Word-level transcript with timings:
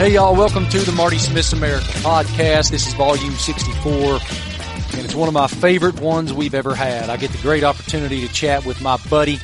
Hey, 0.00 0.14
y'all, 0.14 0.34
welcome 0.34 0.66
to 0.70 0.78
the 0.78 0.92
Marty 0.92 1.18
Smith's 1.18 1.52
America 1.52 1.84
podcast. 1.98 2.70
This 2.70 2.86
is 2.86 2.94
volume 2.94 3.34
64, 3.34 3.92
and 3.92 5.04
it's 5.04 5.14
one 5.14 5.28
of 5.28 5.34
my 5.34 5.46
favorite 5.46 6.00
ones 6.00 6.32
we've 6.32 6.54
ever 6.54 6.74
had. 6.74 7.10
I 7.10 7.18
get 7.18 7.30
the 7.32 7.42
great 7.42 7.64
opportunity 7.64 8.26
to 8.26 8.32
chat 8.32 8.64
with 8.64 8.80
my 8.80 8.96
buddy, 9.10 9.38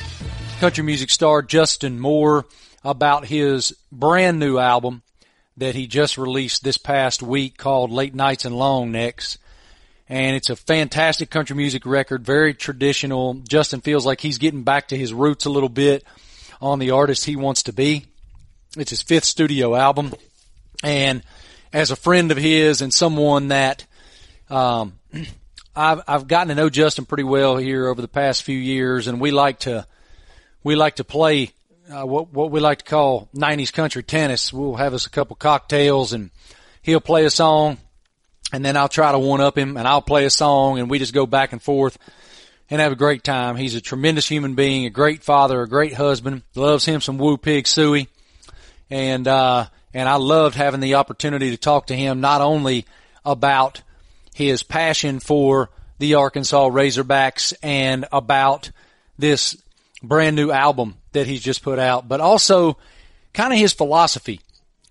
country 0.59 0.83
music 0.83 1.11
star 1.11 1.43
Justin 1.43 1.99
Moore, 1.99 2.47
about 2.83 3.27
his 3.27 3.71
brand 3.91 4.39
new 4.39 4.57
album 4.57 5.03
that 5.57 5.75
he 5.75 5.85
just 5.85 6.17
released 6.17 6.63
this 6.63 6.79
past 6.79 7.21
week 7.21 7.55
called 7.59 7.91
Late 7.91 8.15
Nights 8.15 8.43
and 8.43 8.57
Long 8.57 8.91
Necks. 8.91 9.37
And 10.09 10.35
it's 10.35 10.49
a 10.49 10.55
fantastic 10.55 11.29
country 11.29 11.55
music 11.55 11.85
record, 11.85 12.25
very 12.25 12.55
traditional. 12.55 13.35
Justin 13.47 13.81
feels 13.81 14.07
like 14.07 14.21
he's 14.21 14.39
getting 14.39 14.63
back 14.63 14.87
to 14.87 14.97
his 14.97 15.13
roots 15.13 15.45
a 15.45 15.51
little 15.51 15.69
bit 15.69 16.03
on 16.59 16.79
the 16.79 16.89
artist 16.89 17.25
he 17.25 17.35
wants 17.35 17.61
to 17.61 17.73
be. 17.73 18.07
It's 18.75 18.89
his 18.89 19.03
fifth 19.03 19.25
studio 19.25 19.75
album. 19.75 20.13
And 20.83 21.23
as 21.73 21.91
a 21.91 21.95
friend 21.95 22.31
of 22.31 22.37
his 22.37 22.81
and 22.81 22.93
someone 22.93 23.49
that 23.49 23.85
um, 24.49 24.99
I've 25.75 26.01
I've 26.07 26.27
gotten 26.27 26.49
to 26.49 26.55
know 26.55 26.69
Justin 26.69 27.05
pretty 27.05 27.23
well 27.23 27.57
here 27.57 27.87
over 27.87 28.01
the 28.01 28.07
past 28.07 28.43
few 28.43 28.57
years, 28.57 29.07
and 29.07 29.21
we 29.21 29.31
like 29.31 29.59
to 29.59 29.85
we 30.63 30.75
like 30.75 30.95
to 30.95 31.03
play 31.03 31.51
uh, 31.91 32.05
what 32.05 32.33
what 32.33 32.51
we 32.51 32.59
like 32.59 32.79
to 32.79 32.85
call 32.85 33.29
'90s 33.35 33.71
country 33.71 34.03
tennis. 34.03 34.51
We'll 34.51 34.75
have 34.75 34.93
us 34.93 35.05
a 35.05 35.09
couple 35.09 35.35
cocktails, 35.35 36.13
and 36.13 36.31
he'll 36.81 36.99
play 36.99 37.25
a 37.25 37.29
song, 37.29 37.77
and 38.51 38.65
then 38.65 38.75
I'll 38.75 38.89
try 38.89 39.11
to 39.11 39.19
one 39.19 39.41
up 39.41 39.57
him, 39.57 39.77
and 39.77 39.87
I'll 39.87 40.01
play 40.01 40.25
a 40.25 40.31
song, 40.31 40.79
and 40.79 40.89
we 40.89 40.97
just 40.97 41.13
go 41.13 41.27
back 41.27 41.51
and 41.51 41.61
forth 41.61 41.97
and 42.69 42.81
have 42.81 42.91
a 42.91 42.95
great 42.97 43.23
time. 43.23 43.55
He's 43.55 43.75
a 43.75 43.81
tremendous 43.81 44.27
human 44.27 44.55
being, 44.55 44.85
a 44.85 44.89
great 44.89 45.23
father, 45.23 45.61
a 45.61 45.69
great 45.69 45.93
husband. 45.93 46.41
Loves 46.55 46.85
him 46.85 47.01
some 47.01 47.19
Woo 47.19 47.37
Pig 47.37 47.65
Sooie, 47.65 48.07
and 48.89 49.27
uh, 49.27 49.67
and 49.93 50.07
I 50.07 50.15
loved 50.15 50.55
having 50.55 50.79
the 50.79 50.95
opportunity 50.95 51.51
to 51.51 51.57
talk 51.57 51.87
to 51.87 51.95
him 51.95 52.21
not 52.21 52.41
only 52.41 52.85
about 53.25 53.81
his 54.33 54.63
passion 54.63 55.19
for 55.19 55.69
the 55.99 56.15
Arkansas 56.15 56.69
Razorbacks 56.69 57.53
and 57.63 58.05
about 58.11 58.71
this 59.17 59.57
brand 60.03 60.35
new 60.35 60.51
album 60.51 60.97
that 61.13 61.27
he's 61.27 61.41
just 61.41 61.63
put 61.63 61.79
out, 61.79 62.07
but 62.07 62.21
also 62.21 62.77
kind 63.33 63.51
of 63.51 63.59
his 63.59 63.73
philosophy 63.73 64.41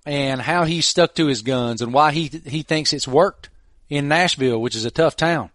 and 0.05 0.41
how 0.41 0.65
he 0.65 0.81
stuck 0.81 1.15
to 1.15 1.27
his 1.27 1.43
guns 1.43 1.83
and 1.83 1.93
why 1.93 2.13
he 2.13 2.29
he 2.47 2.63
thinks 2.63 2.93
it's 2.93 3.09
worked 3.09 3.51
in 3.89 4.09
Nashville, 4.09 4.61
which 4.61 4.77
is 4.77 4.85
a 4.85 4.91
tough 4.91 5.17
town. 5.17 5.51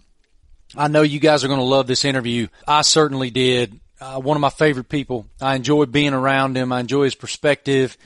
I 0.75 0.88
know 0.88 1.01
you 1.01 1.19
guys 1.19 1.44
are 1.44 1.47
going 1.47 1.59
to 1.59 1.66
love 1.66 1.88
this 1.88 2.05
interview. 2.05 2.47
I 2.67 2.81
certainly 2.83 3.29
did. 3.29 3.79
Uh, 3.99 4.19
one 4.19 4.35
of 4.35 4.41
my 4.41 4.49
favorite 4.49 4.89
people. 4.89 5.27
I 5.39 5.55
enjoy 5.55 5.85
being 5.85 6.13
around 6.13 6.57
him. 6.57 6.71
I 6.71 6.79
enjoy 6.79 7.03
his 7.03 7.16
perspective 7.16 7.97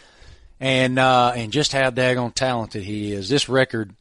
and 0.65 0.97
uh, 0.97 1.31
and 1.35 1.51
just 1.51 1.71
how 1.73 1.91
daggone 1.91 2.33
talented 2.33 2.81
he 2.81 3.13
is. 3.13 3.29
This 3.29 3.47
record, 3.47 3.95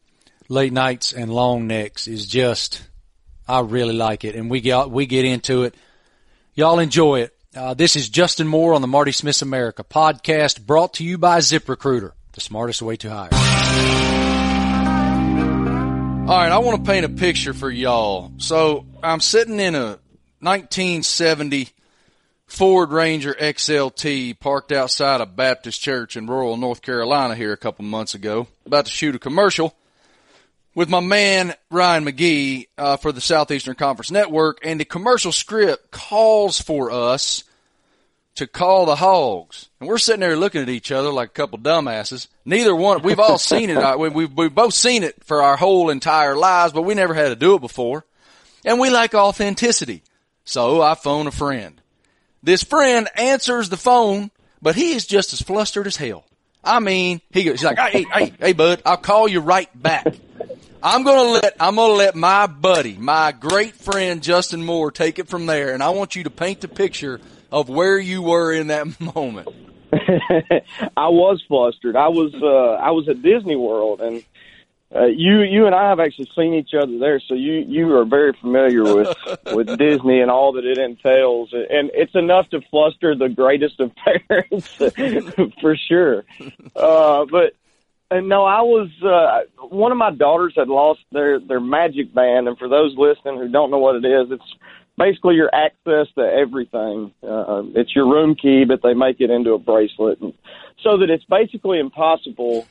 Late 0.48 0.72
Nights 0.72 1.12
and 1.12 1.30
Long 1.30 1.66
Necks, 1.66 2.08
is 2.08 2.24
just 2.24 2.82
I 3.46 3.60
really 3.60 3.92
like 3.92 4.24
it, 4.24 4.34
and 4.34 4.50
we 4.50 4.62
get 4.62 4.90
we 4.90 5.04
get 5.04 5.26
into 5.26 5.64
it. 5.64 5.74
Y'all 6.54 6.78
enjoy 6.78 7.20
it. 7.20 7.36
Uh, 7.54 7.74
this 7.74 7.96
is 7.96 8.08
Justin 8.08 8.48
Moore 8.48 8.72
on 8.72 8.80
the 8.80 8.86
Marty 8.86 9.12
Smith 9.12 9.42
America 9.42 9.84
podcast, 9.84 10.64
brought 10.64 10.94
to 10.94 11.04
you 11.04 11.18
by 11.18 11.38
ZipRecruiter, 11.38 12.12
the 12.32 12.40
smartest 12.40 12.80
way 12.80 12.96
to 12.96 13.10
hire. 13.10 13.28
All 16.22 16.38
right, 16.38 16.50
I 16.50 16.58
want 16.58 16.82
to 16.82 16.90
paint 16.90 17.04
a 17.04 17.10
picture 17.10 17.52
for 17.52 17.70
y'all. 17.70 18.32
So 18.38 18.86
I'm 19.02 19.20
sitting 19.20 19.60
in 19.60 19.74
a 19.74 19.98
1970 20.40 21.73
Ford 22.46 22.90
Ranger 22.90 23.34
XLT 23.34 24.38
parked 24.38 24.70
outside 24.70 25.20
a 25.20 25.26
Baptist 25.26 25.80
church 25.80 26.16
in 26.16 26.26
rural 26.26 26.56
North 26.56 26.82
Carolina 26.82 27.34
here 27.34 27.52
a 27.52 27.56
couple 27.56 27.84
months 27.84 28.14
ago, 28.14 28.46
about 28.64 28.86
to 28.86 28.92
shoot 28.92 29.14
a 29.14 29.18
commercial 29.18 29.74
with 30.74 30.88
my 30.88 31.00
man 31.00 31.54
Ryan 31.70 32.04
McGee 32.04 32.66
uh, 32.76 32.96
for 32.96 33.12
the 33.12 33.20
Southeastern 33.20 33.74
Conference 33.74 34.10
Network, 34.10 34.58
and 34.62 34.78
the 34.78 34.84
commercial 34.84 35.32
script 35.32 35.90
calls 35.90 36.60
for 36.60 36.90
us 36.90 37.44
to 38.36 38.46
call 38.48 38.84
the 38.84 38.96
hogs, 38.96 39.68
and 39.78 39.88
we're 39.88 39.96
sitting 39.98 40.20
there 40.20 40.36
looking 40.36 40.60
at 40.60 40.68
each 40.68 40.90
other 40.90 41.10
like 41.10 41.28
a 41.28 41.32
couple 41.32 41.56
dumbasses. 41.58 42.26
Neither 42.44 42.74
one, 42.74 43.02
we've 43.02 43.20
all 43.20 43.38
seen 43.38 43.70
it. 43.70 43.76
Uh, 43.84 43.96
we've, 43.96 44.32
we've 44.32 44.54
both 44.54 44.74
seen 44.74 45.02
it 45.02 45.22
for 45.24 45.42
our 45.42 45.56
whole 45.56 45.90
entire 45.90 46.34
lives, 46.36 46.72
but 46.72 46.82
we 46.82 46.94
never 46.94 47.14
had 47.14 47.28
to 47.28 47.36
do 47.36 47.54
it 47.54 47.60
before, 47.60 48.04
and 48.64 48.80
we 48.80 48.90
like 48.90 49.14
authenticity. 49.14 50.02
So 50.44 50.82
I 50.82 50.94
phone 50.94 51.26
a 51.26 51.30
friend. 51.30 51.80
This 52.44 52.62
friend 52.62 53.08
answers 53.16 53.70
the 53.70 53.78
phone, 53.78 54.30
but 54.60 54.74
he 54.74 54.92
is 54.92 55.06
just 55.06 55.32
as 55.32 55.40
flustered 55.40 55.86
as 55.86 55.96
hell. 55.96 56.26
I 56.62 56.78
mean, 56.78 57.22
he 57.30 57.44
goes, 57.44 57.60
he's 57.60 57.64
like, 57.64 57.78
hey, 57.78 58.04
hey, 58.12 58.34
hey, 58.38 58.52
bud, 58.52 58.82
I'll 58.84 58.98
call 58.98 59.26
you 59.26 59.40
right 59.40 59.70
back. 59.74 60.06
I'm 60.82 61.04
gonna 61.04 61.22
let, 61.22 61.56
I'm 61.58 61.76
gonna 61.76 61.94
let 61.94 62.14
my 62.14 62.46
buddy, 62.46 62.98
my 62.98 63.32
great 63.32 63.74
friend 63.76 64.22
Justin 64.22 64.62
Moore 64.62 64.90
take 64.90 65.18
it 65.18 65.26
from 65.26 65.46
there, 65.46 65.72
and 65.72 65.82
I 65.82 65.88
want 65.90 66.16
you 66.16 66.24
to 66.24 66.30
paint 66.30 66.60
the 66.60 66.68
picture 66.68 67.18
of 67.50 67.70
where 67.70 67.98
you 67.98 68.20
were 68.20 68.52
in 68.52 68.66
that 68.66 69.00
moment. 69.14 69.48
I 69.94 71.08
was 71.08 71.42
flustered. 71.48 71.96
I 71.96 72.08
was, 72.08 72.34
uh, 72.34 72.74
I 72.74 72.90
was 72.90 73.08
at 73.08 73.22
Disney 73.22 73.56
World 73.56 74.02
and 74.02 74.22
uh, 74.94 75.06
you 75.06 75.42
you 75.42 75.66
and 75.66 75.74
I 75.74 75.88
have 75.88 75.98
actually 75.98 76.30
seen 76.36 76.54
each 76.54 76.72
other 76.72 76.98
there, 76.98 77.20
so 77.20 77.34
you 77.34 77.64
you 77.66 77.96
are 77.96 78.04
very 78.04 78.32
familiar 78.40 78.82
with 78.84 79.16
with 79.52 79.78
Disney 79.78 80.20
and 80.20 80.30
all 80.30 80.52
that 80.52 80.64
it 80.64 80.78
entails, 80.78 81.52
and 81.52 81.90
it's 81.94 82.14
enough 82.14 82.48
to 82.50 82.60
fluster 82.70 83.14
the 83.14 83.28
greatest 83.28 83.80
of 83.80 83.90
parents 83.96 84.68
for 85.60 85.76
sure. 85.76 86.24
Uh, 86.76 87.24
but 87.24 87.54
and 88.10 88.28
no, 88.28 88.44
I 88.44 88.60
was 88.62 88.88
uh, 89.02 89.66
one 89.66 89.90
of 89.90 89.98
my 89.98 90.12
daughters 90.12 90.54
had 90.56 90.68
lost 90.68 91.00
their 91.10 91.40
their 91.40 91.60
magic 91.60 92.14
band, 92.14 92.46
and 92.46 92.56
for 92.56 92.68
those 92.68 92.94
listening 92.96 93.38
who 93.38 93.48
don't 93.48 93.72
know 93.72 93.78
what 93.78 93.96
it 93.96 94.04
is, 94.04 94.30
it's 94.30 94.54
basically 94.96 95.34
your 95.34 95.52
access 95.52 96.06
to 96.14 96.22
everything. 96.22 97.12
Uh, 97.20 97.62
it's 97.74 97.96
your 97.96 98.08
room 98.08 98.36
key, 98.36 98.64
but 98.64 98.80
they 98.82 98.94
make 98.94 99.20
it 99.20 99.30
into 99.30 99.54
a 99.54 99.58
bracelet, 99.58 100.20
and 100.20 100.34
so 100.84 100.98
that 100.98 101.10
it's 101.10 101.24
basically 101.24 101.80
impossible 101.80 102.68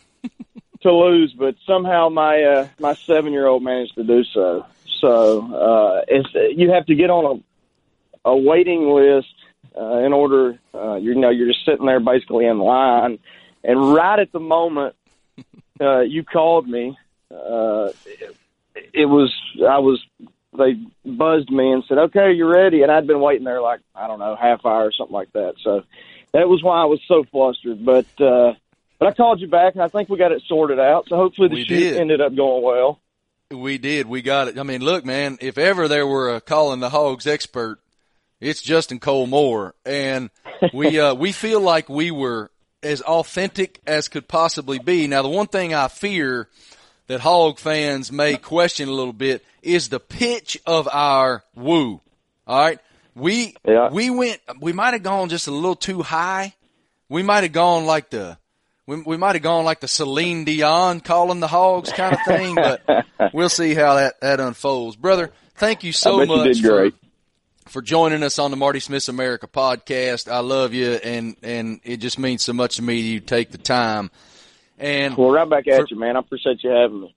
to 0.84 0.92
lose, 0.92 1.34
but 1.38 1.56
somehow 1.66 2.10
my 2.10 2.42
uh, 2.44 2.68
my 2.80 2.94
seven 3.06 3.34
year 3.34 3.48
old 3.48 3.64
managed 3.64 3.96
to 3.96 4.04
do 4.04 4.24
so. 4.26 4.66
So 5.02 5.54
uh, 5.54 6.02
it's 6.08 6.30
you 6.58 6.72
have 6.72 6.86
to 6.86 6.96
get 6.96 7.10
on 7.10 7.42
a 8.26 8.30
a 8.30 8.38
waiting 8.38 8.90
list 8.90 9.34
uh, 9.78 9.98
in 9.98 10.14
order. 10.14 10.60
Uh, 10.74 10.96
you 10.96 11.16
know, 11.16 11.30
you're 11.30 11.48
just 11.48 11.66
sitting 11.66 11.86
there 11.86 12.00
basically 12.00 12.46
in 12.46 12.60
line, 12.60 13.20
and 13.64 13.94
right 13.94 14.20
at 14.20 14.32
the 14.32 14.40
moment 14.40 14.96
uh, 15.82 16.02
you 16.02 16.24
called 16.24 16.68
me, 16.68 16.98
uh, 17.32 17.90
it, 18.06 18.36
it 18.94 19.06
was 19.06 19.34
I 19.68 19.80
was 19.80 20.02
they 20.58 20.74
buzzed 21.06 21.50
me 21.50 21.72
and 21.72 21.84
said, 21.88 21.98
"Okay, 21.98 22.32
you're 22.34 22.54
ready," 22.54 22.84
and 22.84 22.92
I'd 22.92 23.08
been 23.08 23.22
waiting 23.22 23.44
there 23.46 23.62
like 23.62 23.82
I 23.96 24.08
don't 24.08 24.20
know 24.20 24.36
half 24.36 24.66
hour 24.66 24.86
or 24.86 24.92
something 24.92 25.14
like 25.14 25.34
that. 25.34 25.56
So 25.64 25.84
that 26.34 26.48
was 26.48 26.64
why 26.64 26.82
I 26.82 26.86
was 26.86 27.02
so 27.08 27.24
flustered, 27.32 27.84
but. 27.86 28.06
uh 28.22 28.54
but 29.04 29.10
I 29.10 29.16
called 29.16 29.42
you 29.42 29.50
back, 29.50 29.74
and 29.74 29.84
I 29.84 29.90
think 29.90 30.08
we 30.08 30.18
got 30.18 30.32
it 30.32 30.44
sorted 30.48 30.80
out. 30.80 31.10
So 31.10 31.18
hopefully 31.18 31.50
the 31.50 31.56
we 31.56 31.66
shoot 31.66 31.78
did. 31.78 31.98
ended 31.98 32.22
up 32.22 32.34
going 32.34 32.64
well. 32.64 33.02
We 33.52 33.78
did. 33.78 34.08
We 34.08 34.22
got 34.22 34.48
it. 34.48 34.58
I 34.58 34.64
mean, 34.64 34.80
look, 34.80 35.04
man, 35.04 35.38
if 35.42 35.58
ever 35.58 35.90
there 35.90 36.08
were 36.08 36.34
a 36.34 36.40
calling 36.40 36.80
the 36.80 36.90
hogs 36.90 37.28
expert, 37.28 37.80
it's 38.40 38.62
Justin 38.62 39.02
Cole 39.02 39.28
Moore, 39.28 39.76
and 39.86 40.30
we 40.74 41.00
uh, 41.02 41.16
we 41.16 41.34
feel 41.34 41.60
like 41.60 41.90
we 41.90 42.12
were 42.12 42.50
as 42.82 43.02
authentic 43.02 43.82
as 43.86 44.08
could 44.08 44.30
possibly 44.30 44.80
be. 44.80 45.08
Now, 45.08 45.22
the 45.22 45.28
one 45.28 45.48
thing 45.48 45.74
I 45.74 45.90
fear 45.90 46.48
that 47.08 47.20
hog 47.20 47.60
fans 47.60 48.10
may 48.10 48.38
question 48.38 48.88
a 48.88 48.94
little 48.94 49.12
bit 49.12 49.44
is 49.62 49.90
the 49.90 50.00
pitch 50.00 50.58
of 50.66 50.88
our 50.88 51.44
woo. 51.56 52.00
All 52.48 52.58
right, 52.58 52.80
we 53.16 53.54
yeah. 53.68 53.90
we 53.92 54.10
went. 54.10 54.40
We 54.62 54.72
might 54.72 54.94
have 54.94 55.04
gone 55.04 55.28
just 55.28 55.48
a 55.48 55.52
little 55.52 55.76
too 55.76 56.04
high. 56.04 56.54
We 57.10 57.22
might 57.22 57.44
have 57.44 57.52
gone 57.52 57.86
like 57.86 58.10
the 58.10 58.38
we, 58.86 59.02
we 59.02 59.18
might 59.18 59.36
have 59.36 59.42
gone 59.42 59.66
like 59.66 59.80
the 59.80 59.88
Celine 59.88 60.44
Dion 60.44 61.00
calling 61.00 61.40
the 61.40 61.48
hogs 61.48 61.92
kind 61.92 62.14
of 62.14 62.20
thing, 62.26 62.56
but 62.56 63.06
we'll 63.34 63.50
see 63.50 63.74
how 63.74 63.96
that, 63.96 64.20
that 64.22 64.40
unfolds. 64.40 64.96
Brother, 64.96 65.32
thank 65.56 65.84
you 65.84 65.92
so 65.92 66.26
much 66.26 66.58
you 66.58 66.70
for, 66.70 66.92
for 67.70 67.82
joining 67.82 68.24
us 68.24 68.40
on 68.40 68.52
the 68.52 68.58
Marty 68.58 68.80
Smith's 68.80 69.08
America 69.08 69.48
podcast. 69.48 70.32
I 70.32 70.40
love 70.40 70.74
you 70.74 70.92
and, 70.92 71.38
and 71.42 71.80
it 71.84 71.98
just 71.98 72.20
means 72.20 72.44
so 72.44 72.54
much 72.54 72.76
to 72.78 72.82
me 72.82 73.02
that 73.02 73.08
you 73.08 73.20
take 73.20 73.52
the 73.52 73.58
time. 73.58 74.12
And 74.78 75.16
well, 75.16 75.32
right 75.32 75.50
back 75.50 75.68
at 75.68 75.82
for, 75.82 75.88
you, 75.90 76.00
man. 76.00 76.18
I 76.18 76.20
appreciate 76.20 76.64
you 76.64 76.72
having 76.72 77.02
me. 77.02 77.16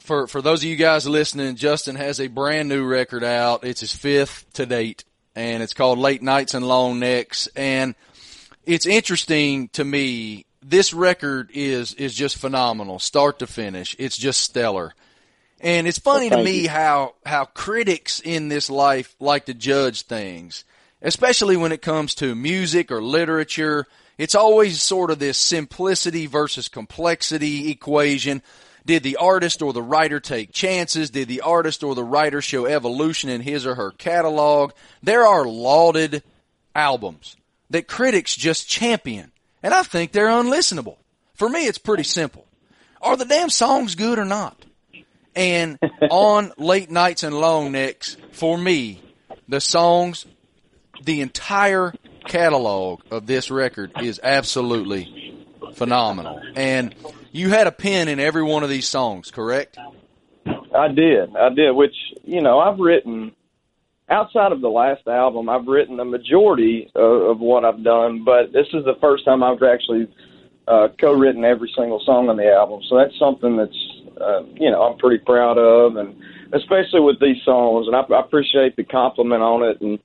For, 0.00 0.26
for 0.26 0.40
those 0.40 0.64
of 0.64 0.68
you 0.68 0.76
guys 0.76 1.06
listening, 1.06 1.56
Justin 1.56 1.96
has 1.96 2.20
a 2.20 2.28
brand 2.28 2.68
new 2.68 2.84
record 2.84 3.22
out. 3.22 3.64
It's 3.64 3.80
his 3.80 3.94
fifth 3.94 4.50
to 4.54 4.66
date 4.66 5.04
and 5.34 5.62
it's 5.62 5.74
called 5.74 5.98
Late 5.98 6.22
Nights 6.22 6.54
and 6.54 6.66
Long 6.66 6.98
Necks. 6.98 7.48
And 7.48 7.94
it's 8.64 8.86
interesting 8.86 9.68
to 9.70 9.84
me 9.84 10.46
this 10.62 10.94
record 10.94 11.50
is 11.52 11.94
is 11.94 12.14
just 12.14 12.36
phenomenal, 12.36 12.98
start 12.98 13.40
to 13.40 13.46
finish. 13.46 13.96
It's 13.98 14.16
just 14.16 14.40
stellar. 14.40 14.94
And 15.60 15.86
it's 15.86 15.98
funny 15.98 16.28
well, 16.28 16.38
to 16.38 16.44
me 16.44 16.62
you. 16.62 16.68
how 16.68 17.14
how 17.26 17.44
critics 17.46 18.20
in 18.20 18.48
this 18.48 18.70
life 18.70 19.14
like 19.20 19.46
to 19.46 19.54
judge 19.54 20.02
things. 20.02 20.64
especially 21.02 21.56
when 21.56 21.72
it 21.72 21.82
comes 21.82 22.14
to 22.16 22.34
music 22.34 22.90
or 22.90 23.02
literature. 23.02 23.86
It's 24.18 24.34
always 24.34 24.80
sort 24.80 25.10
of 25.10 25.18
this 25.18 25.36
simplicity 25.36 26.26
versus 26.26 26.68
complexity 26.68 27.70
equation. 27.70 28.42
Did 28.86 29.02
the 29.02 29.16
artist 29.16 29.62
or 29.62 29.72
the 29.72 29.82
writer 29.82 30.20
take 30.20 30.52
chances? 30.52 31.10
Did 31.10 31.28
the 31.28 31.40
artist 31.42 31.82
or 31.82 31.94
the 31.94 32.04
writer 32.04 32.40
show 32.40 32.66
evolution 32.66 33.30
in 33.30 33.40
his 33.40 33.66
or 33.66 33.74
her 33.74 33.90
catalog? 33.92 34.72
There 35.02 35.26
are 35.26 35.46
lauded 35.46 36.22
albums 36.74 37.36
that 37.70 37.88
critics 37.88 38.34
just 38.34 38.68
champion, 38.68 39.32
and 39.62 39.72
I 39.74 39.82
think 39.82 40.12
they're 40.12 40.28
unlistenable. 40.28 40.96
For 41.34 41.48
me, 41.48 41.66
it's 41.66 41.78
pretty 41.78 42.04
simple. 42.04 42.46
Are 43.00 43.16
the 43.16 43.24
damn 43.24 43.50
songs 43.50 43.94
good 43.94 44.18
or 44.18 44.24
not? 44.24 44.56
And 45.34 45.78
on 46.10 46.52
late 46.58 46.90
nights 46.90 47.22
and 47.22 47.38
long 47.38 47.72
necks, 47.72 48.16
for 48.32 48.56
me, 48.56 49.02
the 49.48 49.60
songs, 49.60 50.26
the 51.02 51.20
entire 51.20 51.92
catalog 52.26 53.00
of 53.10 53.26
this 53.26 53.50
record 53.50 53.92
is 54.00 54.20
absolutely 54.22 55.36
phenomenal. 55.74 56.40
And 56.54 56.94
you 57.32 57.48
had 57.48 57.66
a 57.66 57.72
pen 57.72 58.08
in 58.08 58.20
every 58.20 58.42
one 58.42 58.62
of 58.62 58.68
these 58.68 58.88
songs, 58.88 59.30
correct? 59.30 59.78
I 60.74 60.88
did. 60.88 61.36
I 61.36 61.48
did, 61.50 61.72
which, 61.72 61.94
you 62.24 62.40
know, 62.40 62.58
I've 62.58 62.78
written 62.78 63.32
outside 64.12 64.52
of 64.52 64.60
the 64.60 64.68
last 64.68 65.08
album, 65.08 65.48
I've 65.48 65.66
written 65.66 65.96
the 65.96 66.04
majority 66.04 66.90
of, 66.94 67.22
of 67.22 67.40
what 67.40 67.64
I've 67.64 67.82
done, 67.82 68.24
but 68.24 68.52
this 68.52 68.66
is 68.72 68.84
the 68.84 68.98
first 69.00 69.24
time 69.24 69.42
I've 69.42 69.62
actually 69.62 70.06
uh, 70.68 70.88
co-written 71.00 71.44
every 71.44 71.72
single 71.76 72.00
song 72.04 72.28
on 72.28 72.36
the 72.36 72.52
album. 72.52 72.80
So 72.88 72.98
that's 72.98 73.18
something 73.18 73.56
that's, 73.56 73.80
uh, 74.20 74.42
you 74.54 74.70
know, 74.70 74.82
I'm 74.82 74.98
pretty 74.98 75.24
proud 75.24 75.58
of, 75.58 75.96
and 75.96 76.14
especially 76.52 77.00
with 77.00 77.18
these 77.20 77.42
songs. 77.44 77.88
And 77.88 77.96
I, 77.96 78.02
I 78.02 78.20
appreciate 78.20 78.76
the 78.76 78.84
compliment 78.84 79.42
on 79.42 79.62
it. 79.64 79.80
And 79.80 79.98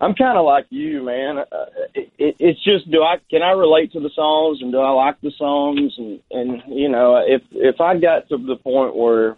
I'm 0.00 0.14
kind 0.14 0.36
of 0.36 0.44
like 0.44 0.66
you, 0.70 1.02
man. 1.02 1.38
Uh, 1.38 1.66
it, 1.94 2.10
it, 2.18 2.36
it's 2.38 2.64
just, 2.64 2.90
do 2.90 3.02
I 3.02 3.16
can 3.30 3.42
I 3.42 3.52
relate 3.52 3.92
to 3.92 4.00
the 4.00 4.10
songs, 4.14 4.58
and 4.60 4.72
do 4.72 4.78
I 4.78 4.90
like 4.90 5.20
the 5.20 5.32
songs, 5.38 5.94
and 5.96 6.20
and 6.30 6.62
you 6.66 6.88
know, 6.88 7.22
if 7.24 7.42
if 7.52 7.80
I 7.80 7.96
got 7.96 8.28
to 8.28 8.36
the 8.36 8.56
point 8.56 8.96
where 8.96 9.36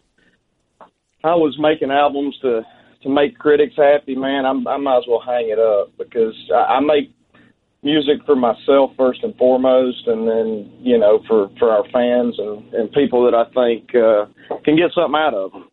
I 1.23 1.35
was 1.35 1.57
making 1.59 1.91
albums 1.91 2.37
to 2.41 2.63
to 3.07 3.13
make 3.13 3.39
critics 3.39 3.75
happy, 3.77 4.17
man, 4.17 4.45
I'm, 4.45 4.67
I 4.67 4.77
might 4.77 4.99
as 4.99 5.05
well 5.09 5.23
hang 5.25 5.49
it 5.49 5.59
up 5.59 5.97
because 5.97 6.35
I, 6.53 6.77
I 6.77 6.81
make 6.81 7.13
music 7.83 8.19
for 8.27 8.35
myself 8.35 8.91
first 8.97 9.23
and 9.23 9.35
foremost, 9.37 10.07
and 10.09 10.27
then 10.27 10.73
you 10.81 10.99
know 10.99 11.23
for 11.29 11.49
for 11.59 11.71
our 11.71 11.85
fans 11.91 12.35
and 12.39 12.75
and 12.75 12.93
people 12.93 13.25
that 13.31 13.35
I 13.35 13.45
think 13.55 13.95
uh, 13.95 14.27
can 14.65 14.77
get 14.77 14.91
something 14.93 15.15
out 15.15 15.35
of 15.35 15.53
them. 15.53 15.69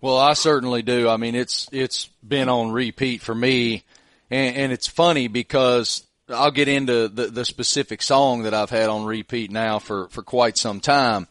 Well, 0.00 0.16
I 0.16 0.32
certainly 0.32 0.80
do. 0.80 1.08
I 1.08 1.18
mean, 1.18 1.34
it's 1.34 1.68
it's 1.70 2.06
been 2.26 2.48
on 2.48 2.72
repeat 2.72 3.20
for 3.20 3.34
me, 3.34 3.84
and, 4.30 4.56
and 4.56 4.72
it's 4.72 4.86
funny 4.86 5.28
because 5.28 6.04
I'll 6.30 6.50
get 6.50 6.68
into 6.68 7.08
the 7.08 7.26
the 7.26 7.44
specific 7.44 8.00
song 8.00 8.44
that 8.44 8.54
I've 8.54 8.70
had 8.70 8.88
on 8.88 9.04
repeat 9.04 9.50
now 9.50 9.78
for 9.78 10.08
for 10.08 10.22
quite 10.22 10.56
some 10.56 10.80
time 10.80 11.28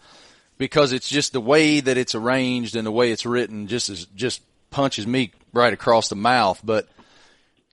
because 0.60 0.92
it's 0.92 1.10
just 1.10 1.34
the 1.34 1.42
way 1.42 1.80
that 1.80 1.98
it's 1.98 2.14
arranged 2.14 2.76
and 2.76 2.86
the 2.86 2.92
way 2.92 3.12
it's 3.12 3.26
written 3.26 3.66
just 3.66 3.90
is 3.90 4.06
just 4.14 4.44
punches 4.70 5.08
me 5.08 5.32
right 5.54 5.74
across 5.74 6.10
the 6.10 6.16
mouth. 6.16 6.62
But 6.64 6.88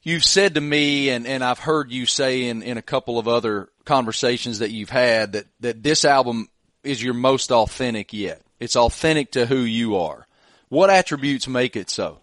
you've 0.03 0.25
said 0.25 0.55
to 0.55 0.61
me, 0.61 1.11
and, 1.11 1.27
and 1.27 1.43
I've 1.43 1.59
heard 1.59 1.91
you 1.91 2.07
say 2.07 2.49
in, 2.49 2.63
in 2.63 2.79
a 2.79 2.83
couple 2.83 3.19
of 3.19 3.29
other 3.29 3.69
conversations 3.85 4.61
that 4.61 4.71
you've 4.71 4.91
had 4.91 5.33
that, 5.33 5.47
that 5.61 5.83
this 5.83 6.05
album 6.05 6.49
is 6.83 7.03
your 7.03 7.15
most 7.15 7.51
authentic 7.51 8.13
yet. 8.13 8.41
It's 8.61 8.77
authentic 8.77 9.33
to 9.33 9.47
who 9.47 9.59
you 9.59 9.97
are. 9.97 10.27
What 10.69 10.91
attributes 10.91 11.47
make 11.47 11.77
it 11.77 11.91
so? 11.91 12.21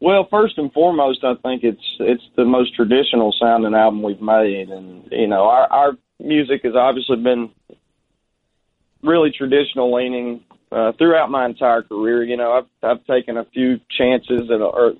Well, 0.00 0.26
first 0.30 0.56
and 0.56 0.72
foremost, 0.72 1.24
I 1.24 1.34
think 1.42 1.62
it's 1.62 1.84
it's 2.00 2.22
the 2.34 2.46
most 2.46 2.74
traditional 2.74 3.34
sounding 3.38 3.74
album 3.74 4.02
we've 4.02 4.20
made, 4.20 4.70
and 4.70 5.06
you 5.12 5.26
know 5.26 5.44
our 5.44 5.70
our 5.70 5.92
music 6.18 6.62
has 6.64 6.74
obviously 6.74 7.16
been 7.16 7.50
really 9.02 9.30
traditional 9.30 9.94
leaning 9.94 10.42
uh, 10.72 10.92
throughout 10.98 11.30
my 11.30 11.46
entire 11.46 11.82
career. 11.82 12.22
You 12.22 12.36
know, 12.36 12.52
I've 12.52 12.90
I've 12.90 13.04
taken 13.06 13.36
a 13.36 13.44
few 13.44 13.80
chances 13.96 14.48
and 14.48 14.62
or 14.62 14.94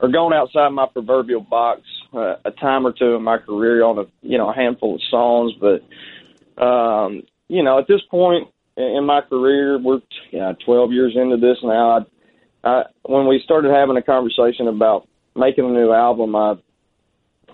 or 0.00 0.08
gone 0.08 0.32
outside 0.32 0.68
my 0.70 0.86
proverbial 0.92 1.40
box 1.40 1.82
uh, 2.12 2.34
a 2.44 2.50
time 2.50 2.86
or 2.86 2.92
two 2.92 3.14
in 3.14 3.22
my 3.22 3.38
career 3.38 3.84
on 3.84 3.98
a 3.98 4.04
you 4.22 4.38
know 4.38 4.50
a 4.50 4.54
handful 4.54 4.96
of 4.96 5.00
songs, 5.10 5.52
but 5.60 6.62
um, 6.62 7.22
you 7.48 7.62
know 7.62 7.78
at 7.78 7.88
this 7.88 8.02
point 8.10 8.48
in 8.76 9.04
my 9.04 9.20
career, 9.20 9.78
we're 9.78 10.00
you 10.30 10.38
know, 10.38 10.56
12 10.64 10.92
years 10.92 11.12
into 11.14 11.36
this 11.36 11.58
now. 11.62 11.98
I, 12.64 12.68
I, 12.68 12.82
when 13.02 13.26
we 13.26 13.40
started 13.44 13.70
having 13.70 13.96
a 13.96 14.02
conversation 14.02 14.68
about 14.68 15.06
making 15.36 15.64
a 15.64 15.68
new 15.68 15.92
album, 15.92 16.34
I 16.34 16.54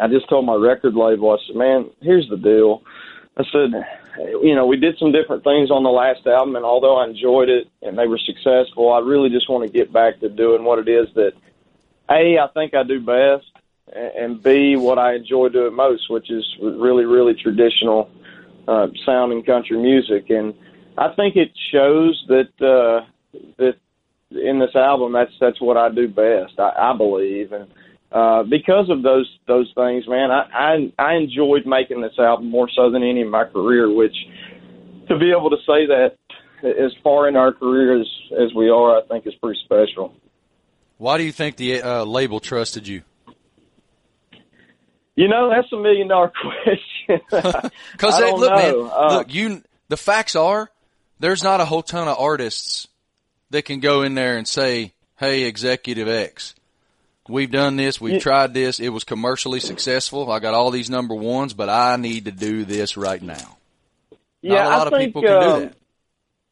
I 0.01 0.07
just 0.07 0.29
told 0.29 0.47
my 0.47 0.55
record 0.55 0.95
label, 0.95 1.33
I 1.33 1.37
said, 1.47 1.57
"Man, 1.57 1.91
here's 2.01 2.29
the 2.29 2.37
deal." 2.37 2.83
I 3.37 3.45
said, 3.53 3.71
you 4.19 4.55
know, 4.55 4.67
we 4.67 4.77
did 4.77 4.99
some 4.99 5.13
different 5.13 5.45
things 5.45 5.71
on 5.71 5.83
the 5.83 5.91
last 5.91 6.27
album, 6.27 6.57
and 6.57 6.65
although 6.65 6.97
I 6.97 7.07
enjoyed 7.07 7.49
it 7.49 7.69
and 7.83 7.99
they 7.99 8.07
were 8.07 8.19
successful, 8.19 8.93
I 8.93 9.01
really 9.01 9.31
just 9.31 9.49
want 9.49 9.65
to 9.65 9.73
get 9.73 9.93
back 9.93 10.21
to 10.21 10.29
doing 10.29 10.65
what 10.65 10.79
it 10.79 10.89
is 10.89 11.07
that 11.15 11.33
a 12.11 12.39
I 12.39 12.47
think 12.55 12.75
I 12.75 12.83
do 12.83 13.01
best, 13.01 13.47
and 13.93 14.43
b 14.43 14.77
what 14.77 14.99
I 14.99 15.15
enjoy 15.15 15.49
doing 15.51 15.75
most, 15.75 16.11
which 16.11 16.31
is 16.31 16.45
really 16.61 17.05
really 17.05 17.35
traditional 17.35 18.11
uh, 18.67 18.89
sounding 19.05 19.43
country 19.43 19.79
music, 19.79 20.31
and 20.31 20.55
I 20.97 21.15
think 21.15 21.37
it 21.37 21.53
shows 21.71 22.25
that 22.29 22.51
uh, 22.61 23.07
that 23.59 23.77
in 24.31 24.59
this 24.59 24.75
album 24.75 25.13
that's 25.13 25.33
that's 25.41 25.61
what 25.61 25.77
I 25.77 25.91
do 25.91 26.09
best. 26.09 26.59
I, 26.59 26.73
I 26.77 26.97
believe 26.97 27.53
and 27.53 27.69
uh, 28.11 28.43
because 28.45 28.89
of 28.89 29.03
those 29.03 29.29
those 29.47 29.71
things, 29.75 30.05
man, 30.09 30.31
I, 30.31 30.49
I 30.53 30.93
I 30.99 31.15
enjoyed 31.15 31.67
making 31.67 32.01
this 32.01 32.19
album 32.19 32.51
more 32.51 32.69
so 32.75 32.91
than 32.91 33.03
any 33.03 33.23
of 33.23 33.29
my 33.29 33.45
career. 33.45 33.93
Which 33.93 34.17
to 35.09 35.19
be 35.19 35.31
able 35.31 35.51
to 35.51 35.59
say 35.59 35.87
that 35.87 36.17
as 36.65 36.93
far 37.03 37.29
in 37.29 37.37
our 37.37 37.53
career 37.53 38.01
as 38.01 38.07
as 38.33 38.55
we 38.55 38.71
are, 38.71 38.99
I 38.99 39.07
think 39.07 39.27
is 39.27 39.35
pretty 39.43 39.61
special. 39.65 40.15
Why 40.97 41.19
do 41.19 41.25
you 41.25 41.33
think 41.33 41.57
the 41.57 41.83
uh, 41.83 42.05
label 42.05 42.41
trusted 42.41 42.89
you? 42.89 43.03
You 45.15 45.29
know, 45.29 45.51
that's 45.51 45.73
a 45.73 45.77
million 45.77 46.09
dollar 46.09 46.33
question. 46.43 46.85
Because 47.93 48.21
look, 48.21 48.41
know. 48.41 48.57
man, 48.57 48.91
uh, 48.93 49.17
look, 49.17 49.35
you. 49.35 49.63
The 49.89 49.97
facts 49.97 50.37
are, 50.37 50.71
there's 51.19 51.43
not 51.43 51.63
a 51.63 51.65
whole 51.65 51.83
ton 51.83 52.07
of 52.07 52.19
artists 52.19 52.87
that 53.49 53.65
can 53.65 53.81
go 53.81 54.03
in 54.03 54.15
there 54.15 54.37
and 54.37 54.47
say, 54.47 54.93
"Hey, 55.17 55.45
Executive 55.45 56.09
X, 56.09 56.55
we've 57.29 57.51
done 57.51 57.77
this, 57.77 58.01
we've 58.01 58.21
tried 58.21 58.55
this, 58.55 58.81
it 58.81 58.89
was 58.89 59.05
commercially 59.05 59.61
successful. 59.61 60.31
I 60.31 60.39
got 60.39 60.55
all 60.55 60.71
these 60.71 60.91
number 60.91 61.15
ones, 61.15 61.53
but 61.55 61.69
I 61.69 61.97
need 61.97 62.27
to 62.27 62.33
do 62.33 62.65
this 62.65 62.97
right 62.97 63.23
now. 63.23 63.59
Yeah, 64.43 64.55
Not 64.55 64.65
a 64.65 64.69
lot 64.69 64.93
I 64.93 64.97
of 64.97 65.05
people 65.05 65.23
can 65.23 65.33
um, 65.33 65.43
do 65.43 65.67
that. 65.67 65.75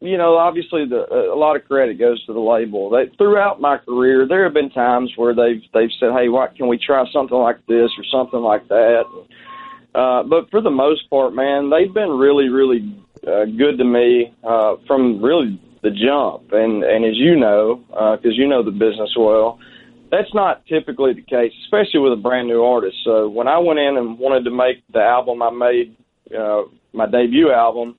You 0.01 0.19
know, 0.19 0.37
obviously, 0.37 0.85
the, 0.85 1.07
a 1.11 1.35
lot 1.35 1.57
of 1.57 1.65
credit 1.67 1.99
goes 1.99 2.25
to 2.27 2.35
the 2.35 2.41
label. 2.41 2.91
They, 2.91 3.07
throughout 3.17 3.63
my 3.63 3.79
career, 3.79 4.27
there 4.29 4.45
have 4.45 4.53
been 4.53 4.71
times 4.71 5.13
where 5.17 5.35
they've 5.35 5.63
they've 5.73 5.91
said, 5.99 6.13
"Hey, 6.13 6.29
what 6.29 6.55
can 6.55 6.69
we 6.69 6.77
try 6.77 7.05
something 7.13 7.37
like 7.37 7.65
this 7.67 7.91
or 7.97 8.05
something 8.13 8.41
like 8.41 8.69
that?" 8.69 9.05
Uh, 9.95 10.23
but 10.25 10.51
for 10.51 10.61
the 10.61 10.71
most 10.71 11.09
part, 11.09 11.35
man, 11.35 11.71
they've 11.71 11.95
been 11.95 12.11
really, 12.11 12.51
really 12.51 12.95
uh, 13.27 13.47
good 13.47 13.79
to 13.79 13.85
me 13.85 14.35
uh, 14.45 14.77
from 14.87 15.23
really 15.23 15.59
the 15.83 15.91
jump. 15.91 16.53
And 16.53 16.85
and 16.85 17.05
as 17.07 17.17
you 17.17 17.35
know, 17.35 17.77
because 17.89 18.33
uh, 18.33 18.41
you 18.41 18.47
know 18.47 18.63
the 18.63 18.73
business 18.73 19.15
well, 19.19 19.59
that's 20.11 20.33
not 20.35 20.65
typically 20.67 21.13
the 21.15 21.23
case, 21.23 21.53
especially 21.65 22.01
with 22.01 22.13
a 22.13 22.23
brand 22.23 22.49
new 22.49 22.63
artist. 22.63 22.97
So 23.05 23.29
when 23.29 23.49
I 23.49 23.59
went 23.59 23.79
in 23.79 23.97
and 23.97 24.19
wanted 24.19 24.45
to 24.45 24.51
make 24.51 24.85
the 24.93 25.01
album 25.01 25.43
I 25.43 25.51
made, 25.51 25.97
uh, 26.37 26.63
my 26.93 27.07
debut 27.07 27.51
album, 27.51 27.97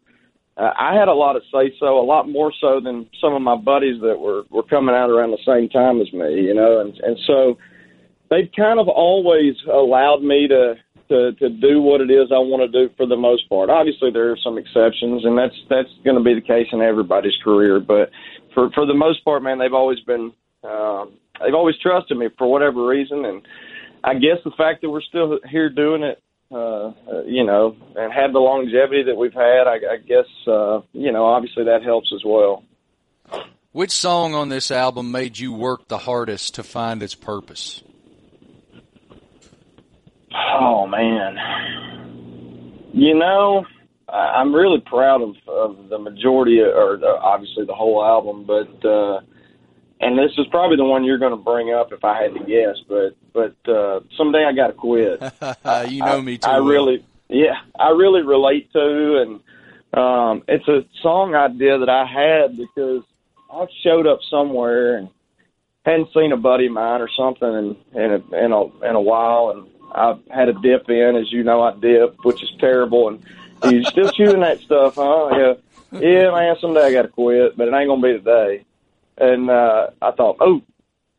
uh, 0.57 0.71
I 0.77 0.95
had 0.95 1.07
a 1.07 1.13
lot 1.13 1.35
of 1.35 1.43
say 1.53 1.73
so, 1.79 1.99
a 1.99 2.05
lot 2.05 2.27
more 2.27 2.51
so 2.59 2.79
than 2.83 3.07
some 3.21 3.33
of 3.33 3.41
my 3.41 3.55
buddies 3.55 4.01
that 4.01 4.17
were 4.17 4.43
were 4.49 4.63
coming 4.63 4.95
out 4.95 5.09
around 5.09 5.31
the 5.31 5.45
same 5.45 5.69
time 5.69 6.01
as 6.01 6.11
me, 6.13 6.41
you 6.41 6.53
know, 6.53 6.81
and 6.81 6.97
and 6.97 7.17
so 7.27 7.57
they've 8.29 8.49
kind 8.55 8.79
of 8.79 8.87
always 8.87 9.53
allowed 9.71 10.23
me 10.23 10.47
to 10.47 10.75
to 11.09 11.31
to 11.33 11.49
do 11.49 11.81
what 11.81 12.01
it 12.01 12.09
is 12.09 12.31
I 12.31 12.39
want 12.39 12.69
to 12.69 12.87
do 12.87 12.93
for 12.97 13.05
the 13.05 13.15
most 13.15 13.47
part. 13.49 13.69
Obviously, 13.69 14.09
there 14.11 14.31
are 14.31 14.37
some 14.43 14.57
exceptions, 14.57 15.25
and 15.25 15.37
that's 15.37 15.55
that's 15.69 15.93
going 16.03 16.17
to 16.17 16.23
be 16.23 16.33
the 16.33 16.41
case 16.41 16.67
in 16.71 16.81
everybody's 16.81 17.37
career. 17.43 17.79
But 17.79 18.09
for 18.53 18.71
for 18.71 18.85
the 18.85 18.95
most 18.95 19.23
part, 19.23 19.43
man, 19.43 19.59
they've 19.59 19.73
always 19.73 19.99
been 20.01 20.33
um, 20.63 21.13
they've 21.39 21.53
always 21.53 21.77
trusted 21.79 22.17
me 22.17 22.29
for 22.37 22.49
whatever 22.49 22.85
reason, 22.85 23.25
and 23.25 23.41
I 24.03 24.13
guess 24.13 24.37
the 24.43 24.51
fact 24.51 24.81
that 24.81 24.89
we're 24.89 25.01
still 25.01 25.39
here 25.49 25.69
doing 25.69 26.03
it, 26.03 26.21
uh, 26.51 26.55
uh, 26.57 27.23
you 27.25 27.43
know, 27.43 27.75
and 27.95 28.13
had 28.13 28.33
the 28.33 28.39
longevity 28.39 29.03
that 29.03 29.15
we've 29.15 29.33
had, 29.33 29.67
I, 29.67 29.75
I 29.75 29.97
guess, 29.97 30.25
uh, 30.47 30.81
you 30.93 31.11
know, 31.11 31.25
obviously 31.25 31.65
that 31.65 31.83
helps 31.83 32.11
as 32.13 32.21
well. 32.25 32.63
Which 33.71 33.91
song 33.91 34.33
on 34.33 34.49
this 34.49 34.71
album 34.71 35.11
made 35.11 35.37
you 35.37 35.51
work 35.53 35.87
the 35.87 35.97
hardest 35.99 36.55
to 36.55 36.63
find 36.63 37.03
its 37.03 37.15
purpose? 37.15 37.83
Oh 40.33 40.87
man, 40.87 41.37
you 42.93 43.13
know, 43.13 43.65
I'm 44.07 44.53
really 44.53 44.79
proud 44.85 45.21
of, 45.21 45.35
of 45.47 45.89
the 45.89 45.99
majority, 45.99 46.59
or 46.61 46.97
the, 46.97 47.07
obviously 47.07 47.65
the 47.65 47.75
whole 47.75 48.03
album, 48.03 48.45
but. 48.45 48.87
uh 48.87 49.21
and 49.99 50.17
this 50.17 50.31
is 50.37 50.45
probably 50.47 50.77
the 50.77 50.83
one 50.83 51.03
you're 51.03 51.17
going 51.17 51.31
to 51.31 51.37
bring 51.37 51.73
up 51.73 51.91
if 51.91 52.03
I 52.03 52.21
had 52.21 52.33
to 52.33 52.39
guess, 52.39 52.77
but 52.87 53.15
but 53.33 53.71
uh, 53.71 54.01
someday 54.15 54.45
I 54.45 54.53
got 54.53 54.67
to 54.67 54.73
quit. 54.73 55.21
you 55.91 55.99
know 55.99 56.17
I, 56.17 56.21
me 56.21 56.37
too. 56.37 56.47
I 56.47 56.59
well. 56.59 56.69
really, 56.69 57.05
yeah, 57.29 57.55
I 57.79 57.89
really 57.89 58.21
relate 58.21 58.71
to, 58.73 59.17
and 59.21 59.99
um, 59.99 60.43
it's 60.47 60.67
a 60.67 60.85
song 61.01 61.35
idea 61.35 61.79
that 61.79 61.89
I 61.89 62.05
had 62.05 62.57
because 62.57 63.03
I 63.51 63.65
showed 63.83 64.05
up 64.05 64.19
somewhere 64.29 64.97
and 64.97 65.09
hadn't 65.85 66.13
seen 66.13 66.31
a 66.31 66.37
buddy 66.37 66.67
of 66.67 66.73
mine 66.73 67.01
or 67.01 67.09
something 67.17 67.49
in 67.49 67.99
in 67.99 68.11
a, 68.11 68.45
in 68.45 68.51
a 68.51 68.63
in 68.85 68.95
a 68.95 69.01
while, 69.01 69.49
and 69.49 69.67
I 69.91 70.15
had 70.29 70.49
a 70.49 70.53
dip 70.53 70.89
in, 70.89 71.15
as 71.15 71.31
you 71.31 71.43
know, 71.43 71.61
I 71.61 71.73
dip, 71.73 72.23
which 72.23 72.43
is 72.43 72.51
terrible, 72.59 73.07
and 73.07 73.23
he's 73.63 73.87
still 73.87 74.11
shooting 74.11 74.41
that 74.41 74.59
stuff, 74.59 74.95
huh? 74.95 75.29
Yeah, 75.31 75.53
yeah, 75.99 76.31
man. 76.31 76.55
Someday 76.61 76.85
I 76.85 76.91
got 76.91 77.03
to 77.03 77.07
quit, 77.07 77.57
but 77.57 77.67
it 77.67 77.73
ain't 77.73 77.89
gonna 77.89 78.01
be 78.01 78.13
today. 78.13 78.65
And 79.17 79.49
uh, 79.49 79.87
I 80.01 80.11
thought, 80.11 80.37
oh, 80.39 80.61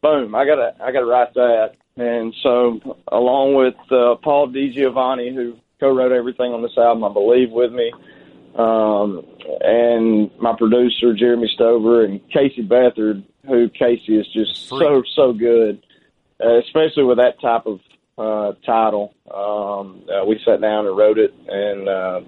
boom, 0.03 0.35
I 0.35 0.45
gotta 0.45 0.75
I 0.81 0.93
gotta 0.93 1.07
write 1.07 1.35
that. 1.35 1.73
And 1.97 2.33
so, 2.43 2.81
along 3.11 3.55
with 3.55 3.75
uh, 3.91 4.15
Paul 4.23 4.49
DiGiovanni, 4.49 5.35
who 5.35 5.57
co-wrote 5.81 6.13
everything 6.13 6.53
on 6.53 6.63
this 6.63 6.77
album, 6.79 7.05
I 7.05 7.13
believe, 7.13 7.51
with 7.51 7.73
me, 7.73 7.93
um, 8.57 9.25
and 9.61 10.31
my 10.39 10.55
producer 10.57 11.13
Jeremy 11.15 11.51
Stover 11.53 12.05
and 12.05 12.21
Casey 12.31 12.67
Beathard, 12.67 13.25
who 13.47 13.69
Casey 13.71 14.17
is 14.17 14.27
just 14.33 14.69
Freak. 14.69 14.81
so 14.81 15.03
so 15.15 15.33
good, 15.33 15.83
uh, 16.45 16.59
especially 16.59 17.05
with 17.05 17.19
that 17.19 17.41
type 17.41 17.67
of 17.67 17.81
uh, 18.17 18.53
title. 18.65 19.15
Um, 19.33 20.03
uh, 20.09 20.25
we 20.25 20.41
sat 20.45 20.61
down 20.61 20.87
and 20.87 20.97
wrote 20.97 21.19
it, 21.19 21.35
and 21.49 21.89
uh, 21.89 22.21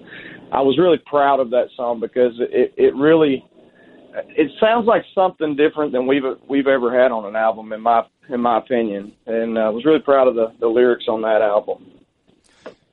I 0.52 0.62
was 0.62 0.78
really 0.78 0.98
proud 0.98 1.40
of 1.40 1.50
that 1.50 1.68
song 1.76 2.00
because 2.00 2.34
it 2.38 2.74
it 2.76 2.94
really 2.94 3.44
it 4.14 4.50
sounds 4.60 4.86
like 4.86 5.04
something 5.14 5.56
different 5.56 5.92
than 5.92 6.06
we've 6.06 6.24
we've 6.48 6.66
ever 6.66 6.92
had 6.92 7.12
on 7.12 7.24
an 7.24 7.36
album 7.36 7.72
in 7.72 7.80
my 7.80 8.04
in 8.28 8.40
my 8.40 8.58
opinion, 8.58 9.12
and 9.26 9.58
uh, 9.58 9.62
I 9.62 9.68
was 9.70 9.84
really 9.84 10.00
proud 10.00 10.28
of 10.28 10.34
the 10.34 10.52
the 10.58 10.68
lyrics 10.68 11.04
on 11.08 11.22
that 11.22 11.42
album 11.42 11.90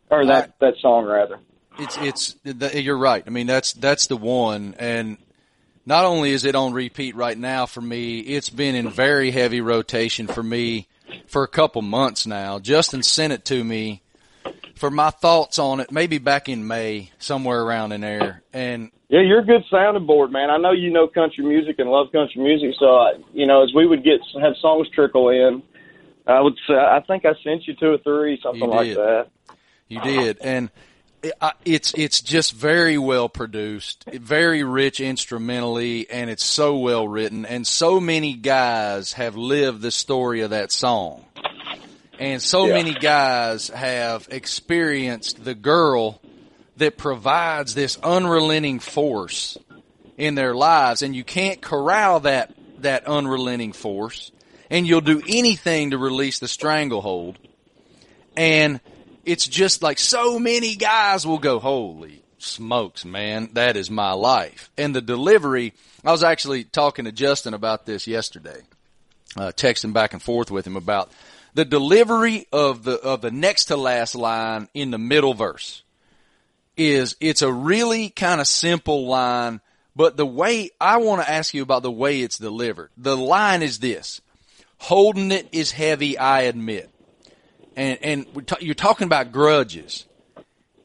or 0.09 0.25
that 0.25 0.59
that 0.59 0.75
song 0.81 1.05
rather. 1.05 1.39
It's 1.79 1.97
it's 1.97 2.35
the, 2.43 2.81
you're 2.81 2.97
right. 2.97 3.23
I 3.25 3.29
mean 3.29 3.47
that's 3.47 3.73
that's 3.73 4.07
the 4.07 4.17
one, 4.17 4.75
and 4.79 5.17
not 5.85 6.05
only 6.05 6.31
is 6.31 6.45
it 6.45 6.55
on 6.55 6.73
repeat 6.73 7.15
right 7.15 7.37
now 7.37 7.65
for 7.65 7.81
me, 7.81 8.19
it's 8.19 8.49
been 8.49 8.75
in 8.75 8.89
very 8.89 9.31
heavy 9.31 9.61
rotation 9.61 10.27
for 10.27 10.43
me 10.43 10.87
for 11.27 11.43
a 11.43 11.47
couple 11.47 11.81
months 11.81 12.27
now. 12.27 12.59
Justin 12.59 13.03
sent 13.03 13.33
it 13.33 13.45
to 13.45 13.63
me 13.63 14.01
for 14.75 14.91
my 14.91 15.09
thoughts 15.09 15.57
on 15.59 15.79
it, 15.79 15.91
maybe 15.91 16.17
back 16.17 16.49
in 16.49 16.67
May, 16.67 17.11
somewhere 17.19 17.61
around 17.61 17.91
in 17.91 18.01
there, 18.01 18.43
and 18.53 18.91
Yeah, 19.09 19.21
you're 19.21 19.39
a 19.39 19.45
good 19.45 19.63
sounding 19.71 20.05
board, 20.05 20.31
man. 20.31 20.49
I 20.49 20.57
know 20.57 20.71
you 20.71 20.89
know 20.89 21.07
country 21.07 21.45
music 21.45 21.79
and 21.79 21.89
love 21.89 22.11
country 22.11 22.41
music, 22.41 22.75
so 22.77 22.87
I, 22.87 23.13
you 23.33 23.45
know 23.45 23.63
as 23.63 23.73
we 23.73 23.87
would 23.87 24.03
get 24.03 24.19
have 24.41 24.53
songs 24.59 24.89
trickle 24.93 25.29
in, 25.29 25.63
I 26.25 26.41
would 26.41 26.55
say 26.67 26.73
I 26.73 27.01
think 27.07 27.25
I 27.25 27.33
sent 27.43 27.67
you 27.67 27.75
two 27.75 27.93
or 27.93 27.97
three, 27.99 28.39
something 28.43 28.67
like 28.69 28.93
that. 28.93 29.27
You 29.87 30.01
did, 30.01 30.39
and 30.41 30.69
uh, 31.39 31.51
it's 31.63 31.93
it's 31.95 32.21
just 32.21 32.51
very 32.51 32.97
well 32.97 33.29
produced, 33.29 34.05
very 34.11 34.63
rich 34.63 34.99
instrumentally, 34.99 36.09
and 36.09 36.29
it's 36.29 36.43
so 36.43 36.77
well 36.77 37.07
written. 37.07 37.45
And 37.45 37.65
so 37.65 38.01
many 38.01 38.33
guys 38.33 39.13
have 39.13 39.37
lived 39.37 39.81
the 39.81 39.91
story 39.91 40.41
of 40.41 40.49
that 40.49 40.73
song, 40.73 41.23
and 42.19 42.41
so 42.41 42.67
Yeah. 42.67 42.73
many 42.73 42.93
guys 42.93 43.69
have 43.69 44.27
experienced 44.29 45.45
the 45.45 45.55
girl 45.55 46.21
that 46.77 46.97
provides 46.97 47.75
this 47.75 47.97
unrelenting 47.97 48.79
force 48.79 49.57
in 50.17 50.35
their 50.35 50.55
lives, 50.55 51.01
and 51.01 51.15
you 51.15 51.23
can't 51.23 51.61
corral 51.61 52.21
that 52.21 52.53
that 52.79 53.07
unrelenting 53.07 53.73
force, 53.73 54.31
and 54.69 54.87
you'll 54.87 55.01
do 55.01 55.21
anything 55.27 55.91
to 55.91 55.97
release 55.97 56.39
the 56.39 56.47
stranglehold. 56.47 57.37
And 58.35 58.79
it's 59.25 59.47
just 59.47 59.81
like 59.81 59.99
so 59.99 60.39
many 60.39 60.75
guys 60.75 61.25
will 61.25 61.39
go, 61.39 61.59
holy 61.59 62.23
smokes, 62.37 63.03
man, 63.03 63.49
that 63.53 63.75
is 63.75 63.89
my 63.89 64.11
life. 64.11 64.69
And 64.77 64.95
the 64.95 65.01
delivery, 65.01 65.73
I 66.05 66.11
was 66.11 66.23
actually 66.23 66.63
talking 66.63 67.05
to 67.05 67.11
Justin 67.11 67.53
about 67.53 67.85
this 67.85 68.07
yesterday, 68.07 68.61
uh, 69.35 69.51
texting 69.55 69.93
back 69.93 70.13
and 70.13 70.21
forth 70.21 70.51
with 70.51 70.65
him 70.67 70.75
about 70.75 71.11
the 71.55 71.65
delivery 71.65 72.47
of 72.51 72.83
the, 72.83 72.99
of 73.01 73.21
the 73.21 73.31
next 73.31 73.65
to 73.65 73.77
last 73.77 74.13
line 74.13 74.67
in 74.75 74.91
the 74.91 74.99
middle 74.99 75.33
verse 75.33 75.83
is, 76.77 77.15
it's 77.19 77.41
a 77.41 77.51
really 77.51 78.09
kind 78.09 78.39
of 78.39 78.47
simple 78.47 79.07
line, 79.07 79.59
but 79.95 80.15
the 80.15 80.25
way, 80.25 80.69
I 80.79 80.97
want 80.97 81.21
to 81.21 81.29
ask 81.29 81.53
you 81.53 81.63
about 81.63 81.81
the 81.81 81.91
way 81.91 82.21
it's 82.21 82.37
delivered. 82.37 82.91
The 82.97 83.17
line 83.17 83.63
is 83.63 83.79
this, 83.79 84.21
holding 84.77 85.31
it 85.31 85.49
is 85.51 85.71
heavy, 85.71 86.17
I 86.17 86.41
admit. 86.41 86.89
And 87.75 87.99
and 88.01 88.47
ta- 88.47 88.57
you're 88.59 88.75
talking 88.75 89.05
about 89.05 89.31
grudges, 89.31 90.05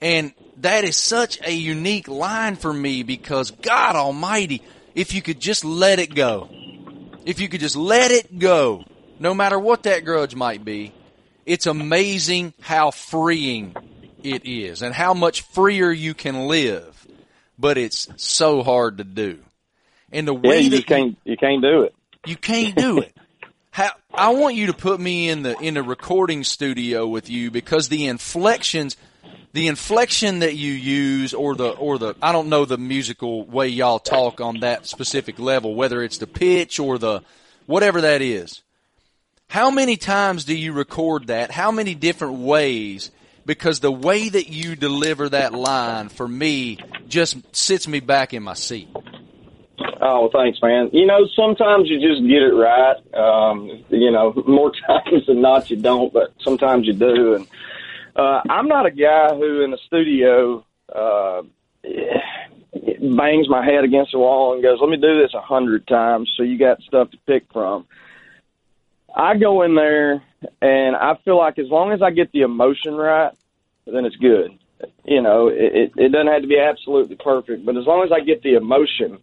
and 0.00 0.32
that 0.58 0.84
is 0.84 0.96
such 0.96 1.40
a 1.46 1.52
unique 1.52 2.08
line 2.08 2.56
for 2.56 2.72
me 2.72 3.02
because 3.02 3.50
God 3.50 3.96
Almighty, 3.96 4.62
if 4.94 5.14
you 5.14 5.22
could 5.22 5.40
just 5.40 5.64
let 5.64 5.98
it 5.98 6.14
go, 6.14 6.50
if 7.24 7.40
you 7.40 7.48
could 7.48 7.60
just 7.60 7.76
let 7.76 8.10
it 8.10 8.38
go, 8.38 8.84
no 9.18 9.32
matter 9.32 9.58
what 9.58 9.84
that 9.84 10.04
grudge 10.04 10.34
might 10.34 10.64
be, 10.64 10.92
it's 11.46 11.66
amazing 11.66 12.52
how 12.60 12.90
freeing 12.90 13.74
it 14.22 14.44
is 14.44 14.82
and 14.82 14.94
how 14.94 15.14
much 15.14 15.42
freer 15.42 15.90
you 15.90 16.14
can 16.14 16.46
live. 16.46 17.06
But 17.58 17.78
it's 17.78 18.08
so 18.16 18.62
hard 18.62 18.98
to 18.98 19.04
do, 19.04 19.38
and 20.10 20.26
the 20.26 20.34
Yeah, 20.42 20.56
way 20.56 20.62
you 20.62 20.70
that 20.70 20.86
can't 20.86 21.16
you 21.24 21.36
can't 21.36 21.62
do 21.62 21.82
it. 21.82 21.94
you 22.24 22.36
can't 22.36 22.76
do 22.76 23.00
it. 23.00 23.14
How, 23.70 23.90
I 24.12 24.30
want 24.34 24.56
you 24.56 24.66
to 24.66 24.74
put 24.74 25.00
me 25.00 25.28
in 25.30 25.42
the 25.42 25.58
in 25.58 25.74
the 25.74 25.82
recording 25.82 26.44
studio 26.44 27.06
with 27.06 27.30
you 27.30 27.50
because 27.50 27.88
the 27.88 28.06
inflections, 28.06 28.96
the 29.54 29.68
inflection 29.68 30.40
that 30.40 30.56
you 30.56 30.72
use, 30.72 31.32
or 31.32 31.54
the 31.54 31.70
or 31.70 31.98
the 31.98 32.14
I 32.20 32.32
don't 32.32 32.48
know 32.50 32.64
the 32.66 32.76
musical 32.78 33.44
way 33.46 33.68
y'all 33.68 33.98
talk 33.98 34.40
on 34.42 34.60
that 34.60 34.86
specific 34.86 35.38
level, 35.38 35.74
whether 35.74 36.02
it's 36.02 36.18
the 36.18 36.26
pitch 36.26 36.78
or 36.78 36.98
the 36.98 37.22
whatever 37.66 38.02
that 38.02 38.20
is. 38.20 38.62
How 39.48 39.70
many 39.70 39.96
times 39.96 40.44
do 40.44 40.54
you 40.54 40.72
record 40.72 41.28
that? 41.28 41.50
How 41.50 41.70
many 41.70 41.94
different 41.94 42.38
ways? 42.40 43.10
Because 43.44 43.80
the 43.80 43.92
way 43.92 44.28
that 44.28 44.48
you 44.48 44.76
deliver 44.76 45.28
that 45.28 45.52
line 45.52 46.08
for 46.08 46.28
me 46.28 46.78
just 47.08 47.36
sits 47.54 47.88
me 47.88 48.00
back 48.00 48.32
in 48.34 48.42
my 48.42 48.54
seat. 48.54 48.88
Oh, 50.00 50.30
thanks, 50.32 50.58
man. 50.60 50.90
You 50.92 51.06
know, 51.06 51.28
sometimes 51.34 51.88
you 51.88 52.00
just 52.00 52.22
get 52.22 52.42
it 52.42 52.54
right. 52.54 52.96
Um, 53.14 53.84
you 53.88 54.10
know, 54.10 54.32
more 54.46 54.72
times 54.86 55.26
than 55.26 55.40
not 55.40 55.70
you 55.70 55.76
don't, 55.76 56.12
but 56.12 56.34
sometimes 56.40 56.86
you 56.86 56.92
do. 56.92 57.34
And 57.34 57.46
uh, 58.16 58.42
I'm 58.48 58.66
not 58.66 58.86
a 58.86 58.90
guy 58.90 59.34
who 59.34 59.62
in 59.62 59.70
the 59.70 59.78
studio 59.86 60.64
uh, 60.92 61.42
bangs 63.00 63.48
my 63.48 63.64
head 63.64 63.84
against 63.84 64.12
the 64.12 64.18
wall 64.18 64.54
and 64.54 64.62
goes, 64.62 64.78
"Let 64.80 64.90
me 64.90 64.96
do 64.96 65.22
this 65.22 65.34
a 65.34 65.40
hundred 65.40 65.86
times," 65.86 66.30
so 66.36 66.42
you 66.42 66.58
got 66.58 66.82
stuff 66.82 67.10
to 67.12 67.18
pick 67.26 67.44
from. 67.52 67.86
I 69.14 69.36
go 69.36 69.62
in 69.62 69.74
there 69.74 70.22
and 70.60 70.96
I 70.96 71.16
feel 71.24 71.38
like 71.38 71.58
as 71.58 71.68
long 71.68 71.92
as 71.92 72.02
I 72.02 72.10
get 72.10 72.32
the 72.32 72.42
emotion 72.42 72.94
right, 72.94 73.32
then 73.86 74.04
it's 74.04 74.16
good. 74.16 74.58
You 75.04 75.22
know, 75.22 75.48
it, 75.48 75.92
it, 75.96 76.12
doesn't 76.12 76.26
have 76.26 76.42
to 76.42 76.48
be 76.48 76.58
absolutely 76.58 77.16
perfect, 77.16 77.64
but 77.64 77.76
as 77.76 77.86
long 77.86 78.04
as 78.04 78.10
I 78.12 78.20
get 78.20 78.42
the 78.42 78.54
emotion 78.54 79.18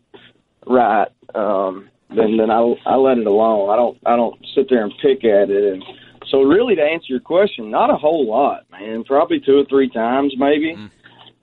right, 0.65 1.09
um, 1.35 1.89
then 2.15 2.37
then 2.37 2.49
I 2.49 2.75
I 2.85 2.95
let 2.95 3.17
it 3.17 3.27
alone. 3.27 3.69
I 3.69 3.75
don't 3.75 3.97
I 4.05 4.15
don't 4.15 4.39
sit 4.55 4.67
there 4.69 4.83
and 4.83 4.93
pick 5.01 5.23
at 5.25 5.49
it. 5.49 5.73
And 5.73 5.83
so 6.29 6.41
really, 6.43 6.75
to 6.75 6.81
answer 6.81 7.07
your 7.09 7.19
question, 7.19 7.69
not 7.69 7.89
a 7.89 7.97
whole 7.97 8.25
lot, 8.25 8.65
man. 8.71 9.03
Probably 9.03 9.39
two 9.39 9.59
or 9.59 9.65
three 9.65 9.89
times, 9.89 10.33
maybe. 10.37 10.75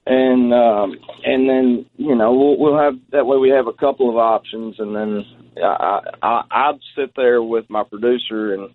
And 0.05 0.53
um, 0.53 0.95
and 1.23 1.49
then 1.49 1.85
you 1.97 2.15
know 2.15 2.33
we'll, 2.33 2.57
we'll 2.57 2.77
have 2.77 2.95
that 3.11 3.25
way 3.25 3.37
we 3.37 3.49
have 3.49 3.67
a 3.67 3.73
couple 3.73 4.09
of 4.09 4.17
options, 4.17 4.79
and 4.79 4.95
then 4.95 5.25
I, 5.63 6.01
I 6.21 6.43
I'd 6.51 6.79
sit 6.95 7.13
there 7.15 7.41
with 7.41 7.69
my 7.69 7.83
producer 7.83 8.53
and 8.53 8.69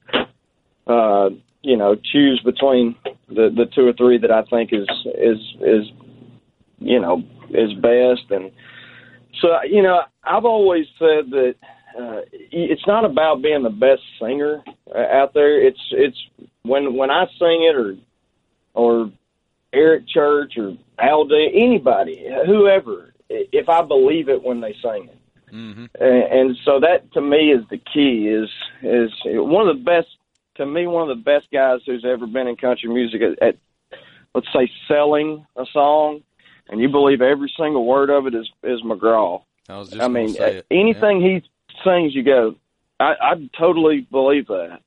uh, 0.87 1.31
you 1.63 1.77
know 1.77 1.95
choose 1.95 2.41
between 2.45 2.97
the 3.29 3.51
the 3.55 3.67
two 3.75 3.87
or 3.87 3.93
three 3.93 4.19
that 4.19 4.31
I 4.31 4.43
think 4.45 4.73
is 4.73 4.89
is 5.05 5.39
is 5.61 5.87
you 6.79 7.01
know 7.01 7.23
is 7.51 7.73
best. 7.75 8.31
And 8.31 8.51
so 9.41 9.63
you 9.69 9.83
know 9.83 10.03
I've 10.25 10.45
always 10.45 10.87
said 10.99 11.31
that 11.31 11.55
uh, 11.99 12.21
it's 12.31 12.87
not 12.87 13.05
about 13.05 13.43
being 13.43 13.63
the 13.63 13.71
best 13.71 14.03
singer 14.21 14.63
uh, 14.95 14.99
out 14.99 15.35
there. 15.35 15.61
It's 15.61 15.81
it's 15.91 16.19
when 16.63 16.97
when 16.97 17.11
I 17.11 17.27
sing 17.39 17.63
it 17.63 17.77
or 17.77 17.97
or 18.75 19.13
Eric 19.73 20.09
Church 20.09 20.55
or 20.57 20.77
Aldean, 20.99 21.51
anybody 21.55 22.27
whoever 22.47 23.13
if 23.29 23.69
I 23.69 23.83
believe 23.83 24.29
it 24.29 24.43
when 24.43 24.61
they 24.61 24.75
sing 24.83 25.09
it 25.09 25.19
Mm-hmm. 25.53 25.85
and, 26.01 26.23
and 26.33 26.57
so 26.65 26.81
that 26.81 27.13
to 27.13 27.21
me 27.21 27.53
is 27.53 27.63
the 27.69 27.77
key 27.77 28.27
is 28.29 28.49
is 28.83 29.11
one 29.25 29.69
of 29.69 29.77
the 29.77 29.83
best 29.83 30.09
to 30.57 30.65
me 30.65 30.87
one 30.87 31.11
of 31.11 31.17
the 31.17 31.23
best 31.23 31.47
guys 31.53 31.81
who's 31.85 32.07
ever 32.07 32.27
been 32.27 32.47
in 32.47 32.57
country 32.57 32.89
music 32.89 33.21
at, 33.21 33.47
at 33.47 33.57
let's 34.35 34.47
say 34.55 34.71
selling 34.89 35.45
a 35.57 35.65
song 35.73 36.23
and 36.69 36.81
you 36.81 36.89
believe 36.89 37.21
every 37.21 37.53
single 37.59 37.85
word 37.85 38.09
of 38.09 38.27
it 38.27 38.35
is 38.35 38.49
is 38.63 38.81
McGraw. 38.83 39.43
I 39.69 39.77
was 39.77 39.91
just 39.91 40.03
I 40.03 40.09
mean 40.09 40.35
anything 40.71 41.21
he 41.21 41.43
sings 41.85 42.15
you 42.15 42.23
go 42.23 42.57
I, 43.03 43.15
I 43.21 43.51
totally 43.59 44.07
believe 44.11 44.47
that. 44.47 44.81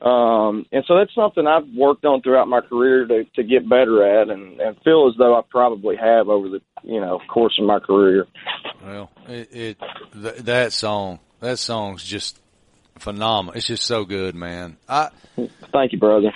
Um, 0.00 0.64
and 0.70 0.84
so 0.86 0.96
that's 0.96 1.14
something 1.14 1.46
I've 1.46 1.68
worked 1.76 2.04
on 2.04 2.22
throughout 2.22 2.46
my 2.46 2.60
career 2.60 3.04
to, 3.06 3.24
to 3.24 3.42
get 3.42 3.68
better 3.68 4.20
at 4.20 4.30
and, 4.30 4.60
and 4.60 4.76
feel 4.84 5.08
as 5.08 5.14
though 5.18 5.36
I 5.36 5.42
probably 5.50 5.96
have 5.96 6.28
over 6.28 6.48
the, 6.48 6.60
you 6.84 7.00
know, 7.00 7.20
course 7.28 7.58
of 7.58 7.66
my 7.66 7.80
career. 7.80 8.26
Well, 8.88 9.10
it, 9.28 9.48
it 9.52 9.78
th- 10.14 10.36
that 10.44 10.72
song, 10.72 11.18
that 11.40 11.58
song's 11.58 12.02
just 12.02 12.40
phenomenal. 12.98 13.54
It's 13.56 13.66
just 13.66 13.84
so 13.84 14.06
good, 14.06 14.34
man. 14.34 14.78
I 14.88 15.10
thank 15.72 15.92
you, 15.92 15.98
brother. 15.98 16.32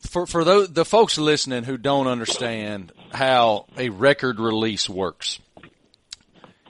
For 0.00 0.26
for 0.26 0.44
those 0.44 0.72
the 0.72 0.86
folks 0.86 1.18
listening 1.18 1.64
who 1.64 1.76
don't 1.76 2.06
understand 2.06 2.90
how 3.12 3.66
a 3.76 3.90
record 3.90 4.40
release 4.40 4.88
works, 4.88 5.38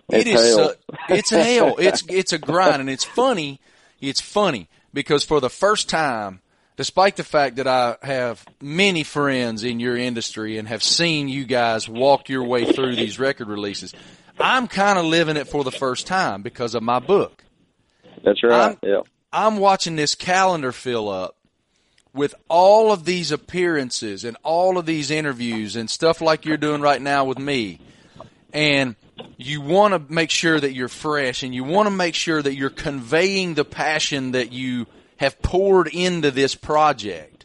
it's 0.09 0.27
it 0.27 0.27
is 0.27 0.57
hell. 0.57 0.69
uh, 0.69 0.97
it's 1.11 1.31
hell. 1.31 1.77
It's 1.79 2.03
it's 2.09 2.33
a 2.33 2.39
grind, 2.39 2.81
and 2.81 2.91
it's 2.91 3.05
funny. 3.05 3.61
It's 4.01 4.21
funny 4.21 4.69
because 4.93 5.23
for 5.25 5.41
the 5.41 5.51
first 5.51 5.89
time, 5.89 6.41
despite 6.77 7.15
the 7.15 7.25
fact 7.25 7.57
that 7.57 7.69
I 7.69 7.97
have 8.03 8.45
many 8.61 9.05
friends 9.05 9.63
in 9.63 9.79
your 9.79 9.97
industry 9.97 10.59
and 10.59 10.67
have 10.67 10.83
seen 10.83 11.29
you 11.29 11.45
guys 11.45 11.89
walk 11.89 12.29
your 12.29 12.45
way 12.45 12.65
through 12.73 12.97
these 12.97 13.19
record 13.21 13.49
releases, 13.49 13.95
I'm 14.41 14.67
kind 14.69 14.99
of 14.99 15.05
living 15.05 15.37
it 15.37 15.49
for 15.49 15.65
the 15.65 15.73
first 15.73 16.07
time 16.07 16.43
because 16.43 16.75
of 16.75 16.83
my 16.83 16.99
book. 16.99 17.45
That's 18.25 18.43
right. 18.43 18.53
I'm- 18.53 18.79
yeah. 18.83 19.01
I'm 19.33 19.59
watching 19.59 19.97
this 19.97 20.15
calendar 20.15 20.73
fill 20.73 21.09
up 21.11 21.37
with 22.15 22.35
all 22.49 22.91
of 22.91 23.05
these 23.05 23.31
appearances 23.31 24.25
and 24.25 24.37
all 24.43 24.79
of 24.79 24.87
these 24.87 25.11
interviews 25.11 25.77
and 25.77 25.91
stuff 25.91 26.23
like 26.23 26.47
you're 26.47 26.57
doing 26.57 26.81
right 26.81 27.03
now 27.03 27.27
with 27.27 27.39
me. 27.39 27.79
And 28.55 28.97
you 29.37 29.61
want 29.61 29.93
to 29.93 30.13
make 30.13 30.31
sure 30.31 30.59
that 30.59 30.73
you're 30.73 30.89
fresh 30.89 31.43
and 31.43 31.55
you 31.55 31.65
want 31.65 31.87
to 31.87 31.91
make 31.95 32.15
sure 32.15 32.41
that 32.41 32.55
you're 32.55 32.71
conveying 32.71 33.55
the 33.55 33.65
passion 33.65 34.33
that 34.33 34.53
you 34.53 34.87
have 35.19 35.43
poured 35.43 35.89
into 35.89 36.31
this 36.31 36.55
project. 36.55 37.45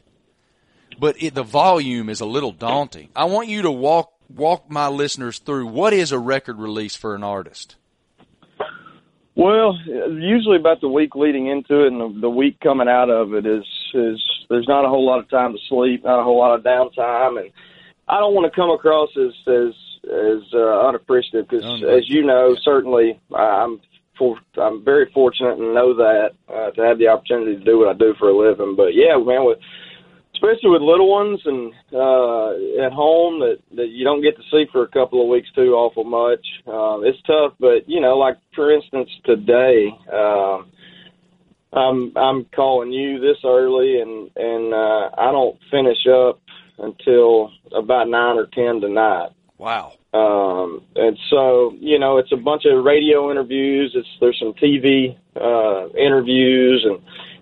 But 0.97 1.21
it, 1.21 1.33
the 1.33 1.43
volume 1.43 2.07
is 2.09 2.21
a 2.21 2.25
little 2.25 2.51
daunting. 2.51 3.09
I 3.15 3.25
want 3.25 3.49
you 3.49 3.63
to 3.63 3.71
walk 3.71 4.10
walk 4.35 4.69
my 4.69 4.87
listeners 4.87 5.39
through 5.39 5.67
what 5.67 5.93
is 5.93 6.11
a 6.11 6.19
record 6.19 6.57
release 6.57 6.95
for 6.95 7.15
an 7.15 7.23
artist. 7.23 7.75
Well, 9.35 9.77
usually 9.85 10.57
about 10.57 10.81
the 10.81 10.89
week 10.89 11.15
leading 11.15 11.47
into 11.47 11.85
it 11.85 11.87
and 11.87 12.01
the, 12.01 12.21
the 12.21 12.29
week 12.29 12.59
coming 12.59 12.89
out 12.89 13.09
of 13.09 13.33
it 13.33 13.45
is 13.45 13.63
is 13.93 14.21
there's 14.49 14.67
not 14.67 14.85
a 14.85 14.89
whole 14.89 15.05
lot 15.05 15.19
of 15.19 15.29
time 15.29 15.53
to 15.53 15.59
sleep, 15.69 16.03
not 16.03 16.19
a 16.19 16.23
whole 16.23 16.37
lot 16.37 16.55
of 16.55 16.63
downtime, 16.63 17.39
and 17.39 17.49
I 18.07 18.19
don't 18.19 18.33
want 18.33 18.51
to 18.51 18.55
come 18.55 18.69
across 18.69 19.09
as 19.17 19.33
as 19.47 19.73
as 20.03 20.41
uh, 20.53 20.87
unappreciative 20.87 21.47
because, 21.47 21.83
as 21.83 22.09
you 22.09 22.25
know, 22.25 22.55
certainly 22.61 23.19
I'm 23.33 23.79
for 24.17 24.37
I'm 24.57 24.83
very 24.83 25.09
fortunate 25.13 25.57
and 25.57 25.73
know 25.73 25.93
that 25.95 26.31
uh, 26.49 26.71
to 26.71 26.81
have 26.81 26.97
the 26.97 27.07
opportunity 27.07 27.55
to 27.55 27.63
do 27.63 27.79
what 27.79 27.87
I 27.87 27.93
do 27.97 28.13
for 28.19 28.29
a 28.29 28.37
living. 28.37 28.75
But 28.75 28.93
yeah, 28.93 29.15
man, 29.17 29.45
with 29.45 29.59
especially 30.41 30.69
with 30.71 30.81
little 30.81 31.09
ones 31.09 31.39
and 31.45 31.71
uh, 31.93 32.85
at 32.85 32.91
home 32.91 33.39
that 33.39 33.57
that 33.75 33.89
you 33.89 34.03
don't 34.03 34.21
get 34.21 34.35
to 34.35 34.43
see 34.51 34.65
for 34.71 34.83
a 34.83 34.87
couple 34.87 35.21
of 35.21 35.29
weeks 35.29 35.47
too 35.53 35.73
awful 35.73 36.03
much. 36.03 36.45
Uh, 36.67 36.99
it's 37.01 37.21
tough, 37.27 37.53
but 37.59 37.87
you 37.87 38.01
know, 38.01 38.17
like 38.17 38.37
for 38.55 38.73
instance 38.73 39.09
today, 39.25 39.89
um, 40.11 40.71
I'm 41.73 42.17
I'm 42.17 42.45
calling 42.55 42.91
you 42.91 43.19
this 43.19 43.37
early, 43.45 44.01
and 44.01 44.31
and 44.35 44.73
uh, 44.73 45.09
I 45.17 45.31
don't 45.31 45.57
finish 45.69 46.07
up 46.07 46.41
until 46.79 47.51
about 47.75 48.09
nine 48.09 48.37
or 48.37 48.47
ten 48.47 48.81
tonight. 48.81 49.29
Wow. 49.57 49.93
Um, 50.13 50.81
and 50.95 51.17
so, 51.29 51.71
you 51.79 51.99
know, 51.99 52.17
it's 52.17 52.31
a 52.31 52.35
bunch 52.35 52.63
of 52.65 52.83
radio 52.83 53.29
interviews. 53.29 53.93
It's 53.95 54.07
there's 54.19 54.39
some 54.39 54.53
TV 54.53 55.15
uh, 55.35 55.87
interviews, 55.97 56.83
and 56.83 56.99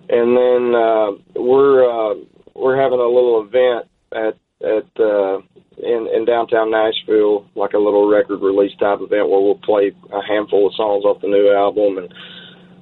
and 0.10 0.36
then 0.36 0.76
uh, 0.76 1.42
we're 1.42 1.86
uh, 1.90 2.16
we're 2.60 2.82
having 2.82 3.00
a 3.00 3.08
little 3.08 3.42
event 3.42 3.88
at 4.12 4.38
at 4.62 5.00
uh, 5.00 5.40
in 5.78 6.08
in 6.14 6.26
downtown 6.26 6.72
Nashville, 6.72 7.46
like 7.56 7.74
a 7.74 7.78
little 7.80 8.10
record 8.10 8.42
release 8.42 8.76
type 8.78 9.00
event 9.02 9.30
where 9.30 9.40
we'll 9.40 9.56
play 9.56 9.92
a 10.12 10.22
handful 10.22 10.68
of 10.68 10.76
songs 10.76 11.06
off 11.06 11.22
the 11.22 11.28
new 11.28 11.52
album 11.54 11.98
and. 11.98 12.14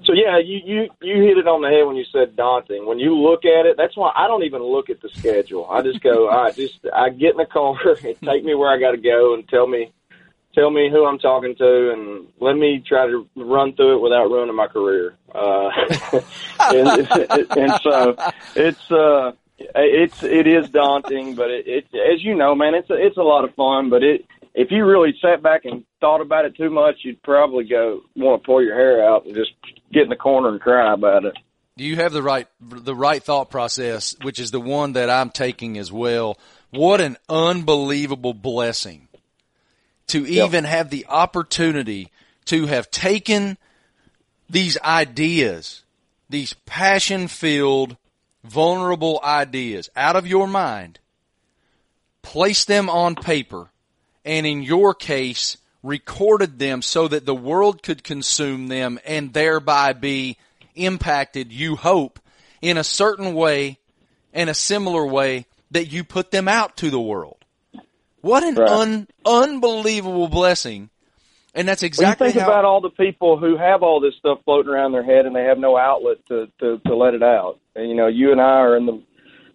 So 0.06 0.14
yeah, 0.14 0.40
you, 0.40 0.62
you 0.64 0.90
you 1.02 1.22
hit 1.22 1.38
it 1.38 1.50
on 1.50 1.62
the 1.62 1.68
head 1.68 1.86
when 1.86 1.98
you 1.98 2.06
said 2.14 2.38
daunting. 2.38 2.86
When 2.86 2.98
you 2.98 3.14
look 3.14 3.44
at 3.44 3.66
it, 3.66 3.76
that's 3.76 3.98
why 3.98 4.14
I 4.16 4.28
don't 4.28 4.44
even 4.44 4.64
look 4.64 4.90
at 4.90 5.02
the 5.02 5.10
schedule. 5.10 5.68
I 5.70 5.82
just 5.82 6.02
go, 6.02 6.30
I 6.30 6.52
just 6.52 6.80
I 6.96 7.10
get 7.10 7.32
in 7.32 7.38
the 7.38 7.46
car 7.46 7.76
and 8.06 8.16
take 8.22 8.46
me 8.46 8.56
where 8.56 8.74
I 8.74 8.80
got 8.80 8.92
to 8.92 8.98
go 8.98 9.34
and 9.34 9.46
tell 9.50 9.68
me 9.68 9.92
tell 10.58 10.72
me 10.72 10.90
who 10.90 11.06
I'm 11.06 11.20
talking 11.20 11.56
to 11.56 11.92
and 11.92 12.28
let 12.40 12.56
me 12.56 12.82
try 12.88 13.06
to 13.06 13.28
run 13.36 13.74
through 13.74 13.98
it 13.98 14.02
without 14.02 14.30
ruining 14.30 14.56
my 14.56 14.68
career. 14.68 15.16
Uh, 15.36 15.70
and, 16.72 17.08
and 17.58 17.74
so 17.84 18.16
it's 18.56 18.92
uh 18.92 19.34
it's 19.58 20.24
it 20.24 20.48
is 20.48 20.70
daunting, 20.70 21.36
but 21.36 21.50
it, 21.50 21.68
it 21.68 21.86
as 21.94 22.24
you 22.24 22.36
know, 22.36 22.56
man, 22.56 22.76
it's 22.76 22.90
a, 22.90 22.94
it's 22.94 23.18
a 23.18 23.24
lot 23.24 23.44
of 23.44 23.54
fun. 23.56 23.90
But 23.90 24.04
it 24.04 24.26
if 24.54 24.72
you 24.72 24.86
really 24.86 25.16
sat 25.22 25.42
back 25.44 25.66
and 25.66 25.84
thought 26.00 26.22
about 26.22 26.46
it 26.46 26.56
too 26.56 26.70
much, 26.70 26.96
you'd 27.04 27.22
probably 27.22 27.66
go 27.66 28.02
want 28.16 28.42
to 28.42 28.46
pull 28.46 28.64
your 28.64 28.76
hair 28.76 29.08
out 29.08 29.26
and 29.26 29.36
just 29.36 29.52
get 29.94 30.04
in 30.04 30.10
the 30.10 30.16
corner 30.16 30.50
and 30.50 30.60
cry 30.60 30.94
about 30.94 31.26
it. 31.26 31.36
you 31.76 31.96
have 31.96 32.12
the 32.12 32.24
right 32.24 32.48
the 32.60 32.96
right 32.96 33.24
thought 33.24 33.50
process, 33.50 34.16
which 34.22 34.40
is 34.40 34.52
the 34.52 34.60
one 34.60 34.94
that 34.94 35.10
I'm 35.10 35.30
taking 35.30 35.78
as 35.78 35.92
well. 35.92 36.38
What 36.70 37.02
an 37.02 37.18
unbelievable 37.30 38.34
blessing 38.34 39.08
to 40.08 40.26
even 40.26 40.64
have 40.64 40.90
the 40.90 41.06
opportunity 41.08 42.12
to 42.46 42.66
have 42.66 42.90
taken 42.90 43.58
these 44.50 44.78
ideas, 44.82 45.84
these 46.30 46.54
passion 46.66 47.28
filled, 47.28 47.98
vulnerable 48.44 49.20
ideas 49.24 49.90
out 49.96 50.16
of 50.16 50.28
your 50.28 50.48
mind, 50.48 51.00
place 52.22 52.66
them 52.66 52.90
on 52.90 53.16
paper, 53.16 53.70
and 54.26 54.46
in 54.46 54.64
your 54.64 54.94
case, 54.94 55.58
recorded 55.84 56.60
them 56.60 56.82
so 56.82 57.08
that 57.08 57.26
the 57.26 57.36
world 57.36 57.82
could 57.82 58.04
consume 58.04 58.68
them 58.68 59.00
and 59.06 59.34
thereby 59.34 59.94
be 59.94 60.38
impacted, 60.76 61.52
you 61.52 61.76
hope, 61.76 62.20
in 62.62 62.78
a 62.78 62.84
certain 62.84 63.34
way 63.34 63.78
and 64.34 64.50
a 64.50 64.54
similar 64.54 65.06
way 65.06 65.46
that 65.72 65.92
you 65.92 66.04
put 66.04 66.32
them 66.32 66.48
out 66.48 66.78
to 66.78 66.90
the 66.90 67.00
world. 67.00 67.38
What 68.22 68.44
an 68.44 68.56
Right. 68.56 68.70
un, 68.70 69.08
unbelievable 69.26 70.28
blessing. 70.28 70.90
And 71.56 71.68
that's 71.68 71.82
When 71.82 71.88
exactly 71.88 72.28
you 72.28 72.34
think 72.34 72.44
how 72.44 72.50
about 72.52 72.66
all 72.66 72.82
the 72.82 72.90
people 72.90 73.38
who 73.38 73.58
have 73.58 73.82
all 73.82 74.00
this 74.00 74.14
stuff 74.20 74.40
floating 74.46 74.72
around 74.72 74.92
their 74.92 75.04
head 75.04 75.26
and 75.26 75.36
they 75.36 75.46
have 75.46 75.58
no 75.58 75.78
outlet 75.78 76.18
to, 76.28 76.48
to, 76.60 76.80
to 76.86 76.96
let 76.96 77.14
it 77.14 77.24
out. 77.24 77.60
And, 77.76 77.90
you 77.90 77.96
know, 77.96 78.08
you 78.08 78.32
and 78.32 78.40
I 78.40 78.60
are 78.60 78.78
in 78.78 78.86
the 78.86 79.02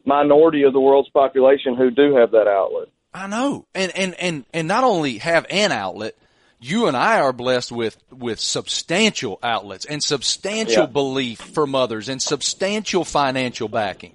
minority 0.05 0.65
of 0.65 0.73
the 0.73 0.81
world's 0.81 1.11
population 1.11 1.77
who 1.77 1.91
do 1.91 2.17
have 2.17 2.33
that 2.33 2.49
outlet. 2.49 2.89
I 3.15 3.27
know. 3.29 3.67
And, 3.75 3.93
and, 3.95 4.15
and, 4.15 4.45
and 4.53 4.67
not 4.67 4.83
only 4.85 5.19
have 5.19 5.47
an 5.49 5.71
outlet, 5.71 6.17
you 6.61 6.87
and 6.89 6.97
I 6.97 7.21
are 7.21 7.33
blessed 7.33 7.71
with, 7.71 7.97
with 8.11 8.41
substantial 8.41 9.39
outlets 9.43 9.85
and 9.85 10.03
substantial 10.03 10.85
Yeah. 10.85 10.87
belief 10.87 11.41
from 11.41 11.75
others 11.75 12.09
and 12.09 12.21
substantial 12.23 13.05
financial 13.05 13.69
backing. 13.69 14.13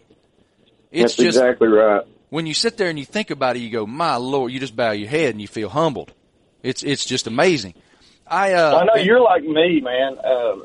It's 0.91 1.15
That's 1.15 1.15
just, 1.15 1.37
exactly 1.37 1.67
right. 1.67 2.03
when 2.29 2.47
you 2.47 2.53
sit 2.53 2.77
there 2.77 2.89
and 2.89 2.97
you 2.97 3.05
think 3.05 3.29
about 3.29 3.55
it, 3.55 3.59
you 3.59 3.69
go, 3.69 3.85
my 3.85 4.15
Lord, 4.15 4.51
you 4.51 4.59
just 4.59 4.75
bow 4.75 4.91
your 4.91 5.09
head 5.09 5.31
and 5.31 5.41
you 5.41 5.47
feel 5.47 5.69
humbled. 5.69 6.11
It's, 6.63 6.83
it's 6.83 7.05
just 7.05 7.27
amazing. 7.27 7.73
I, 8.29 8.53
uh, 8.53 8.79
I 8.79 8.85
know 8.85 9.01
you're 9.01 9.21
like 9.21 9.43
me, 9.43 9.79
man. 9.81 10.17
Um, 10.23 10.63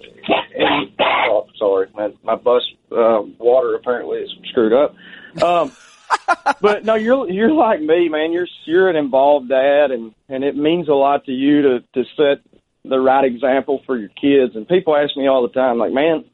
and, 0.57 0.93
oh, 1.01 1.47
sorry, 1.59 1.89
my, 1.95 2.13
my 2.23 2.35
bus 2.35 2.63
uh, 2.91 3.23
water 3.39 3.75
apparently 3.75 4.19
is 4.19 4.31
screwed 4.51 4.73
up. 4.73 4.95
Um, 5.43 5.73
but 6.61 6.85
no, 6.85 6.95
you're 6.95 7.31
you're 7.31 7.53
like 7.53 7.81
me, 7.81 8.09
man. 8.09 8.33
You're 8.33 8.49
you're 8.65 8.91
an 8.91 8.97
involved 8.97 9.49
dad, 9.49 9.91
and 9.91 10.13
and 10.29 10.45
it 10.45 10.57
means 10.57 10.89
a 10.89 10.93
lot 10.95 11.25
to 11.27 11.33
you 11.33 11.63
to 11.63 11.81
to 11.95 12.05
set 12.17 12.43
the 12.85 12.99
right 12.99 13.25
example 13.25 13.81
for 13.87 13.97
your 13.97 14.11
kids. 14.11 14.57
And 14.57 14.67
people 14.69 14.97
ask 14.97 15.17
me 15.17 15.29
all 15.29 15.43
the 15.43 15.53
time, 15.55 15.79
like, 15.79 15.93
man, 15.93 16.25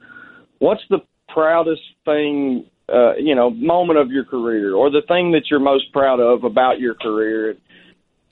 what's 0.58 0.82
the 0.88 0.98
proudest 1.28 1.82
thing, 2.04 2.64
uh, 2.92 3.14
you 3.16 3.34
know, 3.34 3.50
moment 3.50 3.98
of 3.98 4.10
your 4.10 4.24
career, 4.24 4.74
or 4.74 4.90
the 4.90 5.02
thing 5.06 5.32
that 5.32 5.42
you're 5.50 5.60
most 5.60 5.92
proud 5.92 6.20
of 6.20 6.44
about 6.44 6.80
your 6.80 6.94
career? 6.94 7.56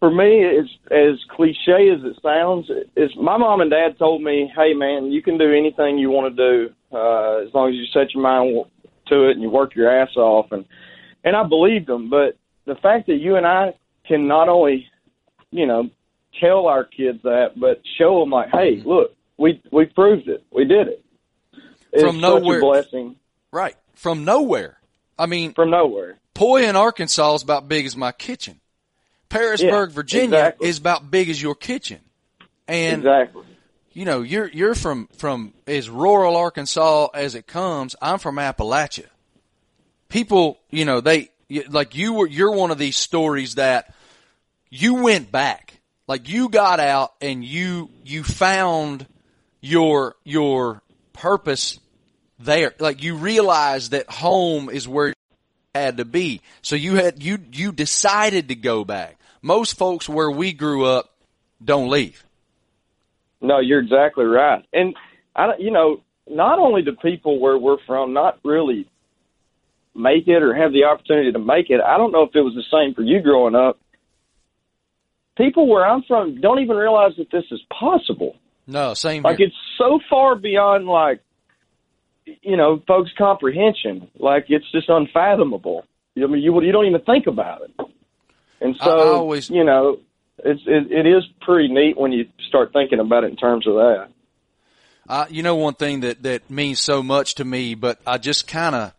For 0.07 0.15
me, 0.15 0.45
it's 0.45 0.71
as 0.93 1.19
cliche 1.35 1.91
as 1.91 2.05
it 2.05 2.17
sounds. 2.23 2.71
Is 2.95 3.11
my 3.17 3.37
mom 3.37 3.61
and 3.61 3.69
dad 3.69 3.99
told 3.99 4.23
me, 4.23 4.49
"Hey, 4.55 4.73
man, 4.73 5.11
you 5.11 5.21
can 5.21 5.37
do 5.37 5.53
anything 5.53 5.99
you 5.99 6.11
want 6.11 6.37
to 6.37 6.69
do 6.69 6.73
uh, 6.97 7.39
as 7.39 7.53
long 7.53 7.71
as 7.71 7.75
you 7.75 7.87
set 7.87 8.15
your 8.15 8.23
mind 8.23 8.67
to 9.09 9.29
it 9.29 9.33
and 9.33 9.43
you 9.43 9.51
work 9.51 9.75
your 9.75 9.91
ass 9.91 10.15
off." 10.15 10.53
And 10.53 10.65
and 11.25 11.35
I 11.35 11.43
believed 11.43 11.89
them. 11.89 12.09
But 12.09 12.37
the 12.67 12.77
fact 12.77 13.09
that 13.09 13.17
you 13.17 13.35
and 13.35 13.45
I 13.45 13.75
can 14.07 14.29
not 14.29 14.49
only, 14.49 14.87
you 15.51 15.67
know, 15.67 15.91
tell 16.41 16.69
our 16.69 16.85
kids 16.85 17.21
that, 17.25 17.59
but 17.59 17.83
show 17.99 18.21
them 18.21 18.31
like, 18.31 18.51
"Hey, 18.51 18.83
look, 18.85 19.13
we 19.39 19.61
we 19.73 19.87
proved 19.87 20.29
it. 20.29 20.45
We 20.53 20.67
did 20.67 20.87
it." 20.87 21.05
It's 21.93 22.05
From 22.05 22.21
nowhere. 22.21 22.61
such 22.61 22.63
a 22.63 22.71
blessing 22.71 23.17
right. 23.51 23.75
From 23.95 24.25
nowhere. 24.25 24.79
I 25.19 25.27
mean, 25.27 25.53
from 25.53 25.71
nowhere. 25.71 26.19
Poyen 26.33 26.69
in 26.69 26.77
Arkansas 26.77 27.35
is 27.35 27.43
about 27.43 27.67
big 27.69 27.87
as 27.87 27.97
my 27.97 28.13
kitchen. 28.13 28.61
Pearisburg, 29.29 29.91
Yeah, 29.91 29.95
Virginia 29.95 30.39
exactly. 30.39 30.69
is 30.69 30.79
about 30.79 31.11
big 31.11 31.29
as 31.29 31.41
your 31.41 31.55
kitchen. 31.55 32.01
And 32.69 32.99
exactly. 32.99 33.45
you 33.93 34.05
know, 34.05 34.23
you're 34.23 34.49
you're 34.49 34.75
from 34.75 35.09
from 35.19 35.53
as 35.67 35.89
rural 35.89 36.37
Arkansas 36.37 37.09
as 37.15 37.35
it 37.35 37.47
comes. 37.47 37.95
I'm 38.03 38.19
from 38.19 38.37
Appalachia. 38.37 39.07
People, 40.09 40.59
you 40.71 40.85
know, 40.85 41.01
they 41.01 41.31
like 41.69 41.95
you 41.95 42.13
were. 42.15 42.27
You're 42.27 42.53
one 42.53 42.71
of 42.71 42.79
these 42.79 42.97
stories 42.97 43.57
that 43.57 43.95
you 44.71 44.95
went 44.95 45.31
back, 45.33 45.81
like 46.07 46.29
you 46.29 46.49
got 46.49 46.81
out 46.81 47.15
and 47.21 47.45
you 47.45 47.91
you 48.05 48.23
found 48.25 49.07
your 49.61 50.15
your 50.25 50.83
purpose 51.13 51.79
there. 52.39 52.75
Like 52.79 53.03
you 53.03 53.17
realized 53.17 53.93
that 53.93 54.09
home 54.11 54.71
is 54.71 54.87
where 54.87 55.13
had 55.77 55.99
to 55.99 56.05
be. 56.05 56.41
So 56.63 56.77
you 56.77 56.97
had 56.97 57.23
you 57.23 57.39
you 57.53 57.73
decided 57.73 58.49
to 58.49 58.55
go 58.55 58.85
back. 58.85 59.19
Most 59.43 59.79
folks 59.79 60.09
where 60.09 60.31
we 60.31 60.53
grew 60.53 60.85
up 60.85 61.15
don't 61.65 61.89
leave. 61.89 62.25
No, 63.41 63.61
you're 63.61 63.81
exactly 63.81 64.25
right. 64.25 64.65
And 64.73 64.95
I, 65.35 65.53
you 65.59 65.71
know, 65.71 66.03
not 66.29 66.59
only 66.59 66.83
do 66.83 66.93
people 66.93 67.39
where 67.39 67.57
we're 67.57 67.79
from 67.87 68.13
not 68.13 68.39
really 68.45 68.89
make 69.97 70.29
it 70.29 70.43
or 70.43 70.55
have 70.55 70.73
the 70.73 70.85
opportunity 70.85 71.33
to 71.33 71.39
make 71.39 71.71
it. 71.71 71.81
I 71.81 71.97
don't 71.97 72.13
know 72.13 72.23
if 72.23 72.35
it 72.35 72.41
was 72.41 72.55
the 72.55 72.65
same 72.71 72.95
for 72.95 73.03
you 73.03 73.21
growing 73.21 73.55
up. 73.55 73.79
People 75.37 75.69
where 75.69 75.87
I'm 75.87 76.03
from 76.03 76.41
don't 76.41 76.61
even 76.61 76.77
realize 76.77 77.13
that 77.19 77.31
this 77.31 77.45
is 77.51 77.61
possible. 77.79 78.37
No, 78.67 78.95
same. 78.95 79.23
Like 79.23 79.39
here. 79.39 79.49
it's 79.49 79.57
so 79.79 80.01
far 80.09 80.35
beyond 80.35 80.87
like 80.87 81.21
you 82.43 82.57
know 82.57 82.83
folks' 82.87 83.11
comprehension. 83.17 84.09
Like 84.19 84.47
it's 84.49 84.71
just 84.73 84.89
unfathomable. 84.89 85.85
I 86.17 86.27
mean, 86.27 86.43
you 86.43 86.61
you 86.63 86.73
don't 86.73 86.87
even 86.87 87.03
think 87.03 87.27
about 87.27 87.63
it. 87.63 87.71
And 88.61 88.77
so, 88.77 88.91
I 88.91 89.07
always, 89.15 89.51
you 89.51 89.65
know, 89.65 89.99
it's 90.39 90.63
it, 90.67 90.91
it 90.91 91.07
is 91.07 91.25
pretty 91.41 91.69
neat 91.69 91.97
when 91.97 92.13
you 92.13 92.27
start 92.49 92.73
thinking 92.73 93.01
about 93.01 93.25
it 93.25 93.31
in 93.31 93.37
terms 93.37 93.67
of 93.67 93.75
that. 93.75 94.09
Uh, 95.09 95.27
you 95.31 95.43
know, 95.43 95.55
one 95.55 95.75
thing 95.75 96.01
that 96.01 96.23
that 96.23 96.51
means 96.51 96.81
so 96.81 97.03
much 97.03 97.37
to 97.37 97.45
me, 97.45 97.75
but 97.75 98.01
I 98.07 98.19
just 98.19 98.49
kind 98.49 98.75
of, 98.75 98.93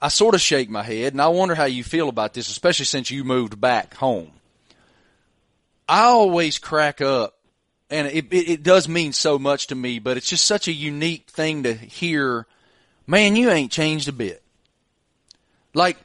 I 0.00 0.08
sort 0.08 0.34
of 0.34 0.40
shake 0.40 0.68
my 0.68 0.82
head, 0.82 1.14
and 1.14 1.22
I 1.22 1.28
wonder 1.28 1.54
how 1.54 1.64
you 1.64 1.84
feel 1.84 2.08
about 2.08 2.34
this, 2.34 2.50
especially 2.50 2.84
since 2.84 3.10
you 3.10 3.24
moved 3.24 3.60
back 3.60 3.94
home. 3.94 4.32
I 5.88 6.02
always 6.02 6.58
crack 6.58 7.00
up, 7.00 7.34
and 7.92 8.08
it, 8.08 8.26
it, 8.32 8.48
it 8.48 8.62
does 8.62 8.88
mean 8.88 9.12
so 9.12 9.38
much 9.38 9.68
to 9.68 9.74
me, 9.74 9.98
but 9.98 10.16
it's 10.16 10.28
just 10.28 10.44
such 10.44 10.66
a 10.68 10.72
unique 10.72 11.28
thing 11.30 11.62
to 11.64 11.74
hear. 11.74 12.46
Man, 13.06 13.36
you 13.36 13.50
ain't 13.50 13.70
changed 13.72 14.08
a 14.08 14.12
bit. 14.12 14.42
Like, 15.74 15.98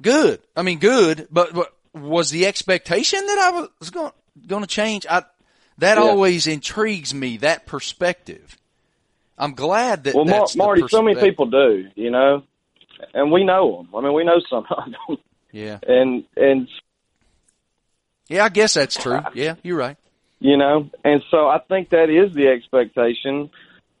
good. 0.00 0.40
I 0.56 0.62
mean, 0.62 0.78
good, 0.78 1.28
but, 1.30 1.52
but 1.54 1.72
was 1.94 2.30
the 2.30 2.46
expectation 2.46 3.24
that 3.26 3.38
I 3.38 3.66
was 3.78 3.90
going 3.90 4.12
going 4.46 4.62
to 4.62 4.68
change? 4.68 5.06
I 5.08 5.24
that 5.78 5.98
Yeah. 5.98 6.04
always 6.04 6.46
intrigues 6.46 7.12
me. 7.14 7.38
That 7.38 7.66
perspective. 7.66 8.56
I'm 9.38 9.54
glad 9.54 10.04
that. 10.04 10.14
Well, 10.14 10.24
Mar- 10.24 10.46
Marty, 10.56 10.82
so 10.88 11.02
many 11.02 11.20
people 11.20 11.46
do, 11.46 11.88
you 11.94 12.10
know, 12.10 12.42
and 13.14 13.32
we 13.32 13.44
know 13.44 13.78
them. 13.78 13.94
I 13.94 14.00
mean, 14.02 14.12
we 14.14 14.24
know 14.24 14.40
some 14.48 14.66
of 14.70 14.84
them, 15.08 15.16
Yeah, 15.52 15.78
and 15.86 16.24
and 16.36 16.68
yeah. 18.28 18.44
I 18.44 18.48
guess 18.48 18.74
that's 18.74 18.96
true. 18.96 19.20
Yeah, 19.34 19.56
you're 19.62 19.76
right. 19.78 19.96
You 20.42 20.56
know, 20.56 20.90
and 21.04 21.22
so 21.30 21.46
I 21.46 21.60
think 21.68 21.90
that 21.90 22.10
is 22.10 22.34
the 22.34 22.48
expectation. 22.48 23.48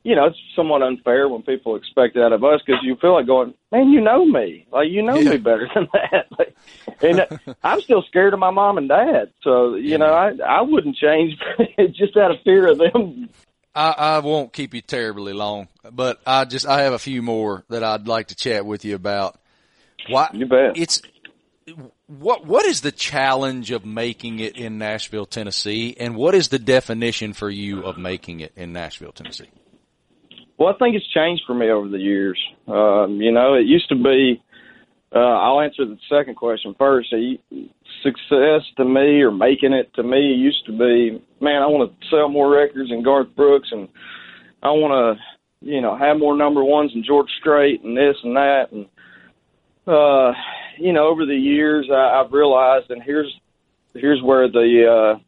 You 0.02 0.16
know, 0.16 0.24
it's 0.26 0.36
somewhat 0.56 0.82
unfair 0.82 1.28
when 1.28 1.42
people 1.42 1.76
expect 1.76 2.16
that 2.16 2.32
of 2.32 2.42
us 2.42 2.60
because 2.66 2.82
you 2.82 2.96
feel 2.96 3.12
like 3.14 3.26
going, 3.26 3.54
man, 3.70 3.90
you 3.90 4.00
know 4.00 4.24
me, 4.24 4.66
like 4.72 4.88
you 4.90 5.02
know 5.02 5.22
Yeah. 5.22 5.30
me 5.30 5.36
better 5.36 5.68
than 5.74 5.88
that. 5.92 6.26
Like, 6.38 6.56
and 7.00 7.20
uh, 7.20 7.26
I'm 7.62 7.80
still 7.82 8.02
scared 8.08 8.32
of 8.34 8.40
my 8.40 8.50
mom 8.50 8.76
and 8.78 8.88
dad, 8.88 9.30
so 9.42 9.76
you 9.76 9.92
Yeah. 9.92 9.96
know, 9.98 10.12
I 10.12 10.32
I 10.44 10.60
wouldn't 10.62 10.96
change 10.96 11.34
just 11.94 12.16
out 12.16 12.32
of 12.32 12.38
fear 12.42 12.66
of 12.72 12.78
them. 12.78 13.28
I, 13.74 13.90
I 13.96 14.18
won't 14.18 14.52
keep 14.52 14.74
you 14.74 14.80
terribly 14.80 15.32
long, 15.32 15.68
but 15.92 16.20
I 16.26 16.44
just 16.44 16.66
I 16.66 16.82
have 16.82 16.92
a 16.92 16.98
few 16.98 17.22
more 17.22 17.64
that 17.68 17.84
I'd 17.84 18.08
like 18.08 18.28
to 18.28 18.34
chat 18.34 18.66
with 18.66 18.84
you 18.84 18.96
about. 18.96 19.38
Why 20.08 20.30
You 20.32 20.46
bet. 20.46 20.76
it's 20.76 21.02
what 22.18 22.46
what 22.46 22.66
is 22.66 22.82
the 22.82 22.92
challenge 22.92 23.70
of 23.70 23.84
making 23.84 24.38
it 24.38 24.56
in 24.56 24.78
Nashville, 24.78 25.26
Tennessee, 25.26 25.96
and 25.98 26.14
what 26.14 26.34
is 26.34 26.48
the 26.48 26.58
definition 26.58 27.32
for 27.32 27.48
you 27.48 27.82
of 27.84 27.96
making 27.96 28.40
it 28.40 28.52
in 28.56 28.72
Nashville, 28.72 29.12
Tennessee? 29.12 29.48
Well, 30.58 30.72
I 30.74 30.78
think 30.78 30.94
it's 30.94 31.08
changed 31.12 31.44
for 31.46 31.54
me 31.54 31.70
over 31.70 31.88
the 31.88 31.98
years. 31.98 32.38
Um, 32.68 33.20
you 33.20 33.32
know, 33.32 33.54
it 33.54 33.66
used 33.66 33.88
to 33.88 33.96
be. 33.96 34.42
Uh, 35.14 35.18
I'll 35.18 35.60
answer 35.60 35.84
the 35.84 35.98
second 36.08 36.36
question 36.36 36.74
first. 36.78 37.14
Success 38.02 38.62
to 38.76 38.84
me, 38.84 39.22
or 39.22 39.30
making 39.30 39.72
it 39.72 39.92
to 39.94 40.02
me, 40.02 40.20
used 40.34 40.64
to 40.66 40.72
be, 40.72 41.22
man, 41.40 41.62
I 41.62 41.66
want 41.66 41.90
to 41.90 42.08
sell 42.08 42.28
more 42.28 42.50
records 42.50 42.90
than 42.90 43.02
Garth 43.02 43.28
Brooks, 43.36 43.68
and 43.72 43.88
I 44.62 44.70
want 44.70 45.18
to, 45.18 45.66
you 45.66 45.80
know, 45.80 45.96
have 45.96 46.18
more 46.18 46.36
number 46.36 46.64
ones 46.64 46.92
than 46.92 47.04
George 47.04 47.28
Strait, 47.40 47.82
and 47.84 47.96
this 47.96 48.16
and 48.22 48.36
that, 48.36 48.72
and 48.72 48.86
uh, 49.86 50.32
you 50.78 50.92
know, 50.92 51.06
over 51.06 51.26
the 51.26 51.34
years, 51.34 51.88
I, 51.90 52.22
I've 52.22 52.32
realized, 52.32 52.90
and 52.90 53.02
here's 53.02 53.32
here's 53.94 54.22
where 54.22 54.48
the 54.48 55.16
uh, 55.16 55.18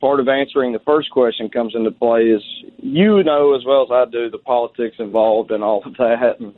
part 0.00 0.20
of 0.20 0.28
answering 0.28 0.72
the 0.72 0.80
first 0.80 1.10
question 1.10 1.48
comes 1.48 1.74
into 1.74 1.90
play 1.90 2.22
is 2.22 2.42
you 2.78 3.22
know 3.22 3.54
as 3.54 3.64
well 3.66 3.82
as 3.82 3.88
I 3.90 4.04
do 4.10 4.30
the 4.30 4.38
politics 4.38 4.96
involved 4.98 5.50
and 5.50 5.62
all 5.62 5.82
of 5.84 5.94
that. 5.94 6.36
And 6.40 6.54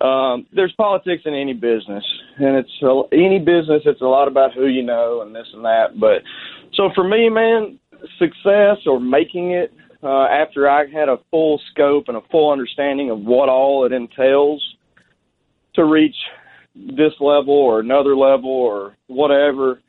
um, 0.00 0.46
there's 0.54 0.72
politics 0.76 1.22
in 1.24 1.34
any 1.34 1.54
business, 1.54 2.04
and 2.38 2.56
it's 2.56 2.82
a, 2.82 3.02
any 3.12 3.38
business. 3.38 3.82
It's 3.84 4.00
a 4.00 4.06
lot 4.06 4.28
about 4.28 4.54
who 4.54 4.66
you 4.66 4.82
know 4.82 5.22
and 5.22 5.34
this 5.34 5.46
and 5.52 5.64
that. 5.64 5.98
But 5.98 6.22
so 6.74 6.90
for 6.94 7.06
me, 7.06 7.28
man, 7.28 7.78
success 8.18 8.78
or 8.86 9.00
making 9.00 9.52
it 9.52 9.72
uh, 10.02 10.26
after 10.26 10.68
I 10.68 10.86
had 10.86 11.08
a 11.08 11.18
full 11.30 11.60
scope 11.70 12.04
and 12.08 12.16
a 12.16 12.22
full 12.30 12.52
understanding 12.52 13.10
of 13.10 13.20
what 13.20 13.48
all 13.48 13.86
it 13.86 13.92
entails 13.92 14.62
to 15.74 15.84
reach 15.84 16.16
this 16.74 17.12
level 17.20 17.54
or 17.54 17.80
another 17.80 18.16
level 18.16 18.50
or 18.50 18.96
whatever 19.06 19.80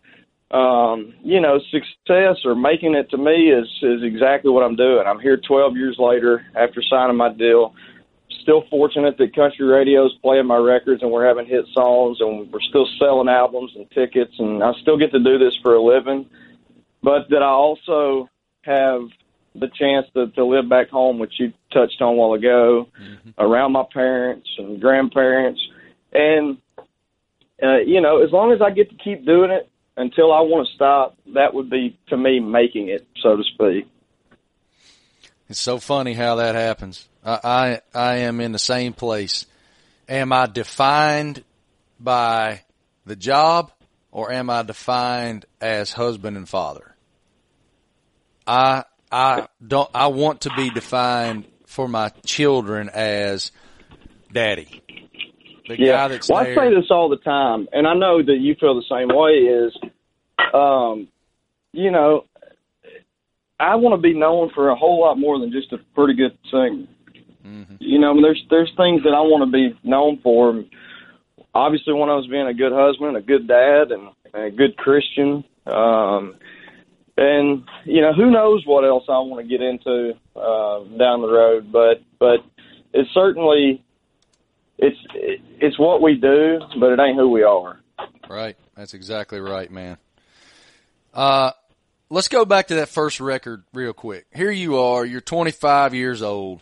um, 0.52 1.14
you 1.24 1.42
know, 1.42 1.60
success 1.72 2.38
or 2.46 2.56
making 2.56 2.96
it 2.96 3.10
to 3.10 3.18
me 3.18 3.52
is 3.52 3.68
is 3.82 4.04
exactly 4.04 4.52
what 4.52 4.64
I'm 4.64 4.76
doing. 4.76 5.04
I'm 5.06 5.20
here 5.20 5.38
12 5.38 5.76
years 5.76 5.98
later 5.98 6.46
after 6.56 6.82
signing 6.82 7.18
my 7.18 7.34
deal. 7.34 7.74
Still 8.42 8.64
fortunate 8.70 9.18
that 9.18 9.36
country 9.36 9.66
radio's 9.66 10.16
playing 10.22 10.46
my 10.46 10.58
records 10.58 11.02
and 11.02 11.12
we're 11.12 11.28
having 11.28 11.48
hit 11.48 11.66
songs 11.74 12.18
and 12.22 12.52
we're 12.52 12.62
still 12.62 12.88
selling 13.00 13.28
albums 13.28 13.72
and 13.76 13.90
tickets 13.92 14.34
and 14.38 14.64
I 14.64 14.74
still 14.82 14.98
get 14.98 15.12
to 15.12 15.20
do 15.20 15.40
this 15.40 15.58
for 15.64 15.74
a 15.74 15.82
living. 15.82 16.30
But 17.02 17.30
that 17.30 17.42
I 17.42 17.50
also 17.50 18.30
have 18.62 19.02
the 19.56 19.68
chance 19.68 20.06
to, 20.14 20.28
to 20.28 20.46
live 20.46 20.70
back 20.70 20.90
home, 20.90 21.18
which 21.18 21.34
you 21.40 21.54
touched 21.72 22.02
on 22.02 22.14
a 22.14 22.16
while 22.16 22.34
ago, 22.34 22.88
around 23.38 23.72
my 23.72 23.84
parents 23.92 24.48
and 24.58 24.80
grandparents. 24.82 25.62
And, 26.14 26.58
uh, 27.62 27.78
you 27.80 28.02
know, 28.02 28.24
as 28.24 28.32
long 28.32 28.52
as 28.52 28.62
I 28.62 28.72
get 28.72 28.90
to 28.90 28.96
keep 28.96 29.26
doing 29.26 29.52
it, 29.52 29.70
until 29.98 30.34
I 30.34 30.42
want 30.42 30.68
to 30.68 30.74
stop, 30.76 31.18
that 31.34 31.54
would 31.54 31.70
be 31.70 31.98
to 32.10 32.18
me 32.18 32.40
making 32.40 32.90
it, 32.90 33.08
so 33.22 33.38
to 33.38 33.44
speak. 33.44 33.88
It's 35.48 35.60
so 35.60 35.78
funny 35.78 36.14
how 36.14 36.36
that 36.36 36.56
happens. 36.56 37.08
I, 37.24 37.40
I 37.44 37.82
I 37.98 38.16
am 38.18 38.42
in 38.42 38.52
the 38.52 38.60
same 38.60 38.94
place. 38.94 39.46
Am 40.10 40.34
I 40.34 40.48
defined 40.48 41.44
by 42.00 42.62
the 43.06 43.16
job 43.16 43.72
or 44.12 44.32
am 44.32 44.50
I 44.50 44.64
defined 44.64 45.46
as 45.62 45.92
husband 45.92 46.36
and 46.36 46.50
father? 46.50 46.96
I 48.46 48.84
I 49.12 49.48
don't 49.66 49.90
I 49.94 50.08
want 50.08 50.42
to 50.42 50.52
be 50.56 50.70
defined 50.72 51.46
for 51.66 51.88
my 51.88 52.10
children 52.26 52.90
as 52.90 53.52
daddy. 54.32 54.82
The 55.68 55.78
guy 55.78 56.08
that's 56.10 56.30
well, 56.30 56.40
I 56.40 56.54
say 56.56 56.74
this 56.74 56.92
all 56.92 57.10
the 57.10 57.18
time, 57.18 57.68
and 57.74 57.88
I 57.88 57.94
know 57.94 58.22
that 58.22 58.38
you 58.40 58.56
feel 58.60 58.76
the 58.76 58.84
same 58.90 59.10
way. 59.10 59.32
Is, 59.48 59.74
um, 60.54 61.08
you 61.74 61.92
know, 61.92 62.26
I 63.60 63.76
want 63.76 63.94
to 63.94 64.02
be 64.02 64.14
known 64.14 64.52
for 64.54 64.70
a 64.70 64.76
whole 64.76 65.02
lot 65.02 65.18
more 65.18 65.40
than 65.40 65.52
just 65.52 65.72
a 65.74 65.78
pretty 65.96 66.14
good 66.14 66.38
singer. 66.52 66.88
Mhm. 67.46 67.78
You 67.80 68.00
know, 68.00 68.12
I 68.12 68.14
mean, 68.14 68.24
there's 68.24 68.44
there's 68.50 68.72
things 68.76 69.04
that 69.04 69.14
I 69.14 69.22
want 69.22 69.44
to 69.44 69.52
be 69.52 69.78
known 69.84 70.18
for. 70.18 70.64
Obviously, 71.54 71.94
one 71.94 72.10
of 72.10 72.18
those 72.18 72.28
being 72.28 72.48
a 72.48 72.54
good 72.54 72.74
husband, 72.74 73.16
a 73.16 73.22
good 73.22 73.48
dad, 73.48 73.92
and 73.92 74.10
a 74.34 74.52
good 74.52 74.76
Christian. 74.78 75.44
Um, 75.66 76.36
and 77.18 77.64
you 77.86 78.02
know, 78.02 78.14
who 78.14 78.30
knows 78.30 78.66
what 78.66 78.84
else 78.84 79.06
I 79.08 79.20
want 79.20 79.42
to 79.42 79.50
get 79.50 79.62
into 79.62 80.14
uh, 80.36 80.84
down 80.98 81.22
the 81.22 81.32
road, 81.32 81.72
but 81.72 82.02
but 82.20 82.44
it's 82.94 83.10
certainly 83.14 83.85
it's 84.78 84.98
it's 85.14 85.80
what 85.80 86.02
we 86.02 86.16
do, 86.16 86.60
but 86.80 86.92
it 86.92 87.00
ain't 87.00 87.18
who 87.18 87.30
we 87.30 87.44
are. 87.44 87.80
Right. 88.30 88.58
That's 88.76 88.94
exactly 88.94 89.40
right, 89.40 89.72
man. 89.72 89.98
Uh, 91.14 91.52
let's 92.10 92.28
go 92.28 92.46
back 92.46 92.68
to 92.68 92.76
that 92.76 92.90
first 92.90 93.20
record 93.20 93.64
real 93.74 93.94
quick. 93.94 94.26
Here 94.34 94.52
you 94.52 94.80
are. 94.80 95.06
You're 95.06 95.22
25 95.22 95.94
years 95.94 96.22
old. 96.22 96.62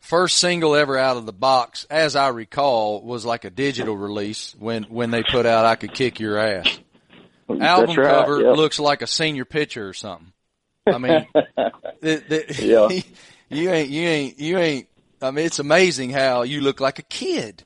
First 0.00 0.38
single 0.38 0.74
ever 0.74 0.98
out 0.98 1.16
of 1.16 1.26
the 1.26 1.32
box, 1.32 1.86
as 1.88 2.16
I 2.16 2.28
recall, 2.28 3.02
was 3.02 3.24
like 3.24 3.44
a 3.44 3.50
digital 3.50 3.96
release 3.96 4.54
when, 4.58 4.82
when 4.84 5.12
they 5.12 5.22
put 5.22 5.46
out 5.46 5.64
I 5.64 5.76
Could 5.76 5.94
Kick 5.94 6.18
Your 6.18 6.38
Ass. 6.38 6.80
Album 7.48 7.96
right, 7.96 8.08
cover 8.08 8.54
looks 8.54 8.80
like 8.80 9.02
a 9.02 9.06
senior 9.06 9.44
picture 9.44 9.88
or 9.88 9.92
something. 9.92 10.32
I 10.86 10.98
mean, 10.98 11.26
the, 12.00 12.22
the, 12.28 12.44
yeah. 12.58 13.00
you 13.48 13.70
ain't, 13.70 13.90
you 13.90 14.08
ain't, 14.08 14.40
you 14.40 14.58
ain't. 14.58 14.88
I 15.22 15.30
mean, 15.30 15.46
it's 15.46 15.58
amazing 15.58 16.10
how 16.10 16.42
you 16.42 16.60
look 16.60 16.80
like 16.80 16.98
a 16.98 17.02
kid 17.04 17.64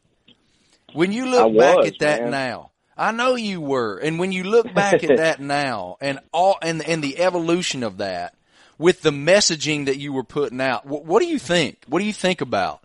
when 0.93 1.13
you 1.13 1.27
look 1.27 1.53
was, 1.53 1.59
back 1.59 1.87
at 1.87 1.99
that 2.01 2.23
man. 2.23 2.31
now. 2.31 2.71
I 2.99 3.13
know 3.13 3.35
you 3.35 3.61
were, 3.61 3.99
and 3.99 4.19
when 4.19 4.33
you 4.33 4.45
look 4.45 4.73
back 4.73 5.05
at 5.05 5.17
that 5.19 5.41
now, 5.41 5.97
and 6.01 6.19
all, 6.33 6.57
and 6.63 6.83
and 6.87 7.03
the 7.03 7.19
evolution 7.19 7.83
of 7.83 7.99
that, 7.99 8.35
with 8.79 9.03
the 9.03 9.11
messaging 9.11 9.87
that 9.87 9.99
you 9.99 10.13
were 10.13 10.25
putting 10.25 10.61
out, 10.61 10.87
what, 10.87 11.05
what 11.05 11.21
do 11.21 11.27
you 11.27 11.39
think? 11.39 11.79
What 11.89 11.99
do 11.99 12.07
you 12.07 12.15
think 12.15 12.41
about? 12.41 12.81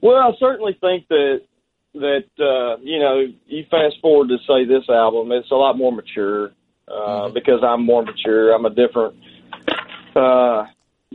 Well, 0.00 0.16
I 0.16 0.30
certainly 0.38 0.76
think 0.80 1.06
that 1.08 1.42
that 1.94 2.24
uh, 2.38 2.80
you 2.82 2.98
know, 2.98 3.26
you 3.46 3.64
fast 3.70 3.96
forward 4.00 4.28
to 4.28 4.38
say 4.46 4.64
this 4.64 4.88
album, 4.88 5.32
it's 5.32 5.50
a 5.50 5.54
lot 5.54 5.76
more 5.76 5.92
mature 5.92 6.52
uh, 6.88 6.92
Mm-hmm. 6.92 7.34
because 7.34 7.62
I'm 7.62 7.84
more 7.84 8.04
mature. 8.04 8.52
I'm 8.54 8.64
a 8.64 8.70
different, 8.70 9.16
uh, 10.14 10.66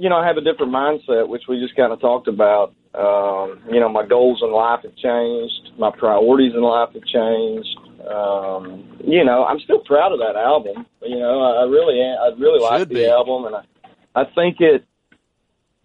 you 0.01 0.09
know, 0.09 0.17
I 0.17 0.25
have 0.25 0.37
a 0.37 0.41
different 0.41 0.73
mindset, 0.73 1.27
which 1.27 1.43
we 1.47 1.59
just 1.59 1.75
kind 1.75 1.93
of 1.93 2.01
talked 2.01 2.27
about. 2.27 2.73
Um, 2.95 3.61
you 3.71 3.79
know, 3.79 3.87
my 3.87 4.03
goals 4.03 4.41
in 4.41 4.51
life 4.51 4.79
have 4.81 4.95
changed. 4.95 5.77
My 5.77 5.91
priorities 5.91 6.53
in 6.55 6.61
life 6.61 6.89
have 6.93 7.05
changed. 7.05 7.77
Um, 8.09 8.97
you 9.05 9.23
know, 9.23 9.45
I'm 9.45 9.59
still 9.59 9.81
proud 9.81 10.11
of 10.11 10.17
that 10.17 10.35
album. 10.35 10.87
You 11.03 11.19
know, 11.19 11.41
I, 11.43 11.65
really. 11.65 12.01
I 12.01 12.33
really 12.35 12.59
like 12.59 12.89
the 12.89 13.11
album, 13.11 13.45
and 13.45 13.55
I, 13.55 14.21
I 14.21 14.25
think 14.33 14.57
it, 14.59 14.83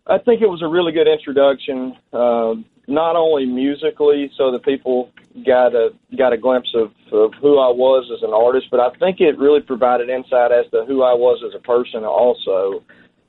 I 0.06 0.16
think 0.16 0.40
it 0.40 0.48
was 0.48 0.62
a 0.62 0.66
really 0.66 0.92
good 0.92 1.06
introduction. 1.06 1.94
Uh, 2.10 2.54
not 2.88 3.16
only 3.16 3.44
musically, 3.44 4.30
so 4.38 4.50
that 4.52 4.64
people 4.64 5.10
got 5.44 5.74
a 5.74 5.90
got 6.16 6.32
a 6.32 6.38
glimpse 6.38 6.72
of, 6.74 6.90
of 7.12 7.34
who 7.34 7.58
I 7.58 7.68
was 7.68 8.10
as 8.16 8.22
an 8.22 8.32
artist, 8.32 8.68
but 8.70 8.80
I 8.80 8.96
think 8.98 9.20
it 9.20 9.36
really 9.38 9.60
provided 9.60 10.08
insight 10.08 10.52
as 10.52 10.64
to 10.70 10.86
who 10.86 11.02
I 11.02 11.12
was 11.12 11.42
as 11.46 11.54
a 11.54 11.62
person 11.62 12.02
also. 12.04 12.82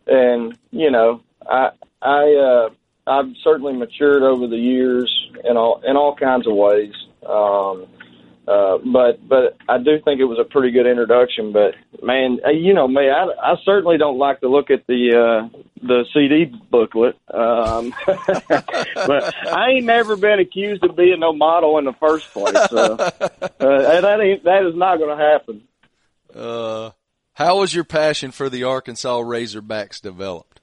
And 0.07 0.57
you 0.71 0.91
know, 0.91 1.21
I 1.47 1.69
I 2.01 2.33
uh, 2.33 2.69
I've 3.07 3.33
certainly 3.43 3.73
matured 3.73 4.23
over 4.23 4.47
the 4.47 4.57
years 4.57 5.11
in 5.43 5.57
all 5.57 5.81
in 5.85 5.95
all 5.95 6.15
kinds 6.15 6.47
of 6.47 6.55
ways. 6.55 6.93
Um, 7.27 7.87
uh, 8.47 8.77
but 8.77 9.27
but 9.27 9.57
I 9.67 9.77
do 9.77 9.99
think 10.05 10.21
it 10.21 10.25
was 10.25 10.39
a 10.39 10.45
pretty 10.45 10.71
good 10.71 10.87
introduction. 10.87 11.51
But 11.51 11.75
man, 12.01 12.39
uh, 12.45 12.51
you 12.51 12.73
know 12.73 12.87
me, 12.87 13.09
I, 13.09 13.25
I 13.25 13.55
certainly 13.65 13.97
don't 13.97 14.17
like 14.17 14.39
to 14.39 14.49
look 14.49 14.71
at 14.71 14.87
the 14.87 15.49
uh, 15.51 15.57
the 15.81 16.05
CD 16.13 16.45
booklet. 16.71 17.17
Um, 17.33 17.93
but 18.05 19.35
I 19.47 19.71
ain't 19.71 19.85
never 19.85 20.15
been 20.15 20.39
accused 20.39 20.83
of 20.85 20.95
being 20.95 21.19
no 21.19 21.33
model 21.33 21.77
in 21.77 21.83
the 21.83 21.93
first 21.93 22.31
place. 22.31 22.55
So 22.69 22.93
uh, 22.95 23.19
that 23.59 24.19
ain't 24.21 24.45
that 24.45 24.65
is 24.65 24.75
not 24.75 24.97
going 24.97 25.17
to 25.17 25.23
happen. 25.23 25.63
Uh, 26.33 26.91
how 27.37 27.59
was 27.59 27.71
your 27.71 27.83
passion 27.83 28.31
for 28.31 28.49
the 28.49 28.63
Arkansas 28.63 29.19
Razorbacks 29.19 30.01
developed? 30.01 30.59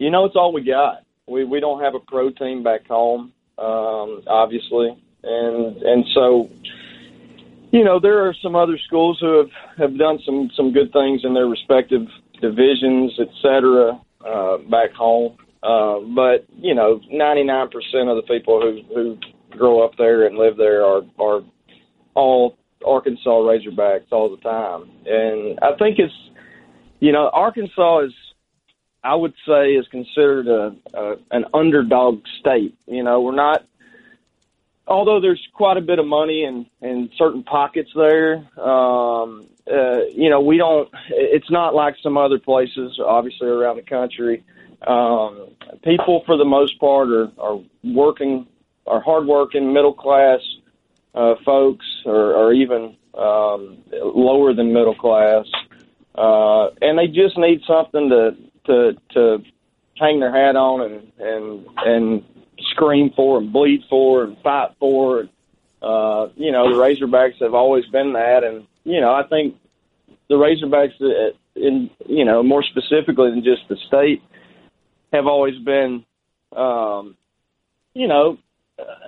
You 0.00 0.10
know, 0.10 0.24
it's 0.24 0.34
all 0.34 0.52
we 0.52 0.64
got. 0.64 1.04
We 1.28 1.44
we 1.44 1.60
don't 1.60 1.80
have 1.80 1.94
a 1.94 2.00
pro 2.00 2.30
team 2.30 2.64
back 2.64 2.84
home, 2.88 3.32
um, 3.58 4.22
obviously, 4.26 5.00
and 5.22 5.76
and 5.76 6.04
so 6.14 6.50
you 7.70 7.84
know 7.84 8.00
there 8.00 8.26
are 8.26 8.34
some 8.42 8.56
other 8.56 8.76
schools 8.88 9.18
who 9.20 9.38
have 9.38 9.50
have 9.78 9.96
done 9.96 10.18
some 10.26 10.50
some 10.56 10.72
good 10.72 10.92
things 10.92 11.20
in 11.22 11.32
their 11.32 11.46
respective 11.46 12.08
divisions, 12.40 13.12
et 13.20 13.28
cetera, 13.40 14.00
uh, 14.26 14.58
back 14.68 14.90
home. 14.90 15.36
Uh, 15.62 16.00
but 16.16 16.44
you 16.58 16.74
know, 16.74 17.00
ninety 17.08 17.44
nine 17.44 17.68
percent 17.68 18.08
of 18.08 18.16
the 18.16 18.26
people 18.26 18.60
who 18.60 18.82
who 18.92 19.18
grow 19.56 19.84
up 19.84 19.92
there 19.96 20.26
and 20.26 20.36
live 20.36 20.56
there 20.56 20.84
are 20.84 21.02
are 21.20 21.42
all 22.14 22.56
Arkansas 22.86 23.30
Razorbacks 23.30 24.10
all 24.10 24.30
the 24.30 24.42
time, 24.42 24.90
and 25.06 25.58
I 25.60 25.76
think 25.76 25.98
it's 25.98 26.14
you 27.00 27.12
know 27.12 27.30
Arkansas 27.32 28.00
is 28.06 28.12
I 29.02 29.14
would 29.14 29.34
say 29.46 29.72
is 29.72 29.86
considered 29.88 30.46
a, 30.48 30.74
a 30.94 31.16
an 31.30 31.46
underdog 31.54 32.22
state. 32.38 32.76
You 32.86 33.02
know, 33.02 33.20
we're 33.20 33.34
not. 33.34 33.64
Although 34.86 35.20
there's 35.20 35.46
quite 35.54 35.76
a 35.76 35.80
bit 35.80 35.98
of 35.98 36.06
money 36.06 36.44
in 36.44 36.66
in 36.82 37.10
certain 37.16 37.42
pockets 37.42 37.90
there, 37.94 38.36
um, 38.60 39.46
uh, 39.70 40.04
you 40.12 40.28
know, 40.28 40.40
we 40.40 40.58
don't. 40.58 40.88
It's 41.10 41.50
not 41.50 41.74
like 41.74 41.94
some 42.02 42.18
other 42.18 42.38
places, 42.38 42.98
obviously 43.04 43.48
around 43.48 43.76
the 43.76 43.82
country. 43.82 44.44
Um, 44.86 45.48
people, 45.84 46.22
for 46.26 46.36
the 46.36 46.44
most 46.44 46.78
part, 46.78 47.08
are 47.08 47.30
are 47.38 47.60
working, 47.84 48.46
are 48.86 49.00
hardworking, 49.00 49.72
middle 49.72 49.94
class 49.94 50.40
uh, 51.14 51.34
folks, 51.44 51.86
or, 52.04 52.34
or 52.34 52.52
even 52.52 52.96
um, 53.14 53.78
lower 53.92 54.54
than 54.54 54.72
middle 54.72 54.94
class, 54.94 55.46
uh, 56.14 56.68
and 56.80 56.98
they 56.98 57.06
just 57.06 57.36
need 57.36 57.60
something 57.66 58.08
to 58.08 58.36
to 58.66 58.96
to 59.10 59.42
hang 59.96 60.20
their 60.20 60.32
hat 60.32 60.56
on 60.56 60.80
and 60.82 61.12
and 61.18 61.66
and 61.78 62.24
scream 62.72 63.10
for 63.16 63.38
and 63.38 63.52
bleed 63.52 63.82
for 63.88 64.24
and 64.24 64.36
fight 64.42 64.70
for. 64.78 65.20
And, 65.20 65.28
Uh, 65.82 66.28
you 66.36 66.52
know, 66.52 66.68
the 66.68 66.76
Razorbacks 66.76 67.40
have 67.40 67.54
always 67.54 67.86
been 67.86 68.12
that, 68.12 68.44
and 68.44 68.66
you 68.84 69.00
know, 69.00 69.14
I 69.14 69.22
think 69.22 69.56
the 70.28 70.36
Razorbacks, 70.36 71.00
uh, 71.00 71.32
in 71.56 71.88
you 72.06 72.26
know, 72.26 72.42
more 72.42 72.62
specifically 72.62 73.30
than 73.30 73.42
just 73.42 73.66
the 73.68 73.76
state, 73.88 74.20
have 75.10 75.26
always 75.26 75.58
been, 75.64 76.04
um, 76.54 77.16
you 77.94 78.08
know, 78.08 78.36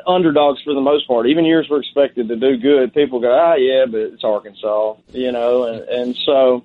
underdogs 0.07 0.63
for 0.63 0.75
the 0.75 0.81
most 0.81 1.07
part. 1.07 1.27
Even 1.27 1.45
years 1.45 1.67
we're 1.71 1.81
expected 1.81 2.29
to 2.29 2.37
do 2.37 2.57
good, 2.57 2.95
people 2.95 3.21
go, 3.21 3.33
ah, 3.33 3.55
yeah, 3.55 3.87
but 3.87 4.01
it's 4.01 4.25
Arkansas, 4.25 4.97
you 5.11 5.33
know, 5.33 5.65
and 5.65 5.89
and 5.89 6.17
so, 6.25 6.65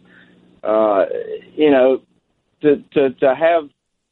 uh, 0.63 1.05
you 1.55 1.71
know, 1.71 2.01
to 2.61 2.83
to 2.93 3.09
to 3.11 3.35
have 3.35 3.69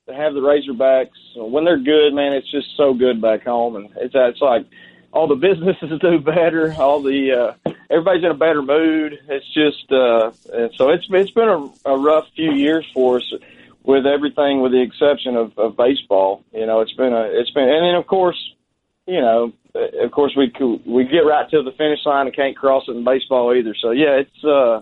to 0.07 0.13
have 0.13 0.33
the 0.33 0.39
Razorbacks 0.39 1.09
when 1.35 1.65
they're 1.65 1.79
good, 1.79 2.13
man, 2.13 2.33
it's 2.33 2.49
just 2.51 2.75
so 2.77 2.93
good 2.93 3.21
back 3.21 3.43
home, 3.43 3.75
and 3.75 3.89
it's 3.97 4.13
it's 4.15 4.41
like 4.41 4.65
all 5.11 5.27
the 5.27 5.35
businesses 5.47 5.99
do 5.99 6.19
better, 6.19 6.73
all 6.77 7.01
the 7.01 7.31
uh, 7.65 7.71
everybody's 7.89 8.23
in 8.23 8.31
a 8.31 8.35
better 8.35 8.61
mood. 8.61 9.19
It's 9.27 9.53
just 9.53 9.91
uh, 9.91 10.31
and 10.53 10.71
so 10.75 10.89
it's 10.89 11.07
it's 11.09 11.31
been 11.31 11.49
a, 11.49 11.89
a 11.89 11.97
rough 11.97 12.27
few 12.35 12.51
years 12.51 12.85
for 12.93 13.17
us 13.17 13.33
with 13.83 14.05
everything, 14.05 14.61
with 14.61 14.71
the 14.71 14.81
exception 14.81 15.35
of, 15.35 15.57
of 15.57 15.77
baseball. 15.77 16.43
You 16.53 16.65
know, 16.65 16.81
it's 16.81 16.93
been 16.93 17.13
a 17.13 17.23
it's 17.31 17.51
been 17.51 17.69
and 17.69 17.85
then 17.85 17.95
of 17.95 18.07
course, 18.07 18.37
you 19.07 19.21
know, 19.21 19.53
of 19.75 20.11
course 20.11 20.35
we 20.35 20.51
we 20.85 21.03
get 21.05 21.19
right 21.19 21.49
to 21.49 21.63
the 21.63 21.71
finish 21.71 21.99
line 22.05 22.27
and 22.27 22.35
can't 22.35 22.55
cross 22.55 22.83
it 22.87 22.95
in 22.95 23.03
baseball 23.03 23.53
either. 23.53 23.75
So 23.81 23.91
yeah, 23.91 24.21
it's 24.21 24.43
uh, 24.43 24.81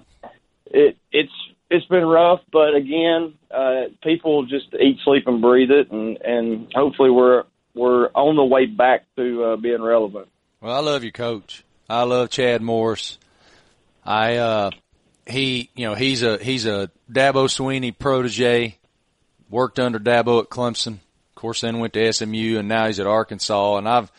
it 0.65 0.97
it's 1.11 1.31
it's 1.69 1.85
been 1.87 2.05
rough, 2.05 2.41
but 2.51 2.75
again, 2.75 3.33
uh, 3.49 3.85
people 4.03 4.45
just 4.45 4.73
eat, 4.79 4.99
sleep, 5.03 5.27
and 5.27 5.41
breathe 5.41 5.71
it, 5.71 5.91
and 5.91 6.17
and 6.21 6.71
hopefully 6.73 7.09
we're 7.09 7.43
we're 7.73 8.09
on 8.09 8.35
the 8.35 8.43
way 8.43 8.65
back 8.65 9.05
to 9.15 9.43
uh, 9.43 9.55
being 9.55 9.81
relevant. 9.81 10.27
Well, 10.61 10.75
I 10.75 10.79
love 10.79 11.03
your 11.03 11.11
coach. 11.11 11.63
I 11.89 12.03
love 12.03 12.29
Chad 12.29 12.61
Morris. 12.61 13.17
I 14.05 14.37
uh 14.37 14.71
he 15.25 15.69
you 15.75 15.87
know, 15.87 15.95
he's 15.95 16.23
a 16.23 16.37
he's 16.37 16.65
a 16.65 16.89
Dabo 17.11 17.47
Swinney 17.47 17.97
protege, 17.97 18.77
worked 19.49 19.79
under 19.79 19.99
Dabo 19.99 20.43
at 20.43 20.49
Clemson, 20.49 20.99
course 21.43 21.59
then 21.61 21.79
went 21.79 21.91
to 21.93 22.13
SMU 22.13 22.57
and 22.57 22.69
now 22.69 22.87
he's 22.87 22.99
at 23.01 23.05
Arkansas 23.07 23.75
and 23.77 23.87
I've 23.87 24.09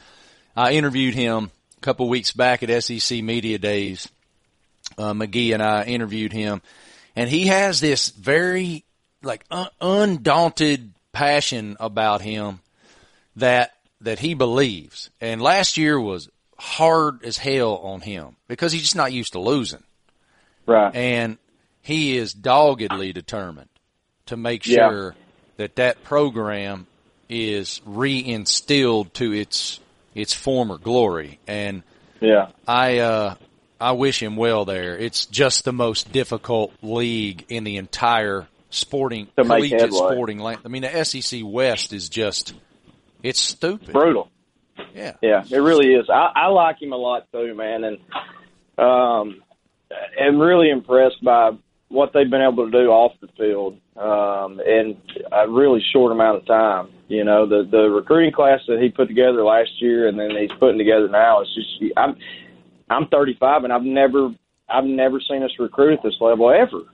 I 0.55 0.73
interviewed 0.75 1.15
him 1.15 1.51
a 1.79 1.81
couple 1.81 2.07
weeks 2.09 2.33
back 2.33 2.63
at 2.63 2.85
SEC 2.85 3.23
Media 3.25 3.59
Days. 3.59 4.09
Uh, 4.99 5.15
McGee 5.15 5.55
and 5.55 5.63
I 5.63 5.85
interviewed 5.85 6.35
him 6.35 6.61
and 7.17 7.31
he 7.31 7.47
has 7.47 7.81
this 7.81 8.11
very 8.11 8.85
like 9.23 9.45
un- 9.51 9.71
undaunted 9.81 10.93
passion 11.13 11.79
about 11.81 12.21
him 12.21 12.61
that 13.37 13.73
that 14.03 14.19
he 14.19 14.35
believes. 14.35 15.09
And 15.23 15.41
last 15.41 15.79
year 15.79 15.99
was 15.99 16.29
hard 16.59 17.25
as 17.25 17.39
hell 17.39 17.77
on 17.79 18.03
him 18.03 18.37
because 18.49 18.71
he's 18.73 18.83
just 18.83 18.97
not 18.97 19.15
used 19.15 19.33
to 19.33 19.41
losing. 19.41 19.83
Right. 20.67 20.95
And 20.95 21.39
he 21.81 22.19
is 22.19 22.35
doggedly 22.35 23.15
determined 23.15 23.71
to 24.27 24.37
make 24.37 24.67
Yeah. 24.67 24.91
sure 24.91 25.15
that 25.57 25.77
that 25.77 26.05
program 26.05 26.87
is 27.35 27.81
reinstilled 27.87 29.13
to 29.15 29.33
its 29.33 29.81
its 30.15 30.33
former 30.33 30.79
glory. 30.79 31.41
And 31.47 31.83
Yeah. 32.21 32.49
I 32.67 32.99
uh 32.99 33.35
I 33.81 33.93
wish 33.93 34.23
him 34.23 34.37
well 34.37 34.65
there. 34.65 34.97
It's 34.97 35.27
just 35.27 35.65
the 35.65 35.73
most 35.73 36.13
difficult 36.13 36.73
league 36.83 37.45
in 37.49 37.65
the 37.65 37.77
entire 37.77 38.47
sporting 38.71 39.27
To 39.37 39.45
collegiate 39.45 39.93
sporting 39.93 40.39
land. 40.39 40.61
I 40.65 40.69
mean 40.69 40.83
the 40.83 41.05
SEC 41.05 41.41
West 41.45 41.93
is 41.93 42.09
just 42.09 42.55
it's 43.23 43.41
stupid. 43.41 43.93
Brutal. 43.93 44.31
Yeah. 44.95 45.15
Yeah, 45.23 45.45
it 45.51 45.59
really 45.59 45.95
is. 45.95 46.09
I, 46.11 46.33
I 46.35 46.47
like 46.49 46.81
him 46.81 46.93
a 46.93 46.97
lot 46.97 47.27
too, 47.33 47.55
man, 47.55 47.85
and 47.85 47.99
um, 48.79 49.43
am 50.19 50.39
really 50.39 50.71
impressed 50.71 51.23
by 51.23 51.53
what 51.89 52.13
they've 52.13 52.29
been 52.29 52.43
able 52.43 52.67
to 52.67 52.73
do 52.73 52.89
off 52.91 53.13
the 53.21 53.29
field 53.39 53.79
um, 53.97 54.61
in 54.61 54.97
a 55.31 55.49
really 55.49 55.83
short 55.93 56.13
amount 56.13 56.39
of 56.39 56.47
time. 56.47 56.89
You 57.09 57.25
know, 57.25 57.47
the 57.47 57.69
the 57.71 57.89
recruiting 57.91 58.33
class 58.33 58.61
that 58.67 58.81
he 58.81 58.89
put 58.89 59.09
together 59.09 59.45
last 59.45 59.71
year, 59.81 60.09
and 60.09 60.19
then 60.19 60.31
he's 60.31 60.57
putting 60.59 60.79
together 60.79 61.09
now. 61.09 61.43
It's 61.43 61.55
just 61.55 61.93
I'm 61.97 62.17
I'm 62.89 63.09
35, 63.09 63.65
and 63.65 63.73
I've 63.73 63.83
never. 63.83 64.31
I've 64.67 64.85
never 64.85 65.21
seen 65.21 65.43
us 65.43 65.51
recruit 65.59 65.99
at 65.99 66.03
this 66.03 66.17
level 66.23 66.51
ever. 66.51 66.85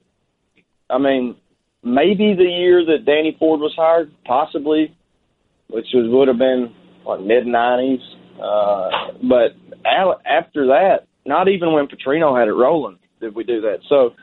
I 0.91 0.99
mean, 0.99 1.37
maybe 1.85 2.35
the 2.35 2.43
year 2.43 2.85
that 2.85 3.07
Danny 3.07 3.37
Ford 3.39 3.61
was 3.61 3.73
hired, 3.77 4.11
possibly, 4.25 4.93
which 5.69 5.87
was, 5.95 6.11
would 6.11 6.27
have 6.27 6.37
been 6.37 6.75
what 7.05 7.23
mid 7.23 7.47
nineties. 7.47 8.01
Uh, 8.43 9.13
but 9.23 9.55
after 10.27 10.67
that, 10.67 11.07
not 11.25 11.47
even 11.47 11.73
when 11.73 11.87
Petrino 11.87 12.37
had 12.37 12.49
it 12.49 12.53
rolling 12.53 12.99
did 13.21 13.35
we 13.35 13.45
do 13.45 13.61
that. 13.61 13.79
So, 13.89 14.15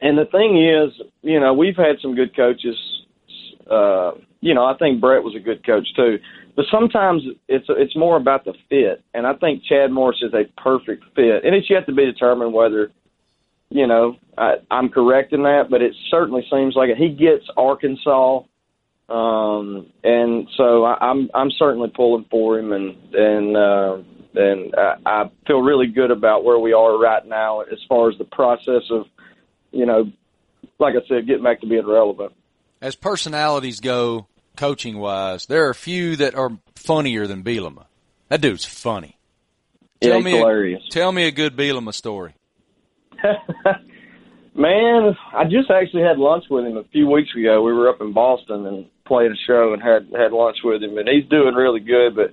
and 0.00 0.18
the 0.18 0.24
thing 0.26 0.58
is, 0.58 1.06
you 1.22 1.40
know, 1.40 1.54
we've 1.54 1.76
had 1.76 1.96
some 2.02 2.14
good 2.14 2.34
coaches. 2.36 2.76
Uh, 3.70 4.12
you 4.40 4.54
know, 4.54 4.64
I 4.64 4.76
think 4.76 5.00
Brett 5.00 5.22
was 5.22 5.34
a 5.36 5.40
good 5.40 5.64
coach 5.64 5.86
too. 5.94 6.18
But 6.56 6.64
sometimes 6.70 7.22
it's 7.48 7.66
it's 7.68 7.96
more 7.96 8.16
about 8.16 8.44
the 8.44 8.54
fit, 8.68 9.02
and 9.14 9.26
I 9.26 9.34
think 9.34 9.62
Chad 9.64 9.90
Morris 9.90 10.22
is 10.22 10.34
a 10.34 10.44
perfect 10.60 11.04
fit, 11.14 11.44
and 11.44 11.54
it's 11.54 11.70
yet 11.70 11.86
to 11.86 11.94
be 11.94 12.04
determined 12.04 12.52
whether, 12.52 12.90
you 13.70 13.86
know, 13.86 14.16
I, 14.36 14.54
I'm 14.70 14.88
correct 14.88 15.32
in 15.32 15.42
that. 15.44 15.68
But 15.70 15.82
it 15.82 15.94
certainly 16.10 16.44
seems 16.50 16.74
like 16.74 16.90
it. 16.90 16.96
he 16.98 17.10
gets 17.10 17.44
Arkansas, 17.56 18.40
um, 19.08 19.86
and 20.02 20.48
so 20.56 20.84
I, 20.84 20.98
I'm 21.00 21.30
I'm 21.34 21.50
certainly 21.52 21.92
pulling 21.94 22.26
for 22.30 22.58
him, 22.58 22.72
and 22.72 22.96
and 23.14 23.56
uh, 23.56 23.96
and 24.34 24.74
I, 24.76 24.94
I 25.06 25.30
feel 25.46 25.60
really 25.60 25.86
good 25.86 26.10
about 26.10 26.44
where 26.44 26.58
we 26.58 26.72
are 26.72 26.98
right 26.98 27.26
now 27.26 27.60
as 27.60 27.78
far 27.88 28.10
as 28.10 28.18
the 28.18 28.24
process 28.24 28.82
of, 28.90 29.06
you 29.72 29.86
know, 29.86 30.10
like 30.78 30.94
I 30.94 31.06
said, 31.08 31.26
getting 31.26 31.44
back 31.44 31.60
to 31.60 31.66
being 31.66 31.86
relevant. 31.86 32.32
As 32.80 32.94
personalities 32.94 33.80
go, 33.80 34.26
coaching 34.60 34.98
wise, 34.98 35.46
there 35.46 35.66
are 35.66 35.70
a 35.70 35.74
few 35.74 36.16
that 36.16 36.34
are 36.34 36.50
funnier 36.76 37.26
than 37.26 37.42
Bielema. 37.42 37.86
That 38.28 38.42
dude's 38.42 38.66
funny. 38.66 39.16
Tell 40.02 40.18
yeah, 40.18 40.22
me 40.22 40.30
hilarious. 40.32 40.82
A, 40.86 40.90
tell 40.90 41.10
me 41.12 41.24
a 41.24 41.30
good 41.30 41.56
Bielema 41.56 41.94
story. 41.94 42.34
Man, 44.54 45.16
I 45.34 45.44
just 45.44 45.70
actually 45.70 46.02
had 46.02 46.18
lunch 46.18 46.44
with 46.50 46.66
him 46.66 46.76
a 46.76 46.84
few 46.92 47.08
weeks 47.08 47.30
ago. 47.34 47.62
We 47.62 47.72
were 47.72 47.88
up 47.88 48.02
in 48.02 48.12
Boston 48.12 48.66
and 48.66 48.86
played 49.06 49.30
a 49.30 49.36
show 49.46 49.72
and 49.72 49.82
had 49.82 50.08
had 50.14 50.32
lunch 50.32 50.58
with 50.62 50.82
him, 50.82 50.98
and 50.98 51.08
he's 51.08 51.28
doing 51.30 51.54
really 51.54 51.80
good. 51.80 52.14
But 52.14 52.32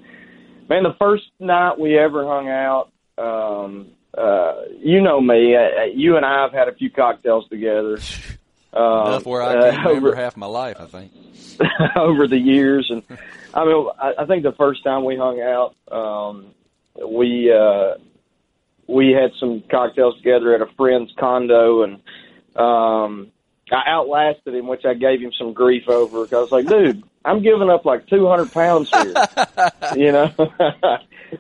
man, 0.67 0.83
the 0.83 0.95
first 0.99 1.23
night 1.39 1.79
we 1.79 1.97
ever 1.97 2.25
hung 2.25 2.49
out, 2.49 2.91
um, 3.17 3.91
uh, 4.17 4.63
you 4.79 4.99
know 4.99 5.21
me, 5.21 5.55
uh, 5.55 5.85
you 5.93 6.17
and 6.17 6.25
I 6.25 6.41
have 6.41 6.51
had 6.51 6.67
a 6.67 6.75
few 6.75 6.89
cocktails 6.89 7.47
together. 7.47 7.99
Um, 8.77 9.07
Enough 9.07 9.25
where 9.25 9.41
I 9.41 9.53
can 9.53 9.63
uh, 9.63 9.65
remember 9.87 10.09
over, 10.09 10.15
half 10.15 10.37
my 10.37 10.45
life, 10.45 10.77
I 10.79 10.85
think. 10.85 11.11
over 11.95 12.27
the 12.27 12.37
years, 12.37 12.87
and 12.91 13.01
I 13.53 13.65
mean, 13.65 13.87
I, 13.99 14.13
I 14.19 14.25
think 14.25 14.43
the 14.43 14.51
first 14.51 14.83
time 14.83 15.03
we 15.03 15.17
hung 15.17 15.41
out, 15.41 15.75
um, 15.91 16.53
we 17.03 17.51
uh, 17.51 17.95
we 18.85 19.11
had 19.11 19.31
some 19.39 19.63
cocktails 19.71 20.17
together 20.17 20.53
at 20.53 20.61
a 20.61 20.67
friend's 20.77 21.11
condo, 21.17 21.81
and 21.81 21.93
um, 22.55 23.31
I 23.71 23.83
outlasted 23.87 24.53
him, 24.53 24.67
which 24.67 24.85
I 24.85 24.93
gave 24.93 25.21
him 25.21 25.31
some 25.37 25.53
grief 25.53 25.89
over. 25.89 26.27
Cause 26.27 26.33
I 26.33 26.39
was 26.41 26.51
like, 26.51 26.67
dude, 26.67 27.03
I'm 27.25 27.41
giving 27.41 27.71
up 27.71 27.83
like 27.83 28.05
200 28.07 28.51
pounds 28.51 28.91
here, 28.91 29.13
you 29.95 30.11
know. 30.11 30.31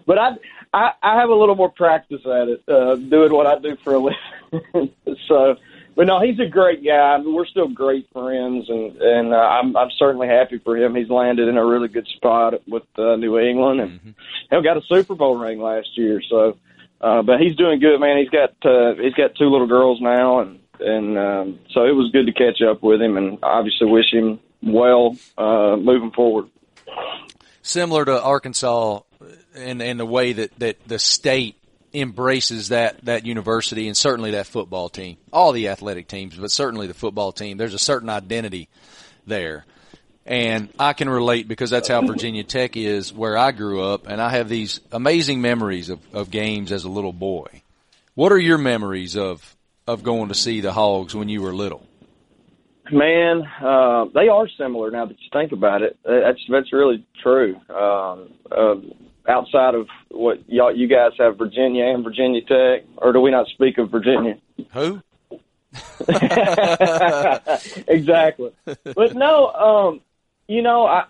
but 0.07 0.17
I, 0.17 0.31
I 0.73 0.91
I 1.03 1.19
have 1.19 1.29
a 1.29 1.35
little 1.35 1.55
more 1.55 1.69
practice 1.69 2.21
at 2.25 2.47
it, 2.47 2.63
uh, 2.67 2.95
doing 2.95 3.31
what 3.31 3.45
I 3.45 3.59
do 3.59 3.77
for 3.83 3.93
a 3.93 3.99
living. 3.99 4.91
so 5.27 5.55
but 5.97 6.05
no, 6.05 6.21
he's 6.21 6.39
a 6.39 6.45
great 6.45 6.85
guy. 6.85 7.17
We're 7.25 7.47
still 7.47 7.67
great 7.67 8.07
friends, 8.13 8.69
and 8.69 8.95
and 8.97 9.33
uh, 9.33 9.37
I'm 9.37 9.75
I'm 9.75 9.89
certainly 9.97 10.27
happy 10.27 10.59
for 10.59 10.77
him. 10.77 10.93
He's 10.93 11.09
landed 11.09 11.47
in 11.47 11.57
a 11.57 11.65
really 11.65 11.87
good 11.87 12.07
spot 12.07 12.53
with 12.67 12.83
uh, 12.99 13.15
New 13.15 13.39
England, 13.39 13.81
and 13.81 13.91
mm-hmm. 13.99 14.55
he 14.55 14.61
got 14.61 14.77
a 14.77 14.81
Super 14.83 15.15
Bowl 15.15 15.35
ring 15.35 15.59
last 15.59 15.97
year. 15.97 16.21
So, 16.29 16.55
uh, 17.01 17.23
but 17.23 17.41
he's 17.41 17.55
doing 17.55 17.79
good, 17.79 17.99
man. 17.99 18.19
He's 18.19 18.29
got 18.29 18.51
uh, 18.63 18.93
he's 19.01 19.15
got 19.15 19.33
two 19.33 19.49
little 19.49 19.65
girls 19.65 19.99
now, 19.99 20.41
and 20.41 20.59
and 20.79 21.17
um, 21.17 21.59
so 21.71 21.85
it 21.85 21.93
was 21.93 22.11
good 22.11 22.27
to 22.27 22.31
catch 22.31 22.61
up 22.61 22.83
with 22.83 23.01
him, 23.01 23.17
and 23.17 23.39
obviously 23.41 23.87
wish 23.87 24.13
him 24.13 24.39
well 24.61 25.17
uh, 25.35 25.77
moving 25.77 26.11
forward. 26.11 26.47
Similar 27.63 28.05
to 28.05 28.21
Arkansas, 28.21 28.99
in 29.55 29.81
in 29.81 29.97
the 29.97 30.05
way 30.05 30.33
that 30.33 30.59
that 30.59 30.87
the 30.87 30.99
state 30.99 31.55
embraces 32.01 32.69
that 32.69 33.03
that 33.05 33.25
university 33.25 33.87
and 33.87 33.97
certainly 33.97 34.31
that 34.31 34.47
football 34.47 34.89
team, 34.89 35.17
all 35.31 35.51
the 35.51 35.69
athletic 35.69 36.07
teams, 36.07 36.35
but 36.35 36.51
certainly 36.51 36.87
the 36.87 36.93
football 36.93 37.31
team. 37.31 37.57
There's 37.57 37.73
a 37.73 37.79
certain 37.79 38.09
identity 38.09 38.69
there. 39.25 39.65
And 40.25 40.67
I 40.77 40.91
can 40.91 41.09
relate 41.09 41.47
because 41.47 41.69
that's 41.69 41.87
how 41.87 42.01
Virginia 42.01 42.43
Tech 42.43 42.75
is 42.75 43.13
where 43.13 43.37
I 43.37 43.51
grew 43.51 43.81
up 43.81 44.07
and 44.07 44.21
I 44.21 44.31
have 44.31 44.49
these 44.49 44.81
amazing 44.91 45.41
memories 45.41 45.89
of, 45.89 45.99
of 46.13 46.29
games 46.29 46.73
as 46.73 46.83
a 46.83 46.89
little 46.89 47.13
boy. 47.13 47.61
What 48.13 48.33
are 48.33 48.39
your 48.39 48.57
memories 48.57 49.15
of, 49.15 49.55
of 49.87 50.03
going 50.03 50.27
to 50.27 50.35
see 50.35 50.59
the 50.59 50.73
Hogs 50.73 51.15
when 51.15 51.29
you 51.29 51.41
were 51.41 51.53
little? 51.53 51.85
Man, 52.91 53.43
uh, 53.61 54.05
they 54.13 54.27
are 54.27 54.47
similar 54.57 54.91
now 54.91 55.05
that 55.05 55.17
you 55.19 55.29
think 55.31 55.51
about 55.51 55.81
it. 55.81 55.97
That's 56.03 56.39
that's 56.49 56.71
really 56.71 57.05
true. 57.21 57.55
Um, 57.69 58.33
uh, 58.51 58.75
outside 59.27 59.75
of 59.75 59.87
what 60.09 60.49
y'all 60.49 60.75
you 60.75 60.87
guys 60.87 61.11
have 61.19 61.37
Virginia 61.37 61.85
and 61.85 62.03
Virginia 62.03 62.41
Tech, 62.41 62.83
or 62.97 63.13
do 63.13 63.21
we 63.21 63.31
not 63.31 63.47
speak 63.47 63.77
of 63.77 63.91
Virginia? 63.91 64.37
Who? 64.73 65.01
exactly. 67.87 68.51
But 68.65 69.15
no, 69.15 69.47
um, 69.47 70.01
you 70.47 70.61
know, 70.61 70.85
I, 70.85 71.03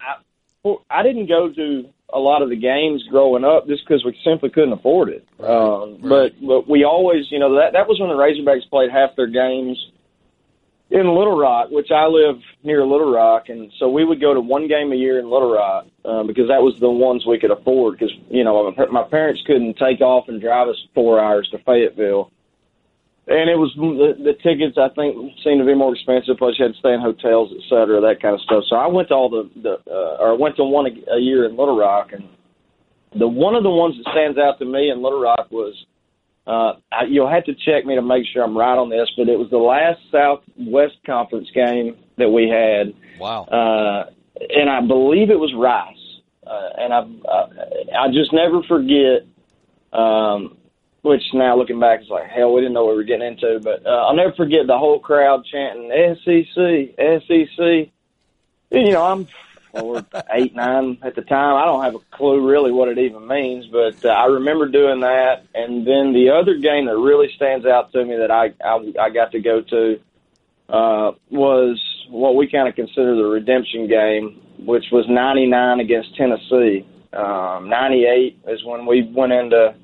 I 0.65 0.75
I 0.89 1.03
didn't 1.03 1.27
go 1.27 1.49
to 1.49 1.89
a 2.13 2.19
lot 2.19 2.41
of 2.41 2.49
the 2.49 2.55
games 2.55 3.03
growing 3.09 3.43
up 3.43 3.67
just 3.67 3.85
because 3.85 4.03
we 4.03 4.17
simply 4.23 4.49
couldn't 4.49 4.73
afford 4.73 5.09
it. 5.09 5.27
Right, 5.37 5.49
um, 5.49 5.99
right. 6.01 6.33
But 6.39 6.47
but 6.47 6.69
we 6.69 6.83
always, 6.83 7.31
you 7.31 7.39
know, 7.39 7.55
that 7.55 7.73
that 7.73 7.87
was 7.87 7.99
when 7.99 8.09
the 8.09 8.15
Razorbacks 8.15 8.69
played 8.69 8.91
half 8.91 9.15
their 9.15 9.27
games 9.27 9.77
in 10.89 11.05
Little 11.07 11.37
Rock, 11.37 11.69
which 11.69 11.91
I 11.91 12.05
live 12.05 12.41
near 12.63 12.85
Little 12.85 13.11
Rock, 13.11 13.49
and 13.49 13.71
so 13.77 13.89
we 13.89 14.05
would 14.05 14.21
go 14.21 14.33
to 14.33 14.39
one 14.39 14.67
game 14.67 14.93
a 14.93 14.95
year 14.95 15.19
in 15.19 15.29
Little 15.29 15.53
Rock 15.53 15.85
uh, 16.05 16.23
because 16.23 16.47
that 16.47 16.61
was 16.61 16.79
the 16.79 16.89
ones 16.89 17.25
we 17.25 17.39
could 17.39 17.51
afford. 17.51 17.99
Because 17.99 18.13
you 18.29 18.43
know 18.43 18.73
my 18.91 19.03
parents 19.03 19.41
couldn't 19.45 19.77
take 19.77 19.99
off 19.99 20.29
and 20.29 20.39
drive 20.39 20.69
us 20.69 20.77
four 20.95 21.19
hours 21.19 21.49
to 21.51 21.57
Fayetteville, 21.59 22.31
and 23.27 23.49
it 23.49 23.57
was 23.57 23.73
the, 23.75 24.23
the 24.23 24.33
tickets. 24.41 24.77
I 24.77 24.87
think 24.95 25.33
seemed 25.43 25.59
to 25.59 25.65
be 25.65 25.75
more 25.75 25.93
expensive. 25.93 26.37
Plus, 26.37 26.55
you 26.57 26.63
had 26.63 26.73
to 26.73 26.79
stay 26.79 26.93
in 26.93 27.01
hotels, 27.01 27.51
et 27.51 27.63
cetera, 27.67 27.99
that 27.99 28.21
kind 28.21 28.35
of 28.35 28.41
stuff. 28.41 28.63
So 28.69 28.77
I 28.77 28.87
went 28.87 29.09
to 29.09 29.15
all 29.15 29.29
the, 29.29 29.49
the 29.61 29.91
uh, 29.91 30.23
or 30.23 30.37
went 30.37 30.55
to 30.55 30.63
one 30.63 30.87
a, 30.87 31.15
a 31.15 31.19
year 31.19 31.45
in 31.45 31.57
Little 31.57 31.77
Rock, 31.77 32.13
and 32.13 32.23
the 33.13 33.27
one 33.27 33.55
of 33.55 33.63
the 33.63 33.69
ones 33.69 33.95
that 33.97 34.09
stands 34.13 34.37
out 34.37 34.57
to 34.59 34.65
me 34.65 34.89
in 34.89 35.03
Little 35.03 35.19
Rock 35.19 35.51
was 35.51 35.75
uh, 36.47 36.73
you'll 37.09 37.29
have 37.29 37.43
to 37.45 37.53
check 37.53 37.85
me 37.85 37.95
to 37.95 38.01
make 38.01 38.25
sure 38.31 38.43
I'm 38.43 38.57
right 38.57 38.77
on 38.77 38.89
this, 38.89 39.09
but 39.17 39.27
it 39.27 39.37
was 39.37 39.49
the 39.49 39.57
last 39.57 39.99
Southwest 40.11 40.95
Conference 41.05 41.49
game 41.53 41.97
that 42.17 42.29
we 42.29 42.47
had. 42.47 42.93
Wow. 43.19 43.43
Uh, 43.43 44.09
and 44.55 44.69
I 44.69 44.79
believe 44.81 45.29
it 45.29 45.39
was 45.39 45.53
Rice. 45.53 45.97
Uh, 46.45 46.69
and 46.77 46.93
I, 46.93 46.99
I, 47.29 48.05
I 48.05 48.07
just 48.13 48.31
never 48.31 48.63
forget, 48.63 49.27
um, 49.91 50.55
which 51.01 51.23
now 51.33 51.57
looking 51.57 51.81
back 51.81 52.01
is 52.01 52.09
like, 52.09 52.29
hell, 52.29 52.53
we 52.53 52.61
didn't 52.61 52.73
know 52.73 52.85
what 52.85 52.91
we 52.91 52.97
were 52.97 53.03
getting 53.03 53.27
into, 53.27 53.59
but, 53.61 53.85
uh, 53.85 54.05
I'll 54.07 54.15
never 54.15 54.31
forget 54.31 54.67
the 54.67 54.77
whole 54.77 54.99
crowd 54.99 55.43
chanting 55.51 55.91
SEC, 56.23 56.95
SEC. 57.27 57.91
You 58.71 58.91
know, 58.91 59.03
I'm 59.03 59.27
or 59.81 60.05
eight, 60.31 60.55
nine 60.55 60.97
at 61.01 61.15
the 61.15 61.21
time. 61.21 61.55
I 61.55 61.65
don't 61.65 61.83
have 61.83 61.95
a 61.95 61.99
clue 62.11 62.47
really 62.47 62.71
what 62.71 62.87
it 62.89 62.97
even 62.97 63.27
means, 63.27 63.65
but 63.67 64.03
uh, 64.05 64.09
I 64.09 64.25
remember 64.25 64.67
doing 64.67 65.01
that. 65.01 65.45
And 65.53 65.85
then 65.85 66.13
the 66.13 66.29
other 66.29 66.55
game 66.57 66.85
that 66.85 66.97
really 66.97 67.31
stands 67.35 67.65
out 67.65 67.91
to 67.93 68.03
me 68.05 68.15
that 68.17 68.31
I 68.31 68.53
I, 68.63 68.93
I 68.99 69.09
got 69.09 69.31
to 69.31 69.39
go 69.39 69.61
to 69.61 69.99
uh, 70.69 71.11
was 71.29 71.81
what 72.09 72.35
we 72.35 72.47
kind 72.47 72.67
of 72.67 72.75
consider 72.75 73.15
the 73.15 73.25
redemption 73.25 73.87
game, 73.87 74.41
which 74.59 74.85
was 74.91 75.05
'99 75.07 75.79
against 75.79 76.15
Tennessee. 76.15 76.85
Um, 77.13 77.69
'98 77.69 78.39
is 78.47 78.63
when 78.63 78.85
we 78.85 79.03
went 79.03 79.31
into 79.31 79.75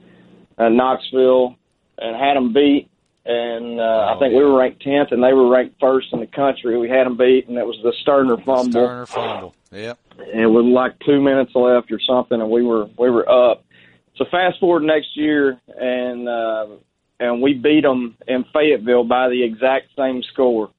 uh, 0.58 0.70
Knoxville 0.70 1.56
and 1.98 2.16
had 2.16 2.36
them 2.36 2.54
beat 2.54 2.90
and 3.26 3.80
uh, 3.80 3.84
oh, 3.84 4.14
I 4.16 4.20
think 4.20 4.34
yeah. 4.34 4.40
we 4.40 4.44
were 4.44 4.58
ranked 4.58 4.82
tenth, 4.82 5.12
and 5.12 5.24
they 5.24 5.34
were 5.34 5.50
ranked 5.50 5.80
first 5.80 6.08
in 6.12 6.20
the 6.20 6.28
country. 6.28 6.78
We 6.78 6.90
had 6.90 7.06
them 7.06 7.18
beat, 7.18 7.48
and 7.48 7.58
it 7.58 7.66
was 7.66 7.78
the 7.82 7.94
Stoerner 8.06 8.44
fumble. 8.44 8.82
Stoerner 8.82 9.08
fumble. 9.08 9.56
Yep. 9.72 9.98
And 10.34 10.54
with 10.54 10.66
like 10.66 11.00
two 11.00 11.22
minutes 11.22 11.52
left 11.56 11.92
or 11.92 12.00
something, 12.06 12.40
and 12.40 12.50
we 12.50 12.64
were 12.64 12.88
we 12.98 13.10
were 13.10 13.28
up. 13.30 13.64
So 14.18 14.26
fast 14.30 14.60
forward 14.60 14.84
next 14.84 15.16
year, 15.16 15.60
and 15.68 16.28
uh, 16.28 16.68
and 17.20 17.42
we 17.42 17.54
beat 17.54 17.82
them 17.82 18.18
in 18.28 18.46
Fayetteville 18.54 19.06
by 19.06 19.30
the 19.30 19.44
exact 19.44 19.88
same 19.98 20.22
score. 20.24 20.70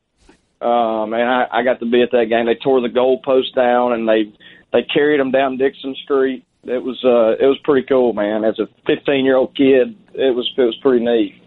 Um, 0.60 1.12
and 1.12 1.22
I, 1.22 1.46
I 1.50 1.62
got 1.62 1.80
to 1.80 1.86
be 1.86 2.02
at 2.02 2.10
that 2.12 2.26
game. 2.28 2.46
They 2.46 2.54
tore 2.54 2.80
the 2.80 2.88
goalpost 2.88 3.54
down, 3.54 3.92
and 3.94 4.08
they 4.08 4.32
they 4.72 4.82
carried 4.82 5.20
them 5.20 5.30
down 5.30 5.56
Dickson 5.56 5.96
Street. 6.04 6.44
It 6.64 6.82
was 6.82 7.02
uh, 7.04 7.42
it 7.42 7.46
was 7.46 7.58
pretty 7.64 7.86
cool, 7.86 8.12
man. 8.12 8.44
As 8.44 8.58
a 8.58 8.68
15 8.86 9.24
year 9.24 9.36
old 9.36 9.56
kid, 9.56 9.96
it 10.14 10.34
was 10.34 10.50
it 10.56 10.62
was 10.62 10.76
pretty 10.82 11.04
neat. 11.04 11.40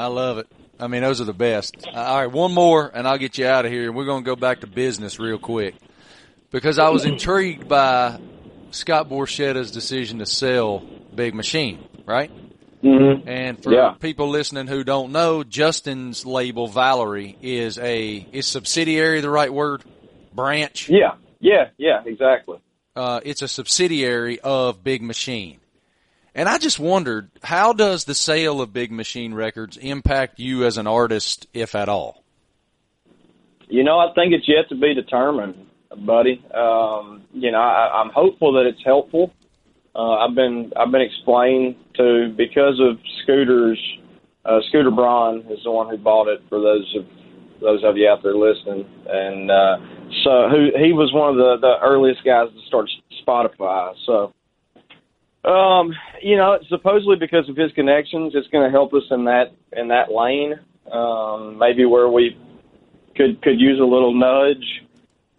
I 0.00 0.06
love 0.06 0.38
it. 0.38 0.46
I 0.78 0.86
mean, 0.86 1.02
those 1.02 1.20
are 1.20 1.24
the 1.24 1.34
best. 1.34 1.74
All 1.86 1.92
right, 2.22 2.26
one 2.32 2.54
more, 2.54 2.90
and 2.92 3.06
I'll 3.06 3.18
get 3.18 3.36
you 3.36 3.46
out 3.46 3.66
of 3.66 3.70
here. 3.72 3.84
And 3.86 3.94
we're 3.94 4.06
going 4.06 4.24
to 4.24 4.26
go 4.26 4.34
back 4.34 4.60
to 4.60 4.66
business 4.66 5.18
real 5.18 5.38
quick 5.38 5.74
because 6.50 6.78
I 6.78 6.88
was 6.88 7.04
intrigued 7.04 7.68
by 7.68 8.18
Scott 8.70 9.10
Borchetta's 9.10 9.70
decision 9.70 10.20
to 10.20 10.26
sell 10.26 10.78
Big 11.14 11.34
Machine, 11.34 11.86
right? 12.06 12.30
Mm-hmm. 12.82 13.28
And 13.28 13.62
for 13.62 13.74
Yeah. 13.74 13.94
people 14.00 14.30
listening 14.30 14.66
who 14.66 14.84
don't 14.84 15.12
know, 15.12 15.44
Justin's 15.44 16.24
label 16.24 16.66
Valory 16.66 17.36
is 17.42 17.78
a 17.78 18.26
is 18.32 18.46
subsidiary 18.46 19.20
the 19.20 19.28
right 19.28 19.52
word? 19.52 19.84
Branch. 20.32 20.88
Yeah, 20.88 21.16
yeah, 21.40 21.68
yeah, 21.76 22.02
exactly. 22.06 22.58
Uh, 22.96 23.20
it's 23.22 23.42
a 23.42 23.48
subsidiary 23.48 24.40
of 24.40 24.82
Big 24.82 25.02
Machine. 25.02 25.59
And 26.34 26.48
I 26.48 26.58
just 26.58 26.78
wondered, 26.78 27.30
how 27.42 27.72
does 27.72 28.04
the 28.04 28.14
sale 28.14 28.60
of 28.60 28.72
Big 28.72 28.92
Machine 28.92 29.34
Records 29.34 29.76
impact 29.76 30.38
you 30.38 30.64
as 30.64 30.78
an 30.78 30.86
artist, 30.86 31.46
if 31.52 31.74
at 31.74 31.88
all? 31.88 32.22
You 33.68 33.84
know, 33.84 33.98
I 33.98 34.12
think 34.14 34.32
it's 34.32 34.48
yet 34.48 34.68
to 34.68 34.74
be 34.74 34.94
determined, 34.94 35.54
buddy. 36.06 36.44
Um, 36.54 37.24
you 37.32 37.50
know, 37.50 37.58
I, 37.58 38.00
I'm 38.00 38.10
hopeful 38.10 38.52
that 38.54 38.66
it's 38.66 38.82
helpful. 38.84 39.32
Uh, 39.94 40.18
I've 40.18 40.34
been 40.34 40.72
I've 40.76 40.92
been 40.92 41.02
explained 41.02 41.76
to 41.96 42.32
because 42.36 42.80
of 42.80 42.98
Scooter's 43.22 43.80
uh, 44.44 44.60
Scooter 44.68 44.90
Braun 44.90 45.44
is 45.50 45.58
the 45.64 45.70
one 45.70 45.90
who 45.90 45.98
bought 45.98 46.28
it 46.28 46.40
for 46.48 46.60
those 46.60 46.94
of 46.96 47.06
those 47.60 47.82
of 47.84 47.96
you 47.96 48.08
out 48.08 48.22
there 48.22 48.34
listening, 48.34 48.86
and 49.06 49.50
uh, 49.50 49.76
so 50.24 50.48
who 50.48 50.70
he 50.82 50.92
was 50.92 51.12
one 51.12 51.30
of 51.30 51.36
the 51.36 51.58
the 51.60 51.74
earliest 51.84 52.24
guys 52.24 52.48
to 52.48 52.66
start 52.66 52.88
Spotify. 53.26 53.94
So, 54.06 54.32
um, 55.44 55.92
you 56.22 56.36
know, 56.36 56.58
supposedly 56.68 57.16
because 57.16 57.48
of 57.48 57.56
his 57.56 57.72
connections, 57.72 58.32
it's 58.34 58.48
going 58.48 58.64
to 58.64 58.70
help 58.70 58.92
us 58.92 59.04
in 59.10 59.24
that 59.24 59.52
in 59.72 59.88
that 59.88 60.12
lane. 60.12 60.54
Um, 60.92 61.58
maybe 61.58 61.84
where 61.84 62.08
we 62.08 62.36
could 63.16 63.40
could 63.42 63.60
use 63.60 63.78
a 63.80 63.84
little 63.84 64.14
nudge. 64.14 64.82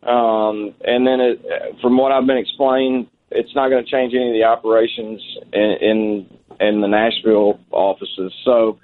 Um, 0.03 0.73
and 0.83 1.05
then, 1.05 1.19
it, 1.19 1.45
from 1.81 1.97
what 1.97 2.11
I've 2.11 2.25
been 2.25 2.37
explained, 2.37 3.07
it's 3.29 3.53
not 3.53 3.69
going 3.69 3.83
to 3.83 3.91
change 3.91 4.13
any 4.15 4.29
of 4.29 4.33
the 4.33 4.43
operations 4.43 5.21
in 5.53 5.77
in, 5.81 6.39
in 6.59 6.81
the 6.81 6.87
Nashville 6.87 7.59
offices. 7.71 8.33
So, 8.43 8.79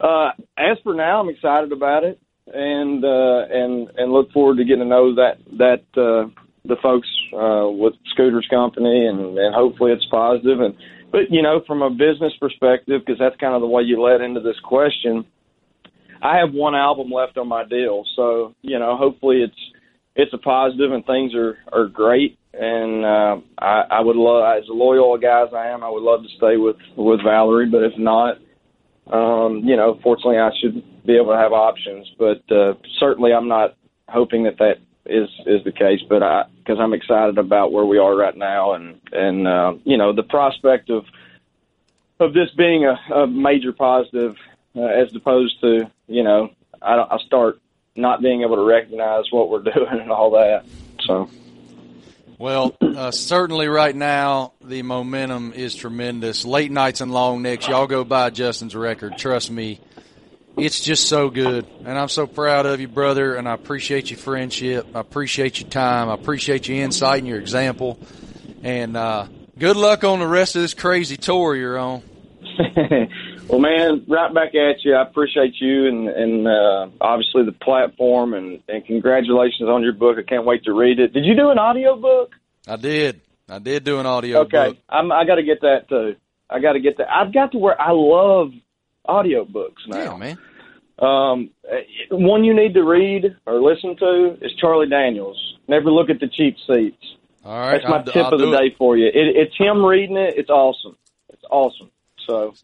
uh, 0.00 0.32
as 0.58 0.76
for 0.82 0.94
now, 0.94 1.20
I'm 1.20 1.30
excited 1.30 1.72
about 1.72 2.04
it, 2.04 2.20
and 2.46 3.02
uh, 3.02 3.46
and 3.50 3.88
and 3.96 4.12
look 4.12 4.30
forward 4.32 4.58
to 4.58 4.64
getting 4.64 4.84
to 4.84 4.88
know 4.88 5.14
that 5.14 5.38
that 5.56 5.84
uh, 5.96 6.28
the 6.66 6.76
folks 6.82 7.08
uh, 7.32 7.68
with 7.70 7.94
Scooter's 8.14 8.46
company, 8.50 9.06
and 9.06 9.38
and 9.38 9.54
hopefully 9.54 9.92
it's 9.92 10.06
positive. 10.10 10.60
And 10.60 10.74
but 11.10 11.30
you 11.30 11.42
know, 11.42 11.62
from 11.66 11.82
a 11.82 11.90
business 11.90 12.32
perspective, 12.40 13.02
because 13.04 13.18
that's 13.18 13.36
kind 13.36 13.54
of 13.54 13.60
the 13.60 13.66
way 13.66 13.82
you 13.82 14.00
led 14.00 14.20
into 14.20 14.40
this 14.40 14.58
question. 14.62 15.24
I 16.22 16.36
have 16.36 16.52
one 16.52 16.74
album 16.74 17.10
left 17.10 17.38
on 17.38 17.48
my 17.48 17.64
deal, 17.64 18.04
so 18.14 18.54
you 18.62 18.78
know, 18.78 18.96
hopefully 18.96 19.42
it's 19.42 19.60
it's 20.16 20.34
a 20.34 20.38
positive 20.38 20.92
and 20.92 21.04
things 21.06 21.34
are 21.34 21.58
are 21.72 21.86
great. 21.86 22.38
And 22.52 23.04
uh, 23.04 23.36
I, 23.58 23.84
I 23.90 24.00
would 24.00 24.16
love, 24.16 24.58
as 24.58 24.64
loyal 24.68 25.14
a 25.14 25.20
guy 25.20 25.44
as 25.46 25.54
I 25.54 25.68
am, 25.68 25.84
I 25.84 25.88
would 25.88 26.02
love 26.02 26.22
to 26.22 26.28
stay 26.36 26.56
with 26.56 26.76
with 26.96 27.20
Valory. 27.20 27.70
But 27.70 27.84
if 27.84 27.92
not, 27.96 28.38
um, 29.06 29.62
you 29.64 29.76
know, 29.76 29.98
fortunately, 30.02 30.38
I 30.38 30.50
should 30.60 31.06
be 31.06 31.16
able 31.16 31.32
to 31.32 31.38
have 31.38 31.52
options. 31.52 32.10
But 32.18 32.42
uh, 32.54 32.74
certainly, 32.98 33.32
I'm 33.32 33.48
not 33.48 33.76
hoping 34.08 34.44
that 34.44 34.58
that 34.58 34.78
is 35.06 35.28
is 35.46 35.64
the 35.64 35.72
case. 35.72 36.00
But 36.08 36.22
I 36.22 36.44
because 36.58 36.78
I'm 36.80 36.92
excited 36.92 37.38
about 37.38 37.72
where 37.72 37.84
we 37.84 37.98
are 37.98 38.14
right 38.14 38.36
now, 38.36 38.72
and 38.74 39.00
and 39.12 39.46
uh, 39.46 39.74
you 39.84 39.96
know, 39.96 40.12
the 40.12 40.22
prospect 40.22 40.90
of 40.90 41.04
of 42.18 42.34
this 42.34 42.50
being 42.56 42.84
a, 42.84 43.14
a 43.14 43.26
major 43.26 43.72
positive 43.72 44.36
uh, 44.76 44.82
as 44.82 45.14
opposed 45.14 45.60
to 45.60 45.90
you 46.06 46.22
know 46.22 46.50
I, 46.82 46.94
I 47.10 47.18
start 47.26 47.60
not 47.96 48.22
being 48.22 48.42
able 48.42 48.56
to 48.56 48.62
recognize 48.62 49.24
what 49.30 49.50
we're 49.50 49.62
doing 49.74 50.00
and 50.00 50.10
all 50.10 50.32
that. 50.32 50.64
So 51.06 51.28
Well, 52.38 52.76
uh, 52.80 53.10
certainly 53.10 53.68
right 53.68 53.94
now 53.94 54.52
the 54.62 54.82
momentum 54.82 55.52
is 55.54 55.74
tremendous. 55.74 56.44
Late 56.44 56.70
nights 56.70 57.00
and 57.00 57.12
long 57.12 57.42
necks, 57.42 57.66
y'all 57.66 57.86
go 57.86 58.04
buy 58.04 58.30
Justin's 58.30 58.76
record. 58.76 59.18
Trust 59.18 59.50
me, 59.50 59.80
it's 60.60 60.80
just 60.80 61.08
so 61.08 61.30
good, 61.30 61.66
and 61.84 61.98
I'm 61.98 62.08
so 62.08 62.26
proud 62.26 62.66
of 62.66 62.80
you, 62.80 62.88
brother. 62.88 63.34
And 63.34 63.48
I 63.48 63.54
appreciate 63.54 64.10
your 64.10 64.18
friendship. 64.18 64.86
I 64.94 65.00
appreciate 65.00 65.60
your 65.60 65.70
time. 65.70 66.08
I 66.08 66.14
appreciate 66.14 66.68
your 66.68 66.78
insight 66.78 67.18
and 67.18 67.28
your 67.28 67.40
example. 67.40 67.98
And 68.62 68.96
uh, 68.96 69.26
good 69.58 69.76
luck 69.76 70.04
on 70.04 70.18
the 70.18 70.26
rest 70.26 70.56
of 70.56 70.62
this 70.62 70.74
crazy 70.74 71.16
tour 71.16 71.54
you're 71.56 71.78
on. 71.78 72.02
well, 73.48 73.60
man, 73.60 74.04
right 74.08 74.32
back 74.32 74.54
at 74.54 74.84
you. 74.84 74.94
I 74.94 75.02
appreciate 75.02 75.54
you 75.60 75.88
and 75.88 76.08
and 76.08 76.48
uh, 76.48 76.88
obviously 77.00 77.44
the 77.44 77.52
platform 77.52 78.34
and 78.34 78.62
and 78.68 78.84
congratulations 78.84 79.68
on 79.68 79.82
your 79.82 79.92
book. 79.92 80.18
I 80.18 80.22
can't 80.22 80.44
wait 80.44 80.64
to 80.64 80.72
read 80.72 80.98
it. 80.98 81.12
Did 81.12 81.24
you 81.24 81.34
do 81.34 81.50
an 81.50 81.58
audio 81.58 81.96
book? 81.96 82.32
I 82.66 82.76
did. 82.76 83.20
I 83.48 83.58
did 83.58 83.84
do 83.84 83.98
an 83.98 84.06
audio 84.06 84.40
okay, 84.40 84.68
book. 84.68 84.78
I'm, 84.88 85.10
I 85.10 85.24
got 85.24 85.36
to 85.36 85.42
get 85.42 85.62
that 85.62 85.88
too. 85.88 86.16
I 86.48 86.60
got 86.60 86.72
to 86.72 86.80
get 86.80 86.98
that. 86.98 87.12
I've 87.12 87.32
got 87.32 87.52
to 87.52 87.58
where 87.58 87.80
I 87.80 87.90
love 87.92 88.52
audio 89.04 89.44
books 89.44 89.82
now. 89.86 90.12
Yeah, 90.12 90.16
man. 90.16 90.38
Um, 91.00 91.50
one 92.10 92.44
you 92.44 92.54
need 92.54 92.74
to 92.74 92.82
read 92.84 93.36
or 93.46 93.60
listen 93.60 93.96
to 93.96 94.36
is 94.42 94.52
Charlie 94.60 94.88
Daniels. 94.88 95.38
Never 95.68 95.90
look 95.90 96.10
at 96.10 96.20
the 96.20 96.28
cheap 96.28 96.56
seats. 96.66 96.96
All 97.44 97.58
right, 97.58 97.72
That's 97.80 97.84
my 97.88 97.96
I'll- 97.98 98.04
tip 98.04 98.16
I'll 98.16 98.34
of 98.34 98.40
the 98.40 98.46
do 98.46 98.54
it. 98.54 98.58
day 98.58 98.74
for 98.76 98.96
you. 98.98 99.06
It, 99.06 99.14
it's 99.36 99.56
him 99.56 99.84
reading 99.84 100.16
it. 100.18 100.34
It's 100.36 100.50
awesome. 100.50 100.96
It's 101.32 101.42
awesome. 101.50 101.90
So, 102.28 102.54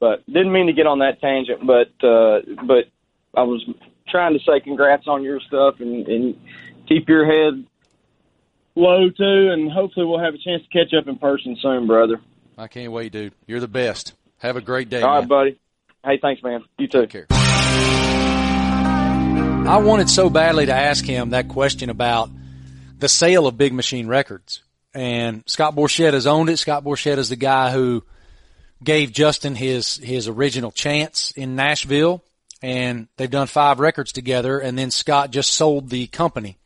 but 0.00 0.24
didn't 0.26 0.52
mean 0.52 0.66
to 0.66 0.72
get 0.74 0.86
on 0.86 0.98
that 0.98 1.20
tangent, 1.20 1.66
but 1.66 1.88
uh, 2.06 2.40
but 2.66 2.84
I 3.34 3.42
was 3.44 3.64
trying 4.08 4.34
to 4.34 4.40
say 4.44 4.60
congrats 4.60 5.06
on 5.08 5.22
your 5.22 5.40
stuff 5.40 5.76
and, 5.80 6.06
and 6.06 6.34
keep 6.88 7.08
your 7.08 7.24
head 7.26 7.64
low 8.74 9.08
too, 9.08 9.50
and 9.50 9.72
hopefully 9.72 10.04
we'll 10.06 10.20
have 10.20 10.34
a 10.34 10.38
chance 10.38 10.62
to 10.62 10.68
catch 10.68 10.92
up 10.94 11.08
in 11.08 11.16
person 11.16 11.56
soon, 11.62 11.86
brother. 11.86 12.20
I 12.58 12.68
can't 12.68 12.92
wait, 12.92 13.12
dude. 13.12 13.32
You're 13.46 13.60
the 13.60 13.66
best. 13.68 14.14
Have 14.38 14.56
a 14.56 14.60
great 14.60 14.88
day. 14.90 15.00
All 15.02 15.20
right, 15.20 15.28
buddy. 15.28 15.58
Hey, 16.04 16.18
thanks, 16.20 16.42
man. 16.42 16.64
You 16.78 16.86
too. 16.86 17.06
Take 17.06 17.10
care. 17.28 17.37
I 19.68 19.76
wanted 19.76 20.08
so 20.08 20.30
badly 20.30 20.64
to 20.64 20.74
ask 20.74 21.04
him 21.04 21.30
that 21.30 21.48
question 21.48 21.90
about 21.90 22.30
the 22.98 23.08
sale 23.08 23.46
of 23.46 23.58
Big 23.58 23.74
Machine 23.74 24.06
Records. 24.06 24.62
And 24.94 25.42
Scott 25.46 25.76
Borchetta 25.76 26.14
has 26.14 26.26
owned 26.26 26.48
it. 26.48 26.56
Scott 26.56 26.84
Borchetta 26.84 27.18
is 27.18 27.28
the 27.28 27.36
guy 27.36 27.70
who 27.70 28.02
gave 28.82 29.12
Justin 29.12 29.54
his, 29.54 29.96
his 29.96 30.26
original 30.26 30.72
chance 30.72 31.32
in 31.32 31.54
Nashville. 31.54 32.24
And 32.62 33.08
they've 33.18 33.30
done 33.30 33.46
five 33.46 33.78
records 33.78 34.10
together. 34.10 34.58
And 34.58 34.78
then 34.78 34.90
Scott 34.90 35.30
just 35.30 35.52
sold 35.52 35.90
the 35.90 36.06
company. 36.06 36.56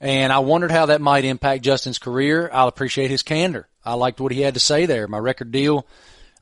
And 0.00 0.32
I 0.32 0.38
wondered 0.38 0.70
how 0.70 0.86
that 0.86 1.02
might 1.02 1.26
impact 1.26 1.62
Justin's 1.62 1.98
career. 1.98 2.48
I'll 2.52 2.68
appreciate 2.68 3.10
his 3.10 3.22
candor. 3.22 3.68
I 3.84 3.94
liked 3.94 4.18
what 4.18 4.32
he 4.32 4.40
had 4.40 4.54
to 4.54 4.60
say 4.60 4.86
there. 4.86 5.06
My 5.08 5.18
record 5.18 5.52
deal, 5.52 5.86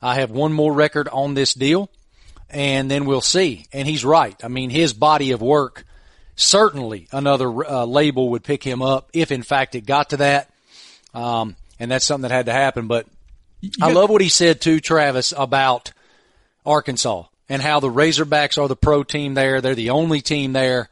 I 0.01 0.15
have 0.15 0.31
one 0.31 0.53
more 0.53 0.71
record 0.71 1.09
on 1.09 1.33
this 1.33 1.53
deal 1.53 1.89
and 2.49 2.89
then 2.89 3.05
we'll 3.05 3.21
see. 3.21 3.65
And 3.73 3.87
he's 3.87 4.05
right. 4.05 4.35
I 4.43 4.47
mean, 4.47 4.69
his 4.69 4.93
body 4.93 5.31
of 5.31 5.41
work, 5.41 5.85
certainly 6.35 7.07
another 7.11 7.49
uh, 7.65 7.85
label 7.85 8.29
would 8.29 8.43
pick 8.43 8.63
him 8.63 8.81
up 8.81 9.09
if 9.13 9.31
in 9.31 9.43
fact 9.43 9.75
it 9.75 9.85
got 9.85 10.11
to 10.11 10.17
that. 10.17 10.49
Um, 11.13 11.55
and 11.79 11.91
that's 11.91 12.05
something 12.05 12.29
that 12.29 12.35
had 12.35 12.45
to 12.47 12.53
happen. 12.53 12.87
But 12.87 13.07
I 13.81 13.91
love 13.91 14.09
what 14.09 14.21
he 14.21 14.29
said 14.29 14.61
to 14.61 14.79
Travis, 14.79 15.33
about 15.35 15.91
Arkansas 16.65 17.23
and 17.49 17.61
how 17.61 17.79
the 17.79 17.89
Razorbacks 17.89 18.61
are 18.61 18.67
the 18.67 18.75
pro 18.75 19.03
team 19.03 19.33
there. 19.33 19.61
They're 19.61 19.75
the 19.75 19.91
only 19.91 20.21
team 20.21 20.53
there. 20.53 20.89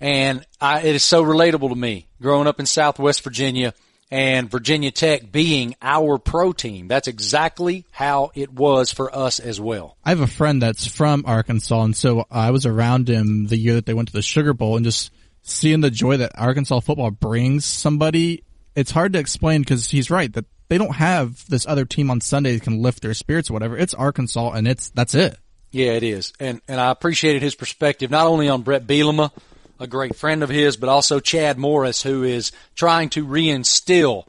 And 0.00 0.46
I, 0.60 0.80
it 0.80 0.94
is 0.94 1.02
so 1.02 1.24
relatable 1.24 1.70
to 1.70 1.74
me 1.74 2.06
growing 2.22 2.46
up 2.46 2.60
in 2.60 2.66
Southwest 2.66 3.22
Virginia 3.22 3.74
and 4.10 4.50
Virginia 4.50 4.90
Tech 4.90 5.30
being 5.30 5.74
our 5.82 6.18
pro 6.18 6.52
team. 6.52 6.88
That's 6.88 7.08
exactly 7.08 7.84
how 7.90 8.30
it 8.34 8.52
was 8.52 8.92
for 8.92 9.14
us 9.14 9.40
as 9.40 9.60
well. 9.60 9.96
I 10.04 10.10
have 10.10 10.20
a 10.20 10.26
friend 10.26 10.62
that's 10.62 10.86
from 10.86 11.24
Arkansas, 11.26 11.82
and 11.82 11.96
so 11.96 12.24
I 12.30 12.50
was 12.50 12.66
around 12.66 13.08
him 13.08 13.46
the 13.46 13.56
year 13.56 13.74
that 13.74 13.86
they 13.86 13.94
went 13.94 14.08
to 14.08 14.14
the 14.14 14.22
Sugar 14.22 14.54
Bowl, 14.54 14.76
and 14.76 14.84
just 14.84 15.12
seeing 15.42 15.80
the 15.80 15.90
joy 15.90 16.16
that 16.18 16.32
Arkansas 16.36 16.80
football 16.80 17.10
brings 17.10 17.64
somebody. 17.64 18.44
It's 18.74 18.90
hard 18.90 19.12
to 19.14 19.18
explain 19.18 19.62
because 19.62 19.90
he's 19.90 20.10
right 20.10 20.32
that 20.34 20.44
they 20.68 20.78
don't 20.78 20.94
have 20.94 21.48
this 21.48 21.66
other 21.66 21.84
team 21.84 22.10
on 22.10 22.20
Sunday 22.20 22.54
that 22.54 22.62
can 22.62 22.82
lift 22.82 23.02
their 23.02 23.14
spirits 23.14 23.50
or 23.50 23.54
whatever. 23.54 23.76
It's 23.76 23.94
Arkansas, 23.94 24.52
and 24.52 24.68
it's 24.68 24.90
that's 24.90 25.14
it. 25.14 25.36
Yeah, 25.70 25.92
it 25.92 26.02
is. 26.02 26.32
And 26.40 26.60
and 26.68 26.80
I 26.80 26.90
appreciated 26.90 27.42
his 27.42 27.54
perspective 27.54 28.10
not 28.10 28.26
only 28.26 28.48
on 28.48 28.62
Brett 28.62 28.86
Bielema, 28.86 29.30
a 29.80 29.86
great 29.86 30.16
friend 30.16 30.42
of 30.42 30.48
his, 30.48 30.76
but 30.76 30.88
also 30.88 31.20
Chad 31.20 31.58
Morris, 31.58 32.02
who 32.02 32.22
is 32.22 32.52
trying 32.74 33.08
to 33.10 33.24
reinstill 33.26 34.24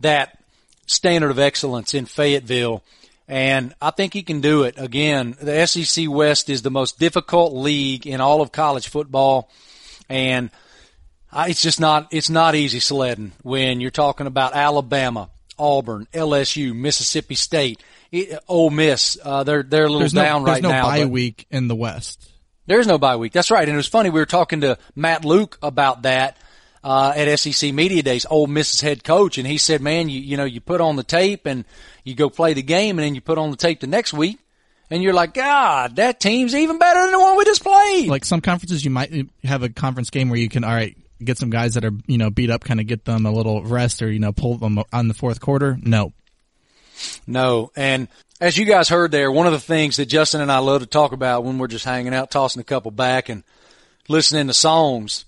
that 0.00 0.38
standard 0.86 1.30
of 1.30 1.38
excellence 1.38 1.94
in 1.94 2.06
Fayetteville. 2.06 2.82
And 3.28 3.74
I 3.80 3.90
think 3.90 4.12
he 4.12 4.22
can 4.22 4.40
do 4.40 4.64
it. 4.64 4.74
Again, 4.76 5.36
the 5.40 5.64
SEC 5.66 6.06
West 6.08 6.50
is 6.50 6.62
the 6.62 6.70
most 6.70 6.98
difficult 6.98 7.54
league 7.54 8.06
in 8.06 8.20
all 8.20 8.40
of 8.40 8.50
college 8.50 8.88
football. 8.88 9.48
And 10.08 10.50
I- 11.30 11.48
it's 11.50 11.62
just 11.62 11.78
not, 11.78 12.08
it's 12.10 12.28
not 12.30 12.54
easy 12.56 12.80
sledding 12.80 13.32
when 13.42 13.80
you're 13.80 13.92
talking 13.92 14.26
about 14.26 14.54
Alabama, 14.56 15.30
Auburn, 15.58 16.08
LSU, 16.12 16.74
Mississippi 16.74 17.36
State, 17.36 17.80
it, 18.10 18.36
Ole 18.48 18.70
Miss. 18.70 19.16
Uh, 19.22 19.44
they're, 19.44 19.62
they're 19.62 19.84
a 19.84 19.86
little 19.86 20.00
There's 20.00 20.14
no 20.14 20.22
down 20.22 20.42
there's 20.44 20.54
right 20.56 20.62
no 20.64 20.70
now. 20.70 20.82
bye 20.82 21.02
but- 21.04 21.10
week 21.10 21.46
in 21.50 21.68
the 21.68 21.76
West. 21.76 22.29
There's 22.70 22.86
no 22.86 22.98
bye 22.98 23.16
week. 23.16 23.32
That's 23.32 23.50
right. 23.50 23.68
And 23.68 23.74
it 23.74 23.76
was 23.76 23.88
funny. 23.88 24.10
We 24.10 24.20
were 24.20 24.26
talking 24.26 24.60
to 24.60 24.78
Matt 24.94 25.24
Luke 25.24 25.58
about 25.60 26.02
that 26.02 26.36
uh, 26.84 27.12
at 27.16 27.36
SEC 27.36 27.74
Media 27.74 28.00
Days. 28.00 28.24
Ole 28.30 28.46
Miss's 28.46 28.80
head 28.80 29.02
coach, 29.02 29.38
and 29.38 29.46
he 29.46 29.58
said, 29.58 29.80
"Man, 29.80 30.08
you 30.08 30.20
you 30.20 30.36
know 30.36 30.44
you 30.44 30.60
put 30.60 30.80
on 30.80 30.94
the 30.94 31.02
tape 31.02 31.46
and 31.46 31.64
you 32.04 32.14
go 32.14 32.30
play 32.30 32.54
the 32.54 32.62
game, 32.62 32.96
and 32.96 33.04
then 33.04 33.16
you 33.16 33.20
put 33.20 33.38
on 33.38 33.50
the 33.50 33.56
tape 33.56 33.80
the 33.80 33.88
next 33.88 34.12
week, 34.12 34.38
and 34.88 35.02
you're 35.02 35.12
like, 35.12 35.34
God, 35.34 35.96
that 35.96 36.20
team's 36.20 36.54
even 36.54 36.78
better 36.78 37.00
than 37.00 37.10
the 37.10 37.18
one 37.18 37.36
we 37.36 37.44
just 37.44 37.64
played. 37.64 38.08
Like 38.08 38.24
some 38.24 38.40
conferences, 38.40 38.84
you 38.84 38.92
might 38.92 39.28
have 39.42 39.64
a 39.64 39.68
conference 39.68 40.10
game 40.10 40.30
where 40.30 40.38
you 40.38 40.48
can, 40.48 40.62
all 40.62 40.72
right, 40.72 40.96
get 41.22 41.38
some 41.38 41.50
guys 41.50 41.74
that 41.74 41.84
are, 41.84 41.92
you 42.06 42.18
know, 42.18 42.30
beat 42.30 42.50
up, 42.50 42.62
kind 42.62 42.78
of 42.78 42.86
get 42.86 43.04
them 43.04 43.26
a 43.26 43.32
little 43.32 43.64
rest 43.64 44.00
or, 44.00 44.10
you 44.10 44.20
know, 44.20 44.30
pull 44.30 44.58
them 44.58 44.78
on 44.92 45.08
the 45.08 45.14
fourth 45.14 45.40
quarter. 45.40 45.76
No. 45.82 46.12
No. 47.26 47.70
And 47.76 48.08
as 48.40 48.56
you 48.56 48.64
guys 48.64 48.88
heard 48.88 49.10
there, 49.10 49.30
one 49.30 49.46
of 49.46 49.52
the 49.52 49.60
things 49.60 49.96
that 49.96 50.06
Justin 50.06 50.40
and 50.40 50.50
I 50.50 50.58
love 50.58 50.80
to 50.80 50.86
talk 50.86 51.12
about 51.12 51.44
when 51.44 51.58
we're 51.58 51.66
just 51.66 51.84
hanging 51.84 52.14
out, 52.14 52.30
tossing 52.30 52.60
a 52.60 52.64
couple 52.64 52.90
back 52.90 53.28
and 53.28 53.44
listening 54.08 54.46
to 54.46 54.54
songs 54.54 55.24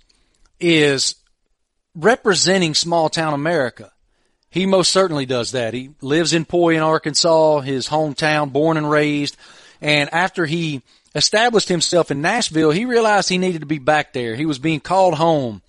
is 0.58 1.16
representing 1.94 2.74
small 2.74 3.08
town 3.08 3.34
America. 3.34 3.92
He 4.50 4.66
most 4.66 4.92
certainly 4.92 5.26
does 5.26 5.52
that. 5.52 5.74
He 5.74 5.90
lives 6.00 6.32
in 6.34 6.44
Poyen, 6.44 6.84
Arkansas, 6.84 7.60
his 7.60 7.88
hometown, 7.88 8.52
born 8.52 8.76
and 8.76 8.90
raised. 8.90 9.36
And 9.80 10.12
after 10.12 10.44
he 10.46 10.82
established 11.14 11.68
himself 11.68 12.10
in 12.10 12.20
Nashville, 12.20 12.70
he 12.70 12.84
realized 12.84 13.28
he 13.28 13.38
needed 13.38 13.60
to 13.60 13.66
be 13.66 13.78
back 13.78 14.12
there. 14.12 14.34
He 14.36 14.46
was 14.46 14.58
being 14.58 14.80
called 14.80 15.14
home 15.14 15.62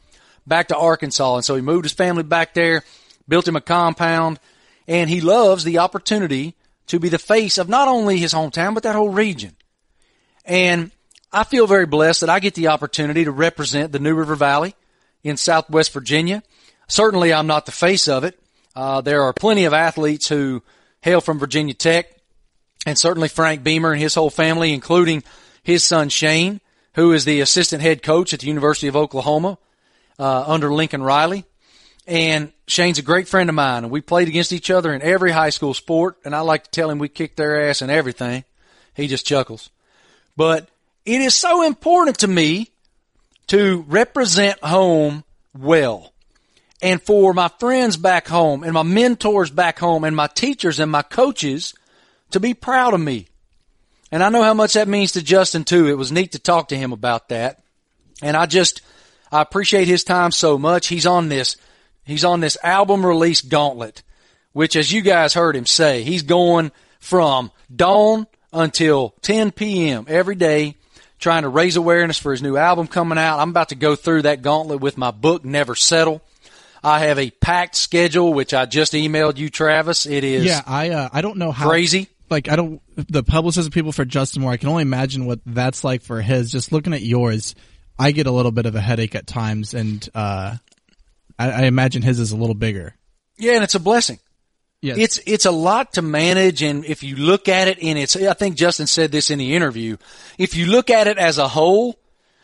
back 0.45 0.67
to 0.67 0.77
Arkansas. 0.77 1.35
And 1.35 1.45
so 1.45 1.55
he 1.55 1.61
moved 1.61 1.85
his 1.85 1.93
family 1.93 2.23
back 2.23 2.53
there, 2.53 2.83
built 3.27 3.47
him 3.47 3.55
a 3.55 3.61
compound, 3.61 4.39
and 4.87 5.09
he 5.09 5.21
loves 5.21 5.63
the 5.63 5.79
opportunity 5.79 6.55
to 6.87 6.99
be 6.99 7.09
the 7.09 7.19
face 7.19 7.57
of 7.57 7.69
not 7.69 7.87
only 7.87 8.17
his 8.17 8.33
hometown, 8.33 8.73
but 8.73 8.83
that 8.83 8.95
whole 8.95 9.09
region. 9.09 9.55
And 10.45 10.91
I 11.31 11.43
feel 11.43 11.67
very 11.67 11.85
blessed 11.85 12.21
that 12.21 12.29
I 12.29 12.39
get 12.39 12.55
the 12.55 12.67
opportunity 12.67 13.23
to 13.23 13.31
represent 13.31 13.91
the 13.91 13.99
New 13.99 14.13
River 14.13 14.35
Valley 14.35 14.75
in 15.23 15.37
Southwest 15.37 15.93
Virginia. 15.93 16.43
Certainly 16.87 17.33
I'm 17.33 17.47
not 17.47 17.65
the 17.65 17.71
face 17.71 18.07
of 18.07 18.23
it. 18.23 18.39
Uh, 18.75 19.01
there 19.01 19.23
are 19.23 19.33
plenty 19.33 19.65
of 19.65 19.73
athletes 19.73 20.27
who 20.27 20.61
hail 21.01 21.21
from 21.21 21.39
Virginia 21.39 21.73
Tech, 21.73 22.07
and 22.85 22.97
certainly 22.97 23.29
Frank 23.29 23.63
Beamer 23.63 23.93
and 23.93 24.01
his 24.01 24.15
whole 24.15 24.29
family, 24.29 24.73
including 24.73 25.23
his 25.63 25.83
son 25.83 26.09
Shane, 26.09 26.59
who 26.95 27.13
is 27.13 27.25
the 27.25 27.41
assistant 27.41 27.81
head 27.81 28.03
coach 28.03 28.33
at 28.33 28.41
the 28.41 28.47
University 28.47 28.87
of 28.87 28.95
Oklahoma 28.95 29.57
uh, 30.19 30.43
under 30.45 30.73
Lincoln 30.73 31.03
Riley. 31.03 31.45
And 32.05 32.51
Shane's 32.67 32.99
a 32.99 33.03
great 33.03 33.27
friend 33.27 33.49
of 33.49 33.55
mine, 33.55 33.83
and 33.83 33.91
we 33.91 34.01
played 34.01 34.27
against 34.27 34.51
each 34.51 34.69
other 34.69 34.93
in 34.93 35.01
every 35.01 35.31
high 35.31 35.51
school 35.51 35.73
sport. 35.73 36.17
And 36.25 36.35
I 36.35 36.41
like 36.41 36.65
to 36.65 36.71
tell 36.71 36.89
him 36.89 36.99
we 36.99 37.09
kicked 37.09 37.37
their 37.37 37.69
ass 37.69 37.81
in 37.81 37.89
everything. 37.89 38.43
He 38.93 39.07
just 39.07 39.25
chuckles. 39.25 39.69
But 40.35 40.69
it 41.05 41.21
is 41.21 41.35
so 41.35 41.63
important 41.63 42.19
to 42.19 42.27
me 42.27 42.69
to 43.47 43.85
represent 43.87 44.59
home 44.63 45.23
well 45.57 46.13
and 46.81 47.01
for 47.01 47.33
my 47.33 47.47
friends 47.59 47.95
back 47.97 48.27
home 48.27 48.63
and 48.63 48.73
my 48.73 48.83
mentors 48.83 49.49
back 49.49 49.79
home 49.79 50.03
and 50.03 50.15
my 50.15 50.27
teachers 50.27 50.79
and 50.79 50.91
my 50.91 51.01
coaches 51.01 51.73
to 52.31 52.39
be 52.39 52.53
proud 52.53 52.93
of 52.93 52.99
me. 52.99 53.27
And 54.11 54.21
I 54.21 54.29
know 54.29 54.43
how 54.43 54.53
much 54.53 54.73
that 54.73 54.87
means 54.87 55.13
to 55.13 55.23
Justin 55.23 55.63
too. 55.63 55.87
It 55.87 55.97
was 55.97 56.11
neat 56.11 56.33
to 56.33 56.39
talk 56.39 56.67
to 56.67 56.77
him 56.77 56.91
about 56.91 57.29
that. 57.29 57.63
And 58.21 58.35
I 58.35 58.45
just, 58.45 58.81
I 59.31 59.41
appreciate 59.41 59.87
his 59.87 60.03
time 60.03 60.31
so 60.31 60.57
much. 60.57 60.87
He's 60.87 61.05
on 61.05 61.29
this, 61.29 61.55
he's 62.05 62.25
on 62.25 62.39
this 62.39 62.57
album 62.63 63.05
release 63.05 63.41
gauntlet, 63.41 64.03
which 64.51 64.75
as 64.75 64.91
you 64.91 65.01
guys 65.01 65.33
heard 65.33 65.55
him 65.55 65.65
say, 65.65 66.03
he's 66.03 66.23
going 66.23 66.71
from 66.99 67.51
dawn 67.73 68.27
until 68.51 69.13
10 69.21 69.51
p.m. 69.51 70.05
every 70.07 70.35
day 70.35 70.75
trying 71.19 71.43
to 71.43 71.49
raise 71.49 71.77
awareness 71.77 72.19
for 72.19 72.31
his 72.31 72.41
new 72.41 72.57
album 72.57 72.85
coming 72.85 73.17
out. 73.17 73.39
I'm 73.39 73.49
about 73.49 73.69
to 73.69 73.75
go 73.75 73.95
through 73.95 74.23
that 74.23 74.41
gauntlet 74.41 74.81
with 74.81 74.97
my 74.97 75.11
book, 75.11 75.45
Never 75.45 75.73
Settle. 75.73 76.21
I 76.83 76.99
have 76.99 77.17
a 77.17 77.29
packed 77.29 77.75
schedule, 77.75 78.33
which 78.33 78.53
I 78.53 78.65
just 78.65 78.91
emailed 78.91 79.37
you, 79.37 79.49
Travis. 79.49 80.05
It 80.05 80.25
is 80.25 80.43
Yeah, 80.43 80.61
I 80.67 80.89
uh, 80.89 81.09
I 81.13 81.21
don't 81.21 81.37
know 81.37 81.53
how 81.53 81.69
crazy. 81.69 82.09
Like 82.29 82.49
I 82.49 82.57
don't 82.57 82.81
the 82.95 83.23
publicist 83.23 83.71
people 83.71 83.93
for 83.93 84.03
Justin 84.03 84.41
Moore. 84.41 84.51
I 84.51 84.57
can 84.57 84.67
only 84.67 84.81
imagine 84.81 85.25
what 85.25 85.39
that's 85.45 85.85
like 85.85 86.01
for 86.01 86.21
his. 86.21 86.51
Just 86.51 86.73
looking 86.73 86.93
at 86.93 87.01
yours, 87.01 87.55
I 87.97 88.11
get 88.11 88.27
a 88.27 88.31
little 88.31 88.51
bit 88.51 88.65
of 88.65 88.75
a 88.75 88.81
headache 88.81 89.15
at 89.15 89.25
times, 89.25 89.73
and 89.73 90.07
uh, 90.13 90.57
I, 91.37 91.51
I 91.51 91.61
imagine 91.63 92.01
his 92.01 92.19
is 92.19 92.31
a 92.31 92.37
little 92.37 92.55
bigger. 92.55 92.95
Yeah, 93.37 93.53
and 93.53 93.63
it's 93.63 93.75
a 93.75 93.79
blessing. 93.79 94.19
Yes. 94.81 94.97
It's 94.97 95.19
it's 95.25 95.45
a 95.45 95.51
lot 95.51 95.93
to 95.93 96.01
manage, 96.01 96.61
and 96.61 96.83
if 96.83 97.03
you 97.03 97.15
look 97.15 97.47
at 97.47 97.69
it 97.69 97.79
in 97.79 97.95
its, 97.95 98.17
I 98.17 98.33
think 98.33 98.57
Justin 98.57 98.85
said 98.85 99.13
this 99.13 99.29
in 99.29 99.39
the 99.39 99.55
interview. 99.55 99.95
If 100.37 100.55
you 100.55 100.65
look 100.65 100.89
at 100.89 101.07
it 101.07 101.17
as 101.17 101.37
a 101.37 101.47
whole, 101.47 101.97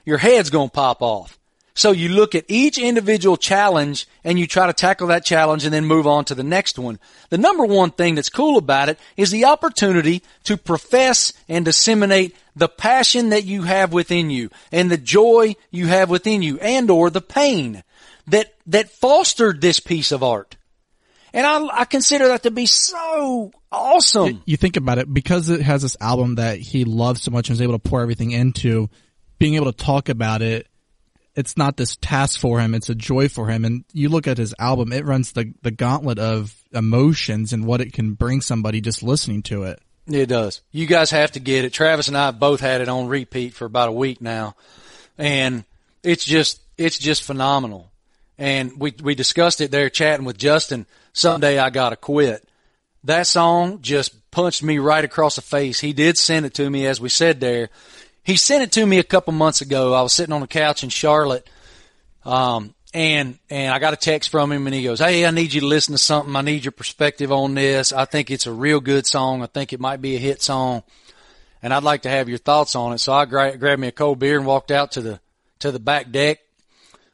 your 0.06 0.18
head's 0.18 0.50
gonna 0.50 0.70
pop 0.70 1.02
off. 1.02 1.38
So 1.80 1.92
you 1.92 2.10
look 2.10 2.36
at 2.36 2.46
each 2.50 2.78
individual 2.78 3.38
challenge 3.38 4.06
and 4.24 4.38
you 4.38 4.48
try 4.48 4.68
to 4.68 4.74
tackle 4.74 5.08
that 5.08 5.24
challenge 5.24 5.64
and 5.64 5.74
then 5.74 5.86
move 5.86 6.08
on 6.08 6.26
to 6.26 6.36
the 6.36 6.44
next 6.44 6.78
one. 6.78 7.00
The 7.30 7.38
number 7.38 7.64
one 7.64 7.92
thing 7.92 8.16
that's 8.16 8.30
cool 8.30 8.58
about 8.58 8.90
it 8.90 9.00
is 9.16 9.32
the 9.32 9.46
opportunity 9.46 10.22
to 10.44 10.58
profess 10.58 11.32
and 11.48 11.64
disseminate 11.64 12.36
the 12.54 12.68
passion 12.68 13.30
that 13.30 13.46
you 13.46 13.64
have 13.64 13.94
within 13.94 14.30
you 14.30 14.50
and 14.74 14.92
the 14.92 14.98
joy 14.98 15.56
you 15.72 15.88
have 15.88 16.10
within 16.10 16.42
you 16.42 16.60
and 16.60 16.90
or 16.90 17.10
the 17.10 17.22
pain 17.22 17.84
that, 18.30 18.54
that 18.68 18.90
fostered 18.90 19.62
this 19.62 19.80
piece 19.80 20.12
of 20.12 20.24
art. 20.24 20.58
And 21.34 21.46
I, 21.46 21.82
I 21.82 21.86
consider 21.86 22.30
that 22.30 22.44
to 22.44 22.52
be 22.52 22.66
so 22.66 23.52
awesome. 23.72 24.42
You 24.46 24.58
think 24.58 24.78
about 24.78 24.98
it 24.98 25.14
because 25.14 25.50
it 25.50 25.62
has 25.62 25.84
this 25.84 25.96
album 26.02 26.36
that 26.36 26.60
he 26.60 26.86
loves 26.86 27.22
so 27.22 27.32
much 27.32 27.50
and 27.50 27.56
is 27.56 27.62
able 27.62 27.74
to 27.74 27.80
pour 27.80 28.02
everything 28.02 28.32
into. 28.32 28.90
Being 29.38 29.56
able 29.56 29.72
to 29.72 29.78
talk 29.78 30.10
about 30.10 30.42
it 30.42 30.68
it's 31.40 31.56
not 31.56 31.78
this 31.78 31.96
task 31.96 32.40
for 32.40 32.60
him, 32.60 32.76
it's 32.76 32.90
a 32.90 32.96
joy 32.96 33.30
for 33.30 33.48
him. 33.48 33.64
And 33.64 33.86
you 33.94 34.10
look 34.10 34.28
at 34.28 34.38
his 34.38 34.54
album, 34.60 34.92
it 34.92 35.06
runs 35.06 35.32
the, 35.32 35.54
the 35.62 35.72
gauntlet 35.72 36.20
of 36.20 36.54
emotions 36.74 37.54
and 37.54 37.66
what 37.66 37.80
it 37.80 37.94
can 37.94 38.14
bring 38.14 38.42
somebody 38.42 38.82
just 38.82 39.02
listening 39.02 39.44
to 39.44 39.64
it. 39.64 39.80
It 40.06 40.26
does. 40.26 40.62
You 40.72 40.86
guys 40.86 41.12
have 41.12 41.32
to 41.32 41.40
get 41.40 41.64
it. 41.64 41.72
Travis 41.72 42.10
and 42.10 42.18
I 42.18 42.32
both 42.32 42.60
had 42.60 42.82
it 42.82 42.90
on 42.90 43.08
repeat 43.08 43.54
for 43.54 43.64
about 43.64 43.88
a 43.88 43.94
week 43.94 44.22
now. 44.22 44.56
And 45.18 45.64
it's 46.04 46.26
just, 46.26 46.62
it's 46.78 47.00
just 47.00 47.24
phenomenal. 47.24 47.89
And 48.40 48.80
we, 48.80 48.96
we 49.04 49.14
discussed 49.14 49.62
it 49.62 49.70
there 49.70 49.92
chatting 49.92 50.26
with 50.26 50.40
Justin. 50.40 50.88
Someday 51.14 51.60
I 51.60 51.70
gotta 51.70 51.96
quit. 51.96 52.48
That 53.04 53.28
song 53.28 53.82
just 53.82 54.32
punched 54.32 54.64
me 54.64 54.80
right 54.80 55.04
across 55.04 55.36
the 55.36 55.42
face. 55.42 55.80
He 55.80 55.94
did 55.94 56.18
send 56.18 56.48
it 56.48 56.56
to 56.56 56.68
me 56.68 56.88
as 56.88 57.00
we 57.00 57.10
said 57.10 57.40
there 57.40 57.70
he 58.30 58.36
sent 58.36 58.64
it 58.64 58.72
to 58.74 58.86
me 58.86 59.00
a 59.00 59.04
couple 59.04 59.34
months 59.34 59.62
ago. 59.62 59.94
I 59.94 60.04
was 60.04 60.14
sitting 60.14 60.34
on 60.34 60.42
the 60.42 60.48
couch 60.48 60.84
in 60.84 60.90
Charlotte, 60.90 61.50
um, 62.24 62.76
and 62.94 63.40
and 63.50 63.74
I 63.74 63.80
got 63.80 63.94
a 63.94 63.98
text 63.98 64.30
from 64.30 64.52
him, 64.52 64.68
and 64.68 64.74
he 64.74 64.84
goes, 64.84 65.00
"Hey, 65.00 65.26
I 65.26 65.32
need 65.32 65.52
you 65.52 65.62
to 65.62 65.68
listen 65.68 65.94
to 65.94 65.98
something. 65.98 66.36
I 66.36 66.42
need 66.42 66.64
your 66.64 66.72
perspective 66.72 67.32
on 67.32 67.56
this. 67.56 67.92
I 67.92 68.06
think 68.06 68.30
it's 68.30 68.46
a 68.46 68.52
real 68.52 68.82
good 68.82 69.08
song. 69.08 69.42
I 69.42 69.48
think 69.48 69.74
it 69.74 69.80
might 69.80 70.00
be 70.00 70.16
a 70.16 70.20
hit 70.20 70.44
song, 70.44 70.84
and 71.64 71.74
I'd 71.74 71.82
like 71.82 72.04
to 72.04 72.10
have 72.10 72.30
your 72.30 72.38
thoughts 72.38 72.76
on 72.76 72.94
it." 72.94 73.00
So 73.00 73.14
I 73.14 73.26
gra- 73.26 73.58
grabbed 73.58 73.82
me 73.82 73.88
a 73.88 73.92
cold 73.92 74.20
beer 74.20 74.38
and 74.38 74.46
walked 74.46 74.70
out 74.70 74.92
to 74.92 75.02
the 75.02 75.20
to 75.60 75.72
the 75.72 75.80
back 75.80 76.12
deck, 76.12 76.40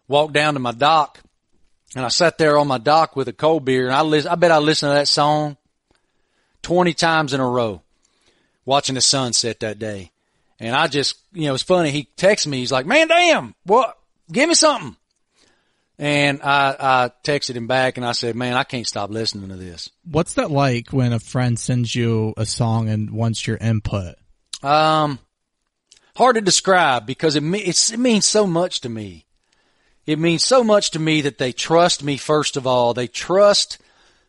walked 0.08 0.34
down 0.34 0.53
to 0.56 0.60
my 0.60 0.72
dock, 0.72 1.20
and 1.95 2.06
I 2.06 2.10
sat 2.10 2.38
there 2.38 2.58
on 2.58 2.68
my 2.68 2.78
dock 2.78 3.16
with 3.16 3.28
a 3.28 3.34
cold 3.34 3.66
beer, 3.66 3.86
and 3.86 3.95
I 3.95 4.01
listen, 4.01 4.32
I 4.32 4.36
bet 4.36 4.51
I 4.51 4.60
listened 4.60 4.91
to 4.91 4.95
that 4.95 5.08
song 5.08 5.58
twenty 6.62 6.93
times 6.93 7.34
in 7.34 7.39
a 7.39 7.47
row, 7.47 7.82
watching 8.66 8.95
the 8.95 9.01
sunset 9.01 9.60
that 9.62 9.80
day. 9.80 10.12
And 10.60 10.74
I 10.74 10.88
just, 10.88 11.18
you 11.34 11.47
know, 11.47 11.53
it's 11.53 11.64
funny. 11.64 11.91
He 11.91 12.08
texted 12.16 12.47
me. 12.47 12.60
He's 12.60 12.72
like, 12.72 12.86
man, 12.86 13.10
damn, 13.10 13.56
what? 13.66 13.97
Give 14.32 14.47
me 14.47 14.56
something. 14.56 14.95
And 15.99 16.41
I, 16.41 16.76
I 16.80 17.12
texted 17.24 17.56
him 17.56 17.68
back 17.68 17.97
and 17.97 18.06
I 18.06 18.14
said, 18.14 18.36
man, 18.36 18.56
I 18.56 18.64
can't 18.64 18.88
stop 18.88 19.10
listening 19.10 19.49
to 19.49 19.56
this. 19.58 19.89
What's 20.10 20.36
that 20.36 20.51
like 20.51 20.91
when 20.91 21.12
a 21.14 21.20
friend 21.20 21.60
sends 21.60 21.93
you 21.93 22.34
a 22.38 22.45
song 22.45 22.89
and 22.89 23.12
wants 23.12 23.45
your 23.45 23.58
input? 23.58 24.16
Um, 24.64 25.20
hard 26.16 26.36
to 26.36 26.41
describe 26.41 27.06
because 27.06 27.36
it, 27.36 27.43
it 27.43 27.99
means 27.99 28.26
so 28.26 28.47
much 28.47 28.82
to 28.82 28.89
me. 28.89 29.24
It 30.06 30.20
means 30.20 30.43
so 30.43 30.64
much 30.64 30.91
to 30.91 30.99
me 30.99 31.22
that 31.22 31.38
they 31.38 31.51
trust 31.51 32.03
me 32.03 32.18
first 32.18 32.58
of 32.58 32.68
all. 32.68 32.93
They 32.93 33.08
trust, 33.08 33.80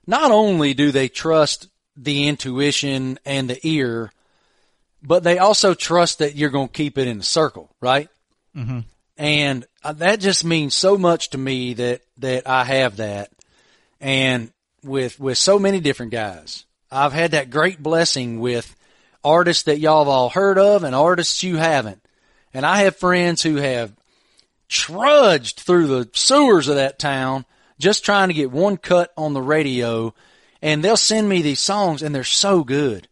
not 0.07 0.31
only 0.31 0.75
do 0.75 0.91
they 0.91 1.09
trust 1.09 1.69
the 1.97 2.29
intuition 2.29 3.19
and 3.25 3.49
the 3.49 3.61
ear, 3.63 4.13
but 5.03 5.23
they 5.23 5.39
also 5.39 5.75
trust 5.75 6.19
that 6.19 6.35
you're 6.35 6.51
going 6.51 6.69
to 6.69 6.73
keep 6.73 6.99
it 6.99 7.09
in 7.09 7.19
the 7.19 7.25
circle, 7.25 7.71
right? 7.81 8.09
Mm-hmm. 8.57 8.81
And 9.19 9.67
uh, 9.85 9.93
that 9.95 10.21
just 10.21 10.45
means 10.45 10.75
so 10.75 10.99
much 10.99 11.31
to 11.31 11.39
me 11.39 11.75
that, 11.75 12.03
that 12.19 12.49
I 12.49 12.65
have 12.65 12.97
that. 12.97 13.31
And 14.01 14.51
with, 14.83 15.21
with 15.21 15.39
so 15.39 15.59
many 15.59 15.81
different 15.81 16.13
guys, 16.13 16.65
I've 16.91 17.13
had 17.13 17.33
that 17.33 17.51
great 17.51 17.83
blessing 17.83 18.41
with 18.41 18.75
artists 19.25 19.65
that 19.65 19.81
y'all 19.81 20.05
have 20.05 20.09
all 20.09 20.29
heard 20.29 20.59
of 20.59 20.85
and 20.85 20.95
artists 20.95 21.43
you 21.43 21.57
haven't. 21.57 22.03
And 22.55 22.65
I 22.65 22.83
have 22.83 22.97
friends 22.97 23.43
who 23.43 23.57
have 23.57 23.93
trudged 24.69 25.61
through 25.61 25.87
the 25.87 26.09
sewers 26.13 26.69
of 26.69 26.77
that 26.77 26.99
town 26.99 27.45
just 27.79 28.05
trying 28.05 28.29
to 28.29 28.35
get 28.35 28.51
one 28.51 28.77
cut 28.77 29.13
on 29.17 29.33
the 29.33 29.43
radio 29.43 30.15
and 30.63 30.83
they'll 30.83 30.97
send 30.97 31.29
me 31.29 31.43
these 31.43 31.61
songs 31.61 32.03
and 32.03 32.15
they're 32.15 32.25
so 32.25 32.65
good. 32.65 33.09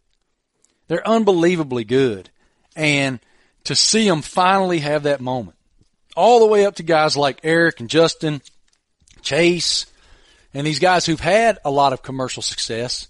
They're 0.87 1.07
unbelievably 1.07 1.85
good. 1.85 2.29
And 2.75 3.19
to 3.65 3.75
see 3.75 4.07
them 4.07 4.21
finally 4.21 4.79
have 4.79 5.03
that 5.03 5.21
moment, 5.21 5.57
all 6.15 6.39
the 6.39 6.45
way 6.45 6.65
up 6.65 6.75
to 6.75 6.83
guys 6.83 7.15
like 7.15 7.39
Eric 7.43 7.79
and 7.79 7.89
Justin, 7.89 8.41
Chase, 9.21 9.85
and 10.53 10.65
these 10.65 10.79
guys 10.79 11.05
who've 11.05 11.19
had 11.19 11.59
a 11.65 11.71
lot 11.71 11.93
of 11.93 12.03
commercial 12.03 12.43
success, 12.43 13.07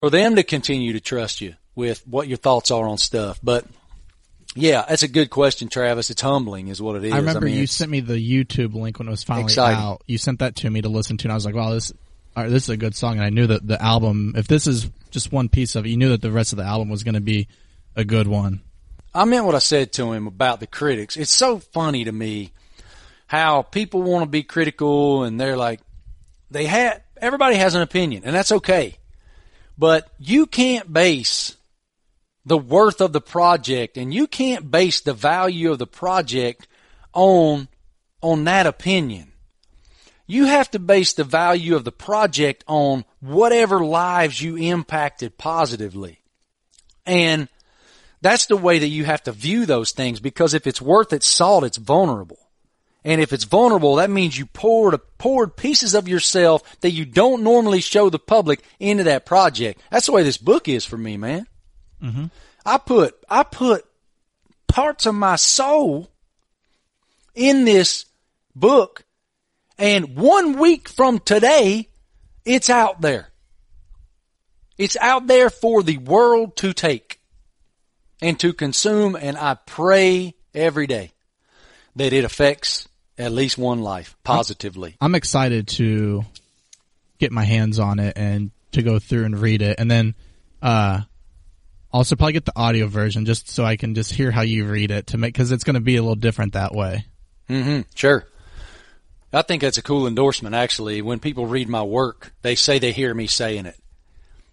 for 0.00 0.10
them 0.10 0.36
to 0.36 0.42
continue 0.42 0.92
to 0.94 1.00
trust 1.00 1.40
you 1.40 1.54
with 1.74 2.06
what 2.06 2.28
your 2.28 2.38
thoughts 2.38 2.70
are 2.70 2.86
on 2.86 2.98
stuff. 2.98 3.38
But 3.42 3.64
yeah, 4.56 4.84
that's 4.88 5.02
a 5.02 5.08
good 5.08 5.30
question, 5.30 5.68
Travis. 5.68 6.10
It's 6.10 6.22
humbling, 6.22 6.68
is 6.68 6.82
what 6.82 6.96
it 6.96 7.04
is. 7.04 7.12
I 7.12 7.18
remember 7.18 7.46
mean, 7.46 7.56
you 7.56 7.66
sent 7.66 7.90
me 7.90 8.00
the 8.00 8.14
YouTube 8.14 8.74
link 8.74 8.98
when 8.98 9.08
it 9.08 9.10
was 9.10 9.22
finally 9.22 9.44
Exciting. 9.44 9.78
out. 9.78 10.02
You 10.06 10.18
sent 10.18 10.40
that 10.40 10.56
to 10.56 10.70
me 10.70 10.82
to 10.82 10.88
listen 10.88 11.16
to, 11.18 11.24
and 11.24 11.32
I 11.32 11.34
was 11.34 11.46
like, 11.46 11.54
"Wow, 11.54 11.70
this, 11.72 11.92
right, 12.36 12.48
this 12.48 12.64
is 12.64 12.70
a 12.70 12.76
good 12.76 12.94
song." 12.94 13.14
And 13.14 13.24
I 13.24 13.30
knew 13.30 13.46
that 13.46 13.66
the 13.66 13.80
album, 13.80 14.34
if 14.36 14.48
this 14.48 14.66
is 14.66 14.90
just 15.10 15.32
one 15.32 15.48
piece 15.48 15.76
of 15.76 15.86
it, 15.86 15.90
you 15.90 15.96
knew 15.96 16.10
that 16.10 16.22
the 16.22 16.32
rest 16.32 16.52
of 16.52 16.56
the 16.56 16.64
album 16.64 16.88
was 16.88 17.04
going 17.04 17.14
to 17.14 17.20
be 17.20 17.48
a 17.96 18.04
good 18.04 18.26
one. 18.26 18.62
I 19.14 19.24
meant 19.24 19.44
what 19.44 19.54
I 19.54 19.60
said 19.60 19.92
to 19.94 20.12
him 20.12 20.26
about 20.26 20.60
the 20.60 20.66
critics. 20.66 21.16
It's 21.16 21.32
so 21.32 21.58
funny 21.58 22.04
to 22.04 22.12
me 22.12 22.52
how 23.26 23.62
people 23.62 24.02
want 24.02 24.22
to 24.22 24.28
be 24.28 24.42
critical 24.42 25.24
and 25.24 25.40
they're 25.40 25.56
like, 25.56 25.80
they 26.50 26.66
had, 26.66 27.02
everybody 27.16 27.56
has 27.56 27.74
an 27.74 27.82
opinion 27.82 28.22
and 28.24 28.34
that's 28.34 28.52
okay. 28.52 28.96
But 29.78 30.08
you 30.18 30.46
can't 30.46 30.92
base 30.92 31.56
the 32.44 32.58
worth 32.58 33.00
of 33.00 33.12
the 33.12 33.20
project 33.20 33.96
and 33.96 34.12
you 34.12 34.26
can't 34.26 34.70
base 34.70 35.00
the 35.00 35.14
value 35.14 35.70
of 35.70 35.78
the 35.78 35.86
project 35.86 36.66
on, 37.12 37.68
on 38.22 38.44
that 38.44 38.66
opinion. 38.66 39.32
You 40.26 40.44
have 40.46 40.70
to 40.70 40.78
base 40.78 41.12
the 41.12 41.24
value 41.24 41.74
of 41.74 41.84
the 41.84 41.92
project 41.92 42.62
on 42.68 43.04
whatever 43.20 43.84
lives 43.84 44.40
you 44.40 44.56
impacted 44.56 45.36
positively. 45.36 46.20
And 47.04 47.48
that's 48.22 48.46
the 48.46 48.56
way 48.56 48.78
that 48.78 48.88
you 48.88 49.04
have 49.04 49.22
to 49.24 49.32
view 49.32 49.66
those 49.66 49.90
things 49.90 50.20
because 50.20 50.54
if 50.54 50.66
it's 50.66 50.80
worth 50.80 51.12
its 51.12 51.26
salt, 51.26 51.64
it's 51.64 51.78
vulnerable. 51.78 52.38
And 53.02 53.20
if 53.20 53.32
it's 53.32 53.44
vulnerable, 53.44 53.96
that 53.96 54.10
means 54.10 54.38
you 54.38 54.46
poured 54.46 55.00
poured 55.16 55.56
pieces 55.56 55.94
of 55.94 56.06
yourself 56.06 56.62
that 56.80 56.90
you 56.90 57.06
don't 57.06 57.42
normally 57.42 57.80
show 57.80 58.10
the 58.10 58.18
public 58.18 58.62
into 58.78 59.04
that 59.04 59.24
project. 59.24 59.80
That's 59.90 60.06
the 60.06 60.12
way 60.12 60.22
this 60.22 60.36
book 60.36 60.68
is 60.68 60.84
for 60.84 60.98
me, 60.98 61.16
man. 61.16 61.46
I 62.64 62.78
put 62.78 63.14
I 63.28 63.42
put 63.42 63.84
parts 64.68 65.06
of 65.06 65.14
my 65.14 65.36
soul 65.36 66.10
in 67.34 67.64
this 67.64 68.06
book, 68.54 69.04
and 69.78 70.16
one 70.16 70.58
week 70.58 70.88
from 70.88 71.18
today, 71.18 71.88
it's 72.44 72.70
out 72.70 73.00
there. 73.00 73.28
It's 74.78 74.96
out 75.00 75.26
there 75.26 75.50
for 75.50 75.82
the 75.82 75.98
world 75.98 76.56
to 76.56 76.72
take 76.72 77.20
and 78.22 78.38
to 78.40 78.52
consume, 78.52 79.14
and 79.14 79.36
I 79.36 79.54
pray 79.54 80.34
every 80.54 80.86
day 80.86 81.12
that 81.96 82.12
it 82.12 82.24
affects 82.24 82.88
at 83.18 83.32
least 83.32 83.58
one 83.58 83.82
life 83.82 84.16
positively. 84.24 84.96
I'm 85.00 85.14
excited 85.14 85.68
to 85.68 86.24
get 87.18 87.32
my 87.32 87.44
hands 87.44 87.78
on 87.78 87.98
it 87.98 88.14
and 88.16 88.50
to 88.72 88.82
go 88.82 88.98
through 88.98 89.24
and 89.24 89.38
read 89.38 89.62
it, 89.62 89.78
and 89.78 89.90
then 89.90 90.14
uh, 90.62 91.02
also 91.92 92.16
probably 92.16 92.34
get 92.34 92.44
the 92.44 92.56
audio 92.56 92.86
version 92.86 93.26
just 93.26 93.48
so 93.48 93.64
I 93.64 93.76
can 93.76 93.94
just 93.94 94.12
hear 94.12 94.30
how 94.30 94.42
you 94.42 94.66
read 94.66 94.90
it 94.90 95.08
to 95.08 95.18
make 95.18 95.34
because 95.34 95.52
it's 95.52 95.64
going 95.64 95.74
to 95.74 95.80
be 95.80 95.96
a 95.96 96.02
little 96.02 96.14
different 96.16 96.52
that 96.52 96.74
way. 96.74 97.06
hmm 97.48 97.80
Sure. 97.94 98.26
I 99.32 99.42
think 99.42 99.62
that's 99.62 99.78
a 99.78 99.82
cool 99.82 100.08
endorsement, 100.08 100.56
actually. 100.56 101.02
When 101.02 101.20
people 101.20 101.46
read 101.46 101.68
my 101.68 101.82
work, 101.82 102.32
they 102.42 102.56
say 102.56 102.78
they 102.78 102.90
hear 102.90 103.14
me 103.14 103.28
saying 103.28 103.66
it. 103.66 103.76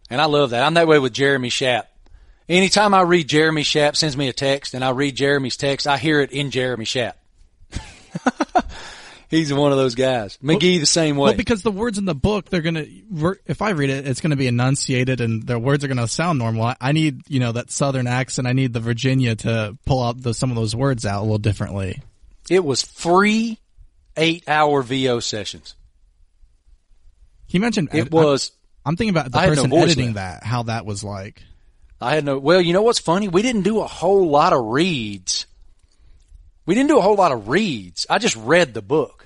And 0.09 0.21
I 0.21 0.25
love 0.25 0.51
that. 0.51 0.63
I'm 0.63 0.75
that 0.75 0.87
way 0.87 0.99
with 0.99 1.13
Jeremy 1.13 1.49
Schaap. 1.49 1.85
Anytime 2.47 2.93
I 2.93 3.01
read 3.01 3.27
Jeremy 3.27 3.63
Schaap 3.63 3.95
sends 3.95 4.15
me 4.15 4.29
a 4.29 4.33
text 4.33 4.73
and 4.73 4.85
I 4.85 4.91
read 4.91 5.15
Jeremy's 5.15 5.57
text, 5.57 5.87
I 5.87 5.97
hear 5.97 6.21
it 6.21 6.31
in 6.31 6.51
Jeremy 6.51 6.85
Schaap. 6.85 7.13
He's 9.29 9.53
one 9.53 9.71
of 9.71 9.77
those 9.77 9.95
guys. 9.95 10.37
McGee 10.41 10.79
the 10.79 10.85
same 10.85 11.17
way. 11.17 11.29
Well, 11.29 11.37
because 11.37 11.61
the 11.61 11.71
words 11.71 11.97
in 11.97 12.05
the 12.05 12.15
book, 12.15 12.49
they're 12.49 12.61
gonna. 12.61 12.85
If 13.45 13.61
I 13.61 13.71
read 13.71 13.89
it, 13.89 14.07
it's 14.07 14.21
gonna 14.21 14.37
be 14.37 14.47
enunciated, 14.47 15.19
and 15.19 15.43
their 15.45 15.59
words 15.59 15.83
are 15.83 15.89
gonna 15.89 16.07
sound 16.07 16.39
normal. 16.39 16.63
I, 16.63 16.75
I 16.79 16.91
need, 16.93 17.21
you 17.27 17.41
know, 17.41 17.51
that 17.51 17.69
Southern 17.69 18.07
accent. 18.07 18.47
I 18.47 18.53
need 18.53 18.71
the 18.71 18.79
Virginia 18.79 19.35
to 19.35 19.77
pull 19.85 20.01
out 20.01 20.21
the, 20.21 20.33
some 20.33 20.49
of 20.49 20.55
those 20.55 20.75
words 20.75 21.05
out 21.05 21.19
a 21.19 21.23
little 21.23 21.37
differently. 21.39 22.01
it 22.49 22.63
was 22.63 22.81
free 22.81 23.59
eight 24.15 24.43
hour 24.47 24.81
VO 24.81 25.19
sessions. 25.19 25.75
He 27.47 27.59
mentioned 27.59 27.89
It 27.93 28.11
was, 28.11 28.51
I'm 28.85 28.95
thinking 28.97 29.15
about 29.15 29.31
the 29.31 29.37
I 29.37 29.43
had 29.43 29.55
no 29.55 29.63
person 29.63 29.73
editing 29.73 30.13
that, 30.13 30.43
how 30.43 30.63
that 30.63 30.85
was 30.85 31.03
like. 31.03 31.43
I 31.99 32.13
had 32.15 32.25
no, 32.25 32.37
well, 32.37 32.61
you 32.61 32.73
know 32.73 32.81
what's 32.81 32.99
funny? 32.99 33.27
We 33.27 33.41
didn't 33.41 33.63
do 33.63 33.79
a 33.79 33.87
whole 33.87 34.29
lot 34.29 34.53
of 34.53 34.65
reads. 34.65 35.47
We 36.65 36.75
didn't 36.75 36.89
do 36.89 36.97
a 36.97 37.01
whole 37.01 37.15
lot 37.15 37.31
of 37.31 37.47
reads. 37.47 38.05
I 38.09 38.19
just 38.19 38.35
read 38.35 38.73
the 38.73 38.81
book. 38.81 39.16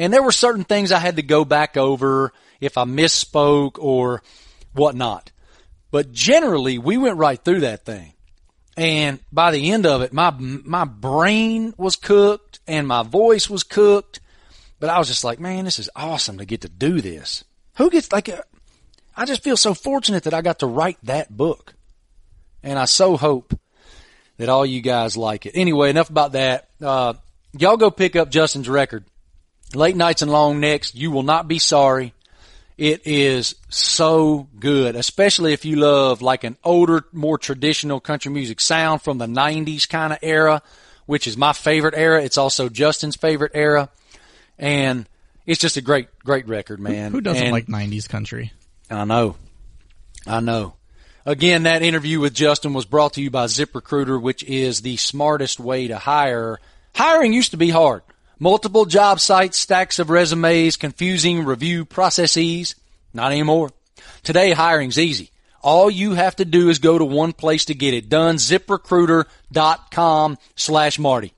And 0.00 0.14
there 0.14 0.22
were 0.22 0.32
certain 0.32 0.64
things 0.64 0.92
I 0.92 0.98
had 0.98 1.16
to 1.16 1.22
go 1.22 1.44
back 1.44 1.76
over 1.76 2.32
if 2.58 2.78
I 2.78 2.84
misspoke 2.84 3.72
or 3.78 4.22
whatnot. 4.72 5.30
But 5.90 6.10
generally, 6.10 6.78
we 6.78 6.96
went 6.96 7.18
right 7.18 7.38
through 7.38 7.60
that 7.60 7.84
thing. 7.84 8.14
And 8.78 9.20
by 9.30 9.50
the 9.50 9.72
end 9.72 9.84
of 9.84 10.00
it, 10.00 10.14
my, 10.14 10.30
my 10.38 10.86
brain 10.86 11.74
was 11.76 11.96
cooked 11.96 12.60
and 12.66 12.88
my 12.88 13.02
voice 13.02 13.50
was 13.50 13.62
cooked. 13.62 14.20
But 14.78 14.88
I 14.88 14.98
was 14.98 15.08
just 15.08 15.22
like, 15.22 15.38
man, 15.38 15.66
this 15.66 15.78
is 15.78 15.90
awesome 15.94 16.38
to 16.38 16.46
get 16.46 16.62
to 16.62 16.70
do 16.70 17.02
this. 17.02 17.44
Who 17.76 17.90
gets 17.90 18.10
like, 18.10 18.28
a, 18.28 18.42
I 19.14 19.26
just 19.26 19.44
feel 19.44 19.58
so 19.58 19.74
fortunate 19.74 20.22
that 20.22 20.32
I 20.32 20.40
got 20.40 20.60
to 20.60 20.66
write 20.66 20.96
that 21.02 21.28
book. 21.28 21.74
And 22.62 22.78
I 22.78 22.86
so 22.86 23.18
hope 23.18 23.52
that 24.38 24.48
all 24.48 24.64
you 24.64 24.80
guys 24.80 25.18
like 25.18 25.44
it. 25.44 25.52
Anyway, 25.54 25.90
enough 25.90 26.08
about 26.08 26.32
that. 26.32 26.70
Uh, 26.80 27.12
y'all 27.52 27.76
go 27.76 27.90
pick 27.90 28.16
up 28.16 28.30
Justin's 28.30 28.66
record. 28.66 29.04
Late 29.74 29.96
Nights 29.96 30.22
and 30.22 30.30
Long 30.30 30.60
Necks. 30.60 30.94
You 30.94 31.10
will 31.10 31.22
not 31.22 31.48
be 31.48 31.58
sorry. 31.58 32.12
It 32.76 33.06
is 33.06 33.54
so 33.68 34.48
good, 34.58 34.96
especially 34.96 35.52
if 35.52 35.64
you 35.66 35.76
love 35.76 36.22
like 36.22 36.44
an 36.44 36.56
older, 36.64 37.04
more 37.12 37.36
traditional 37.36 38.00
country 38.00 38.32
music 38.32 38.58
sound 38.60 39.02
from 39.02 39.18
the 39.18 39.26
90s 39.26 39.86
kind 39.88 40.12
of 40.14 40.18
era, 40.22 40.62
which 41.04 41.26
is 41.26 41.36
my 41.36 41.52
favorite 41.52 41.94
era. 41.94 42.22
It's 42.22 42.38
also 42.38 42.68
Justin's 42.70 43.16
favorite 43.16 43.52
era. 43.54 43.90
And 44.58 45.06
it's 45.46 45.60
just 45.60 45.76
a 45.76 45.82
great, 45.82 46.08
great 46.20 46.48
record, 46.48 46.80
man. 46.80 47.12
Who 47.12 47.20
doesn't 47.20 47.42
And- 47.42 47.52
like 47.52 47.66
90s 47.66 48.08
country? 48.08 48.52
I 48.90 49.04
know. 49.04 49.36
I 50.26 50.40
know. 50.40 50.74
Again, 51.26 51.64
that 51.64 51.82
interview 51.82 52.18
with 52.18 52.32
Justin 52.34 52.72
was 52.72 52.86
brought 52.86 53.12
to 53.14 53.22
you 53.22 53.30
by 53.30 53.44
ZipRecruiter, 53.44 54.20
which 54.20 54.42
is 54.44 54.80
the 54.80 54.96
smartest 54.96 55.60
way 55.60 55.86
to 55.88 55.98
hire. 55.98 56.58
Hiring 56.94 57.34
used 57.34 57.50
to 57.50 57.56
be 57.58 57.68
hard. 57.70 58.02
Multiple 58.42 58.86
job 58.86 59.20
sites, 59.20 59.58
stacks 59.58 59.98
of 59.98 60.08
resumes, 60.08 60.78
confusing 60.78 61.44
review 61.44 61.84
processes. 61.84 62.74
Not 63.12 63.32
anymore. 63.32 63.68
Today, 64.22 64.52
hiring's 64.52 64.98
easy. 64.98 65.30
All 65.60 65.90
you 65.90 66.14
have 66.14 66.36
to 66.36 66.46
do 66.46 66.70
is 66.70 66.78
go 66.78 66.96
to 66.96 67.04
one 67.04 67.34
place 67.34 67.66
to 67.66 67.74
get 67.74 67.92
it 67.92 68.08
done, 68.08 68.36
ziprecruiter.com 68.36 70.38
slash 70.56 70.98
Marty. 70.98 71.34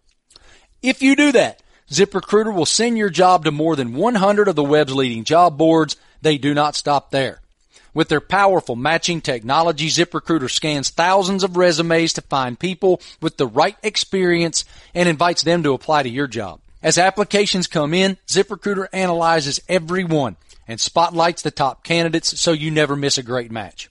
If 0.80 1.02
you 1.02 1.16
do 1.16 1.32
that, 1.32 1.60
ZipRecruiter 1.90 2.54
will 2.54 2.66
send 2.66 2.96
your 2.96 3.10
job 3.10 3.46
to 3.46 3.50
more 3.50 3.74
than 3.74 3.94
100 3.94 4.46
of 4.46 4.54
the 4.54 4.62
web's 4.62 4.94
leading 4.94 5.24
job 5.24 5.58
boards. 5.58 5.96
They 6.22 6.38
do 6.38 6.54
not 6.54 6.76
stop 6.76 7.10
there. 7.10 7.40
With 7.92 8.10
their 8.10 8.20
powerful 8.20 8.76
matching 8.76 9.20
technology, 9.20 9.88
ZipRecruiter 9.88 10.48
scans 10.48 10.90
thousands 10.90 11.42
of 11.42 11.56
resumes 11.56 12.12
to 12.12 12.22
find 12.22 12.56
people 12.56 13.02
with 13.20 13.38
the 13.38 13.48
right 13.48 13.76
experience 13.82 14.64
and 14.94 15.08
invites 15.08 15.42
them 15.42 15.64
to 15.64 15.74
apply 15.74 16.04
to 16.04 16.08
your 16.08 16.28
job. 16.28 16.60
As 16.82 16.98
applications 16.98 17.66
come 17.66 17.94
in, 17.94 18.18
ZipRecruiter 18.26 18.88
analyzes 18.92 19.60
every 19.68 20.04
one 20.04 20.36
and 20.66 20.80
spotlights 20.80 21.42
the 21.42 21.50
top 21.50 21.84
candidates 21.84 22.40
so 22.40 22.52
you 22.52 22.70
never 22.70 22.96
miss 22.96 23.18
a 23.18 23.22
great 23.22 23.50
match. 23.50 23.88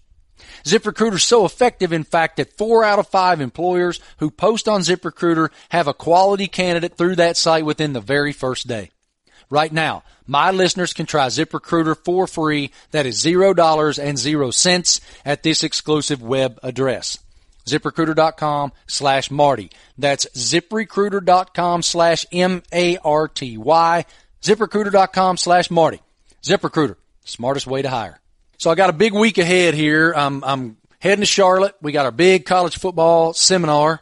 ZipRecruiter 0.66 1.16
is 1.16 1.24
so 1.24 1.46
effective, 1.46 1.94
in 1.94 2.04
fact, 2.04 2.38
that 2.38 2.58
four 2.58 2.84
out 2.84 3.00
of 3.00 3.08
five 3.08 3.42
employers 3.42 4.00
who 4.18 4.30
post 4.30 4.68
on 4.68 4.82
ZipRecruiter 4.82 5.50
have 5.70 5.88
a 5.88 5.94
quality 5.94 6.48
candidate 6.48 6.98
through 6.98 7.16
that 7.16 7.38
site 7.38 7.66
within 7.66 7.94
the 7.94 8.02
very 8.02 8.34
first 8.34 8.68
day. 8.68 8.92
Right 9.50 9.72
now, 9.72 10.04
my 10.28 10.52
listeners 10.52 10.94
can 10.94 11.06
try 11.06 11.28
ZipRecruiter 11.28 11.98
for 12.06 12.28
free. 12.28 12.72
That 12.92 13.06
is 13.06 13.20
zero 13.20 13.54
dollars 13.54 14.00
and 14.00 14.18
zero 14.18 14.52
cents 14.52 15.02
at 15.26 15.44
this 15.44 15.64
exclusive 15.64 16.22
web 16.22 16.60
address. 16.64 17.20
ZipRecruiter.com 17.66 18.72
slash 18.88 19.32
Marty. 19.32 19.72
That's 19.97 20.26
ZipRecruiter.com 20.36 21.82
slash 21.82 22.26
M-A-R-T-Y. 22.32 24.05
ZipRecruiter.com 24.41 25.38
slash 25.38 25.72
Marty. 25.72 26.01
ZipRecruiter, 26.43 26.95
smartest 27.24 27.68
way 27.68 27.82
to 27.82 27.89
hire. 27.89 28.20
So 28.57 28.70
I 28.70 28.76
got 28.76 28.89
a 28.89 28.93
big 28.93 29.14
week 29.14 29.38
ahead 29.38 29.74
here. 29.74 30.14
I'm, 30.16 30.43
I'm 30.43 30.78
heading 30.99 31.22
to 31.22 31.26
Charlotte. 31.26 31.76
We 31.82 31.91
got 31.91 32.05
our 32.05 32.12
big 32.12 32.45
college 32.45 32.78
football 32.78 33.34
seminar 33.34 34.01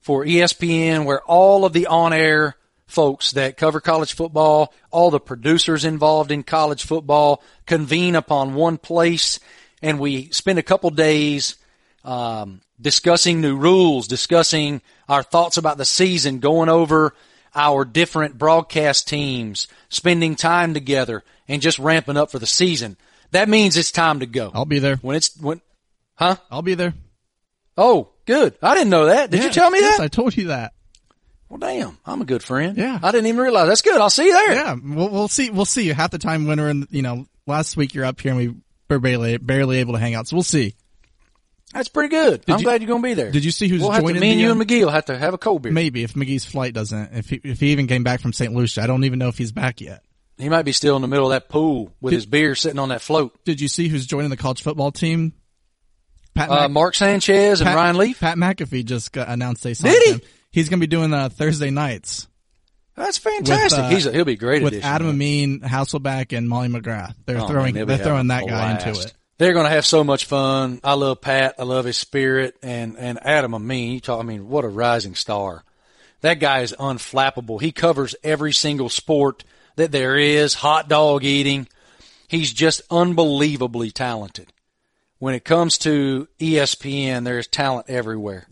for 0.00 0.24
ESPN 0.24 1.04
where 1.04 1.22
all 1.22 1.64
of 1.64 1.72
the 1.72 1.86
on-air 1.86 2.56
folks 2.86 3.32
that 3.32 3.56
cover 3.56 3.80
college 3.80 4.12
football, 4.12 4.72
all 4.90 5.10
the 5.10 5.20
producers 5.20 5.84
involved 5.84 6.30
in 6.30 6.42
college 6.42 6.84
football 6.84 7.42
convene 7.64 8.16
upon 8.16 8.54
one 8.54 8.76
place 8.76 9.40
and 9.80 9.98
we 9.98 10.30
spend 10.30 10.58
a 10.58 10.62
couple 10.62 10.90
days 10.90 11.56
um, 12.04 12.60
discussing 12.80 13.40
new 13.40 13.56
rules, 13.56 14.08
discussing 14.08 14.80
our 15.08 15.22
thoughts 15.22 15.56
about 15.56 15.78
the 15.78 15.84
season, 15.84 16.38
going 16.38 16.68
over 16.68 17.14
our 17.54 17.84
different 17.84 18.38
broadcast 18.38 19.08
teams, 19.08 19.68
spending 19.88 20.36
time 20.36 20.74
together, 20.74 21.22
and 21.48 21.60
just 21.62 21.78
ramping 21.78 22.16
up 22.16 22.30
for 22.30 22.38
the 22.38 22.46
season. 22.46 22.96
That 23.32 23.48
means 23.48 23.76
it's 23.76 23.92
time 23.92 24.20
to 24.20 24.26
go. 24.26 24.50
I'll 24.54 24.64
be 24.64 24.78
there. 24.78 24.96
When 24.96 25.16
it's 25.16 25.36
when, 25.40 25.60
huh? 26.14 26.36
I'll 26.50 26.62
be 26.62 26.74
there. 26.74 26.94
Oh, 27.76 28.10
good. 28.26 28.54
I 28.62 28.74
didn't 28.74 28.90
know 28.90 29.06
that. 29.06 29.30
Did 29.30 29.40
Yeah, 29.40 29.46
you 29.46 29.52
tell 29.52 29.70
me 29.70 29.80
yes, 29.80 29.98
that? 29.98 30.04
I 30.04 30.08
told 30.08 30.36
you 30.36 30.48
that. 30.48 30.72
Well, 31.48 31.58
damn. 31.58 31.98
I'm 32.06 32.20
a 32.22 32.24
good 32.24 32.42
friend. 32.42 32.76
Yeah. 32.76 32.98
I 33.02 33.10
didn't 33.12 33.26
even 33.26 33.40
realize. 33.40 33.68
That's 33.68 33.82
good. 33.82 34.00
I'll 34.00 34.10
see 34.10 34.26
you 34.26 34.32
there. 34.32 34.52
Yeah, 34.54 34.76
we'll, 34.82 35.08
we'll 35.10 35.28
see. 35.28 35.50
We'll 35.50 35.64
see. 35.66 35.86
You 35.86 35.94
half 35.94 36.10
the 36.10 36.18
time 36.18 36.46
when 36.46 36.58
we're 36.58 36.70
in, 36.70 36.86
you 36.90 37.02
know, 37.02 37.26
last 37.46 37.76
week 37.76 37.94
you're 37.94 38.04
up 38.04 38.20
here 38.20 38.32
and 38.32 38.38
we 38.38 38.54
were 38.88 38.98
barely 38.98 39.36
barely 39.36 39.78
able 39.78 39.92
to 39.94 39.98
hang 39.98 40.14
out. 40.14 40.28
So 40.28 40.36
we'll 40.36 40.42
see. 40.42 40.74
That's 41.72 41.88
pretty 41.88 42.08
good. 42.10 42.44
I'm 42.48 42.58
you- 42.58 42.64
glad 42.64 42.82
you're 42.82 42.88
going 42.88 43.02
to 43.02 43.08
be 43.08 43.14
there. 43.14 43.30
Did 43.30 43.44
you 43.44 43.50
see 43.50 43.68
who's 43.68 43.80
We'll 43.80 43.90
have 43.92 44.02
to, 44.02 44.06
joining 44.08 44.20
me 44.20 44.32
and 44.32 44.40
you 44.40 44.50
um, 44.52 44.60
and 44.60 44.68
McGee 44.68 44.80
will 44.84 44.90
have 44.90 45.06
to 45.06 45.16
have 45.18 45.32
a 45.34 45.38
cold 45.38 45.62
beer. 45.62 45.72
Maybe 45.72 46.02
if 46.04 46.14
McGee's 46.14 46.44
flight 46.44 46.74
doesn't, 46.74 47.14
if 47.14 47.30
he, 47.30 47.40
if 47.42 47.60
he 47.60 47.72
even 47.72 47.86
came 47.86 48.04
back 48.04 48.20
from 48.20 48.32
St. 48.32 48.52
Lucia, 48.52 48.82
I 48.82 48.86
don't 48.86 49.04
even 49.04 49.18
know 49.18 49.28
if 49.28 49.38
he's 49.38 49.52
back 49.52 49.80
yet. 49.80 50.02
He 50.38 50.48
might 50.48 50.62
be 50.64 50.72
still 50.72 50.96
in 50.96 51.02
the 51.02 51.08
middle 51.08 51.26
of 51.26 51.30
that 51.32 51.48
pool 51.48 51.92
with 52.00 52.12
his 52.12 52.26
beer 52.26 52.54
sitting 52.54 52.78
on 52.78 52.88
that 52.90 53.00
float. 53.00 53.44
Did 53.44 53.60
you 53.60 53.68
see 53.68 53.88
who's 53.88 54.06
joining 54.06 54.30
the 54.30 54.36
college 54.36 54.62
football 54.62 54.90
team? 54.92 55.32
Pat, 56.34 56.50
Uh, 56.50 56.68
Mark 56.68 56.94
Sanchez 56.94 57.60
and 57.60 57.74
Ryan 57.74 57.96
Leaf. 57.96 58.20
Pat 58.20 58.36
McAfee 58.38 58.84
just 58.84 59.12
got 59.12 59.28
announced 59.28 59.62
they 59.62 59.74
signed 59.74 59.92
Did 59.94 60.02
he? 60.04 60.12
him. 60.12 60.20
He's 60.50 60.68
going 60.68 60.80
to 60.80 60.86
be 60.86 60.90
doing 60.90 61.12
uh, 61.14 61.28
Thursday 61.28 61.70
nights 61.70 62.26
That's 62.96 63.18
fantastic. 63.18 63.78
uh, 63.78 63.88
He's 63.90 64.06
a, 64.06 64.12
he'll 64.12 64.24
be 64.24 64.36
great 64.36 64.62
with 64.62 64.72
addition. 64.72 64.88
Adam 64.90 65.06
man. 65.18 65.58
Amin, 65.58 65.60
Hasselbeck, 65.60 66.36
and 66.36 66.48
Molly 66.48 66.68
McGrath. 66.68 67.14
They're 67.26 67.38
Oh, 67.40 67.46
throwing 67.48 67.74
man, 67.74 67.86
they're 67.86 67.98
throwing 67.98 68.28
that 68.28 68.46
guy 68.46 68.72
into 68.72 68.98
it. 69.00 69.14
They're 69.42 69.54
going 69.54 69.66
to 69.66 69.70
have 69.70 69.84
so 69.84 70.04
much 70.04 70.26
fun. 70.26 70.78
I 70.84 70.92
love 70.92 71.20
Pat. 71.20 71.56
I 71.58 71.64
love 71.64 71.84
his 71.84 71.96
spirit 71.96 72.54
and, 72.62 72.96
and 72.96 73.18
Adam 73.26 73.56
Amin. 73.56 73.94
You 73.94 73.98
talk, 73.98 74.20
I 74.20 74.22
mean, 74.22 74.48
what 74.48 74.64
a 74.64 74.68
rising 74.68 75.16
star. 75.16 75.64
That 76.20 76.38
guy 76.38 76.60
is 76.60 76.76
unflappable. 76.78 77.60
He 77.60 77.72
covers 77.72 78.14
every 78.22 78.52
single 78.52 78.88
sport 78.88 79.42
that 79.74 79.90
there 79.90 80.16
is, 80.16 80.54
hot 80.54 80.88
dog 80.88 81.24
eating. 81.24 81.66
He's 82.28 82.52
just 82.52 82.82
unbelievably 82.88 83.90
talented. 83.90 84.52
When 85.18 85.34
it 85.34 85.44
comes 85.44 85.76
to 85.78 86.28
ESPN, 86.38 87.24
there's 87.24 87.48
talent 87.48 87.90
everywhere. 87.90 88.46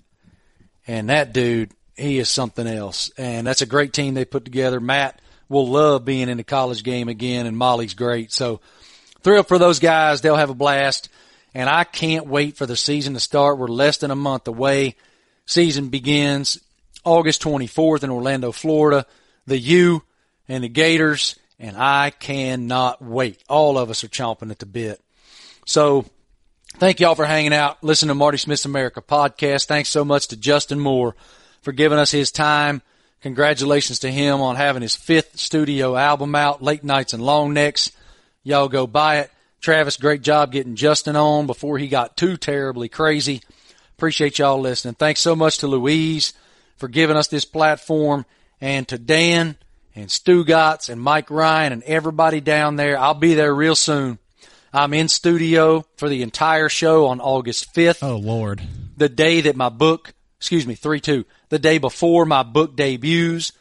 And 0.88 1.08
that 1.08 1.32
dude, 1.32 1.70
he 1.96 2.18
is 2.18 2.28
something 2.28 2.66
else. 2.66 3.12
And 3.16 3.46
that's 3.46 3.62
a 3.62 3.66
great 3.66 3.92
team 3.92 4.14
they 4.14 4.24
put 4.24 4.44
together. 4.44 4.80
Matt 4.80 5.20
will 5.48 5.68
love 5.68 6.04
being 6.04 6.28
in 6.28 6.38
the 6.38 6.42
college 6.42 6.82
game 6.82 7.08
again, 7.08 7.46
and 7.46 7.56
Molly's 7.56 7.94
great. 7.94 8.32
So 8.32 8.60
thrilled 9.22 9.48
for 9.48 9.58
those 9.58 9.78
guys. 9.78 10.20
They'll 10.20 10.36
have 10.36 10.50
a 10.50 10.54
blast. 10.54 11.08
And 11.54 11.68
I 11.68 11.84
can't 11.84 12.26
wait 12.26 12.56
for 12.56 12.66
the 12.66 12.76
season 12.76 13.14
to 13.14 13.20
start. 13.20 13.58
We're 13.58 13.68
less 13.68 13.98
than 13.98 14.10
a 14.10 14.16
month 14.16 14.46
away. 14.46 14.96
Season 15.46 15.88
begins 15.88 16.60
August 17.04 17.42
24th 17.42 18.04
in 18.04 18.10
Orlando, 18.10 18.52
Florida. 18.52 19.06
The 19.46 19.58
U 19.58 20.02
and 20.48 20.62
the 20.62 20.68
Gators. 20.68 21.38
And 21.58 21.76
I 21.76 22.10
cannot 22.10 23.02
wait. 23.02 23.42
All 23.48 23.78
of 23.78 23.90
us 23.90 24.04
are 24.04 24.08
chomping 24.08 24.50
at 24.50 24.58
the 24.58 24.66
bit. 24.66 25.00
So 25.66 26.06
Thank 26.76 27.00
y'all 27.00 27.14
for 27.14 27.26
hanging 27.26 27.52
out, 27.52 27.82
listening 27.82 28.08
to 28.08 28.14
Marty 28.14 28.38
Smith's 28.38 28.64
America 28.64 29.02
podcast. 29.02 29.66
Thanks 29.66 29.90
so 29.90 30.04
much 30.04 30.28
to 30.28 30.36
Justin 30.36 30.80
Moore 30.80 31.14
for 31.60 31.72
giving 31.72 31.98
us 31.98 32.10
his 32.10 32.30
time. 32.30 32.80
Congratulations 33.20 33.98
to 33.98 34.10
him 34.10 34.40
on 34.40 34.56
having 34.56 34.80
his 34.80 34.96
fifth 34.96 35.38
studio 35.38 35.94
album 35.94 36.34
out, 36.34 36.62
Late 36.62 36.82
Nights 36.82 37.12
and 37.12 37.22
Long 37.22 37.52
Necks. 37.52 37.92
Y'all 38.42 38.68
go 38.68 38.86
buy 38.86 39.18
it. 39.18 39.30
Travis, 39.60 39.98
great 39.98 40.22
job 40.22 40.52
getting 40.52 40.76
Justin 40.76 41.16
on 41.16 41.46
before 41.46 41.76
he 41.76 41.88
got 41.88 42.16
too 42.16 42.38
terribly 42.38 42.88
crazy. 42.88 43.42
Appreciate 43.98 44.38
y'all 44.38 44.58
listening. 44.58 44.94
Thanks 44.94 45.20
so 45.20 45.36
much 45.36 45.58
to 45.58 45.66
Louise 45.66 46.32
for 46.78 46.88
giving 46.88 47.16
us 47.16 47.28
this 47.28 47.44
platform 47.44 48.24
and 48.58 48.88
to 48.88 48.96
Dan 48.96 49.56
and 49.94 50.08
Stugotz 50.08 50.88
and 50.88 50.98
Mike 50.98 51.30
Ryan 51.30 51.74
and 51.74 51.82
everybody 51.82 52.40
down 52.40 52.76
there. 52.76 52.98
I'll 52.98 53.12
be 53.12 53.34
there 53.34 53.54
real 53.54 53.74
soon. 53.74 54.18
I'm 54.72 54.94
in 54.94 55.08
studio 55.08 55.84
for 55.96 56.08
the 56.08 56.22
entire 56.22 56.70
show 56.70 57.08
on 57.08 57.20
August 57.20 57.74
5th, 57.74 58.02
Oh 58.02 58.16
Lord, 58.16 58.62
the 58.96 59.08
day 59.10 59.42
that 59.42 59.56
my 59.56 59.68
book, 59.68 60.14
excuse 60.38 60.66
me, 60.66 60.76
3-2, 60.76 61.26
the 61.50 61.58
day 61.58 61.76
before 61.76 62.24
my 62.24 62.42
book 62.42 62.76
debuts 62.76 63.52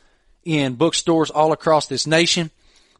in 0.45 0.75
bookstores 0.75 1.31
all 1.31 1.51
across 1.51 1.87
this 1.87 2.07
nation. 2.07 2.51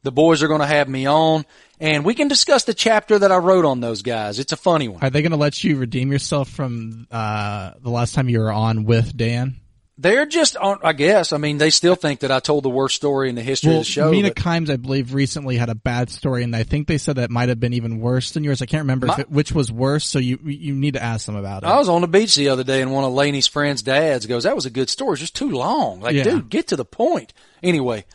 The 0.02 0.12
boys 0.12 0.42
are 0.44 0.48
going 0.48 0.62
to 0.62 0.66
have 0.66 0.90
me 0.90 1.06
on 1.06 1.46
and 1.80 2.04
we 2.06 2.14
can 2.14 2.28
discuss 2.28 2.64
the 2.64 2.74
chapter 2.74 3.18
that 3.20 3.32
I 3.32 3.38
wrote 3.38 3.66
on 3.66 3.80
those 3.80 4.02
guys. 4.02 4.40
It's 4.40 4.52
a 4.52 4.58
funny 4.58 4.88
one. 4.88 5.02
are 5.04 5.10
they 5.10 5.22
going 5.22 5.32
to 5.32 5.38
let 5.38 5.64
you 5.64 5.78
redeem 5.78 6.12
yourself 6.12 6.50
from 6.50 7.08
uh, 7.12 7.72
the 7.82 7.90
last 7.90 8.14
time 8.16 8.30
you 8.30 8.40
were 8.40 8.52
on 8.52 8.84
with 8.86 9.16
Dan? 9.16 9.58
They're 10.02 10.26
just 10.26 10.56
on, 10.56 10.80
I 10.82 10.94
guess. 10.94 11.34
I 11.34 11.38
mean, 11.40 11.58
they 11.58 11.72
still 11.72 11.96
think 11.96 12.22
that 12.22 12.32
I 12.32 12.40
told 12.40 12.64
the 12.64 12.70
worst 12.70 12.96
story 12.96 13.28
in 13.28 13.36
the 13.36 13.42
history 13.42 13.72
Well, 13.72 13.80
of 13.82 13.86
the 13.86 13.92
show. 13.92 14.10
Mina 14.12 14.30
but- 14.30 14.38
Kimes, 14.38 14.70
I 14.70 14.78
believe, 14.78 15.14
recently 15.14 15.58
had 15.58 15.68
a 15.68 15.76
bad 15.76 16.10
story, 16.10 16.44
and 16.44 16.56
I 16.56 16.64
think 16.64 16.88
they 16.88 16.98
said 16.98 17.18
that 17.18 17.30
might 17.30 17.50
have 17.50 17.60
been 17.60 17.74
even 17.74 18.00
worse 18.00 18.32
than 18.32 18.46
yours. 18.46 18.62
I 18.62 18.66
can't 18.66 18.84
remember 18.84 19.08
My- 19.08 19.18
it, 19.20 19.30
which 19.30 19.52
was 19.52 19.70
worse, 19.74 20.06
so 20.08 20.18
you 20.18 20.40
you 20.46 20.74
need 20.74 20.94
to 20.94 21.04
ask 21.04 21.26
them 21.26 21.36
about 21.36 21.64
it. 21.64 21.66
I 21.68 21.78
was 21.78 21.90
on 21.90 22.00
the 22.00 22.08
beach 22.08 22.36
the 22.36 22.48
other 22.48 22.64
day 22.64 22.82
and 22.82 22.94
one 22.94 23.04
of 23.04 23.12
Laney's 23.12 23.48
friends' 23.48 23.82
dads 23.82 24.26
goes, 24.26 24.44
that 24.44 24.56
was 24.56 24.66
a 24.66 24.70
good 24.70 24.90
story. 24.90 25.14
It's 25.16 25.20
just 25.22 25.36
too 25.36 25.50
long. 25.50 26.00
Like, 26.00 26.16
Yeah. 26.16 26.24
dude, 26.24 26.50
get 26.50 26.68
to 26.70 26.78
the 26.78 26.86
point. 26.86 27.34
Anyway, 27.62 28.06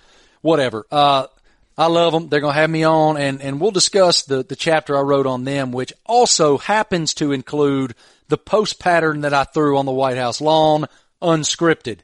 whatever. 0.40 0.86
Uh, 0.90 1.26
I 1.76 1.86
love 1.86 2.12
them. 2.12 2.28
They're 2.28 2.40
going 2.40 2.54
to 2.54 2.60
have 2.60 2.70
me 2.70 2.84
on 2.84 3.16
and, 3.16 3.42
and 3.42 3.60
we'll 3.60 3.72
discuss 3.72 4.22
the, 4.22 4.44
the 4.44 4.56
chapter 4.56 4.96
I 4.96 5.00
wrote 5.00 5.26
on 5.26 5.44
them, 5.44 5.72
which 5.72 5.92
also 6.06 6.58
happens 6.58 7.14
to 7.14 7.32
include 7.32 7.94
the 8.28 8.38
post 8.38 8.78
pattern 8.78 9.22
that 9.22 9.34
I 9.34 9.44
threw 9.44 9.76
on 9.76 9.86
the 9.86 9.92
White 9.92 10.16
House 10.16 10.40
lawn, 10.40 10.86
unscripted. 11.20 12.00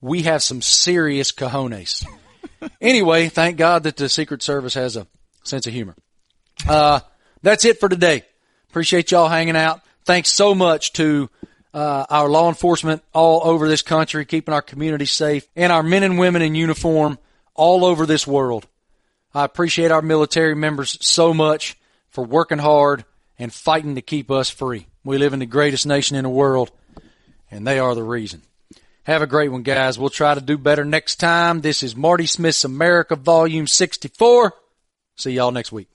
We 0.00 0.22
have 0.22 0.42
some 0.42 0.60
serious 0.60 1.32
cojones. 1.32 2.06
anyway, 2.80 3.28
thank 3.28 3.56
God 3.56 3.84
that 3.84 3.96
the 3.96 4.08
Secret 4.08 4.42
Service 4.42 4.74
has 4.74 4.96
a 4.96 5.06
sense 5.44 5.66
of 5.66 5.72
humor. 5.72 5.96
Uh, 6.68 7.00
that's 7.42 7.64
it 7.64 7.80
for 7.80 7.88
today. 7.88 8.22
Appreciate 8.68 9.10
y'all 9.10 9.28
hanging 9.28 9.56
out. 9.56 9.80
Thanks 10.04 10.28
so 10.28 10.54
much 10.54 10.92
to 10.94 11.30
uh, 11.72 12.06
our 12.08 12.28
law 12.28 12.48
enforcement 12.48 13.02
all 13.12 13.42
over 13.44 13.68
this 13.68 13.82
country, 13.82 14.24
keeping 14.24 14.54
our 14.54 14.62
community 14.62 15.06
safe, 15.06 15.46
and 15.56 15.72
our 15.72 15.82
men 15.82 16.02
and 16.02 16.18
women 16.18 16.42
in 16.42 16.54
uniform 16.54 17.18
all 17.54 17.84
over 17.84 18.06
this 18.06 18.26
world. 18.26 18.66
I 19.36 19.44
appreciate 19.44 19.90
our 19.90 20.00
military 20.00 20.54
members 20.54 20.96
so 21.02 21.34
much 21.34 21.76
for 22.08 22.24
working 22.24 22.56
hard 22.56 23.04
and 23.38 23.52
fighting 23.52 23.96
to 23.96 24.00
keep 24.00 24.30
us 24.30 24.48
free. 24.48 24.86
We 25.04 25.18
live 25.18 25.34
in 25.34 25.40
the 25.40 25.44
greatest 25.46 25.86
nation 25.86 26.16
in 26.16 26.22
the 26.22 26.30
world, 26.30 26.70
and 27.50 27.66
they 27.66 27.78
are 27.78 27.94
the 27.94 28.02
reason. 28.02 28.40
Have 29.02 29.20
a 29.20 29.26
great 29.26 29.52
one, 29.52 29.62
guys. 29.62 29.98
We'll 29.98 30.08
try 30.08 30.34
to 30.34 30.40
do 30.40 30.56
better 30.56 30.86
next 30.86 31.16
time. 31.16 31.60
This 31.60 31.82
is 31.82 31.94
Marty 31.94 32.24
Smith's 32.24 32.64
America, 32.64 33.14
Volume 33.14 33.66
64. 33.66 34.54
See 35.16 35.32
y'all 35.32 35.52
next 35.52 35.70
week. 35.70 35.88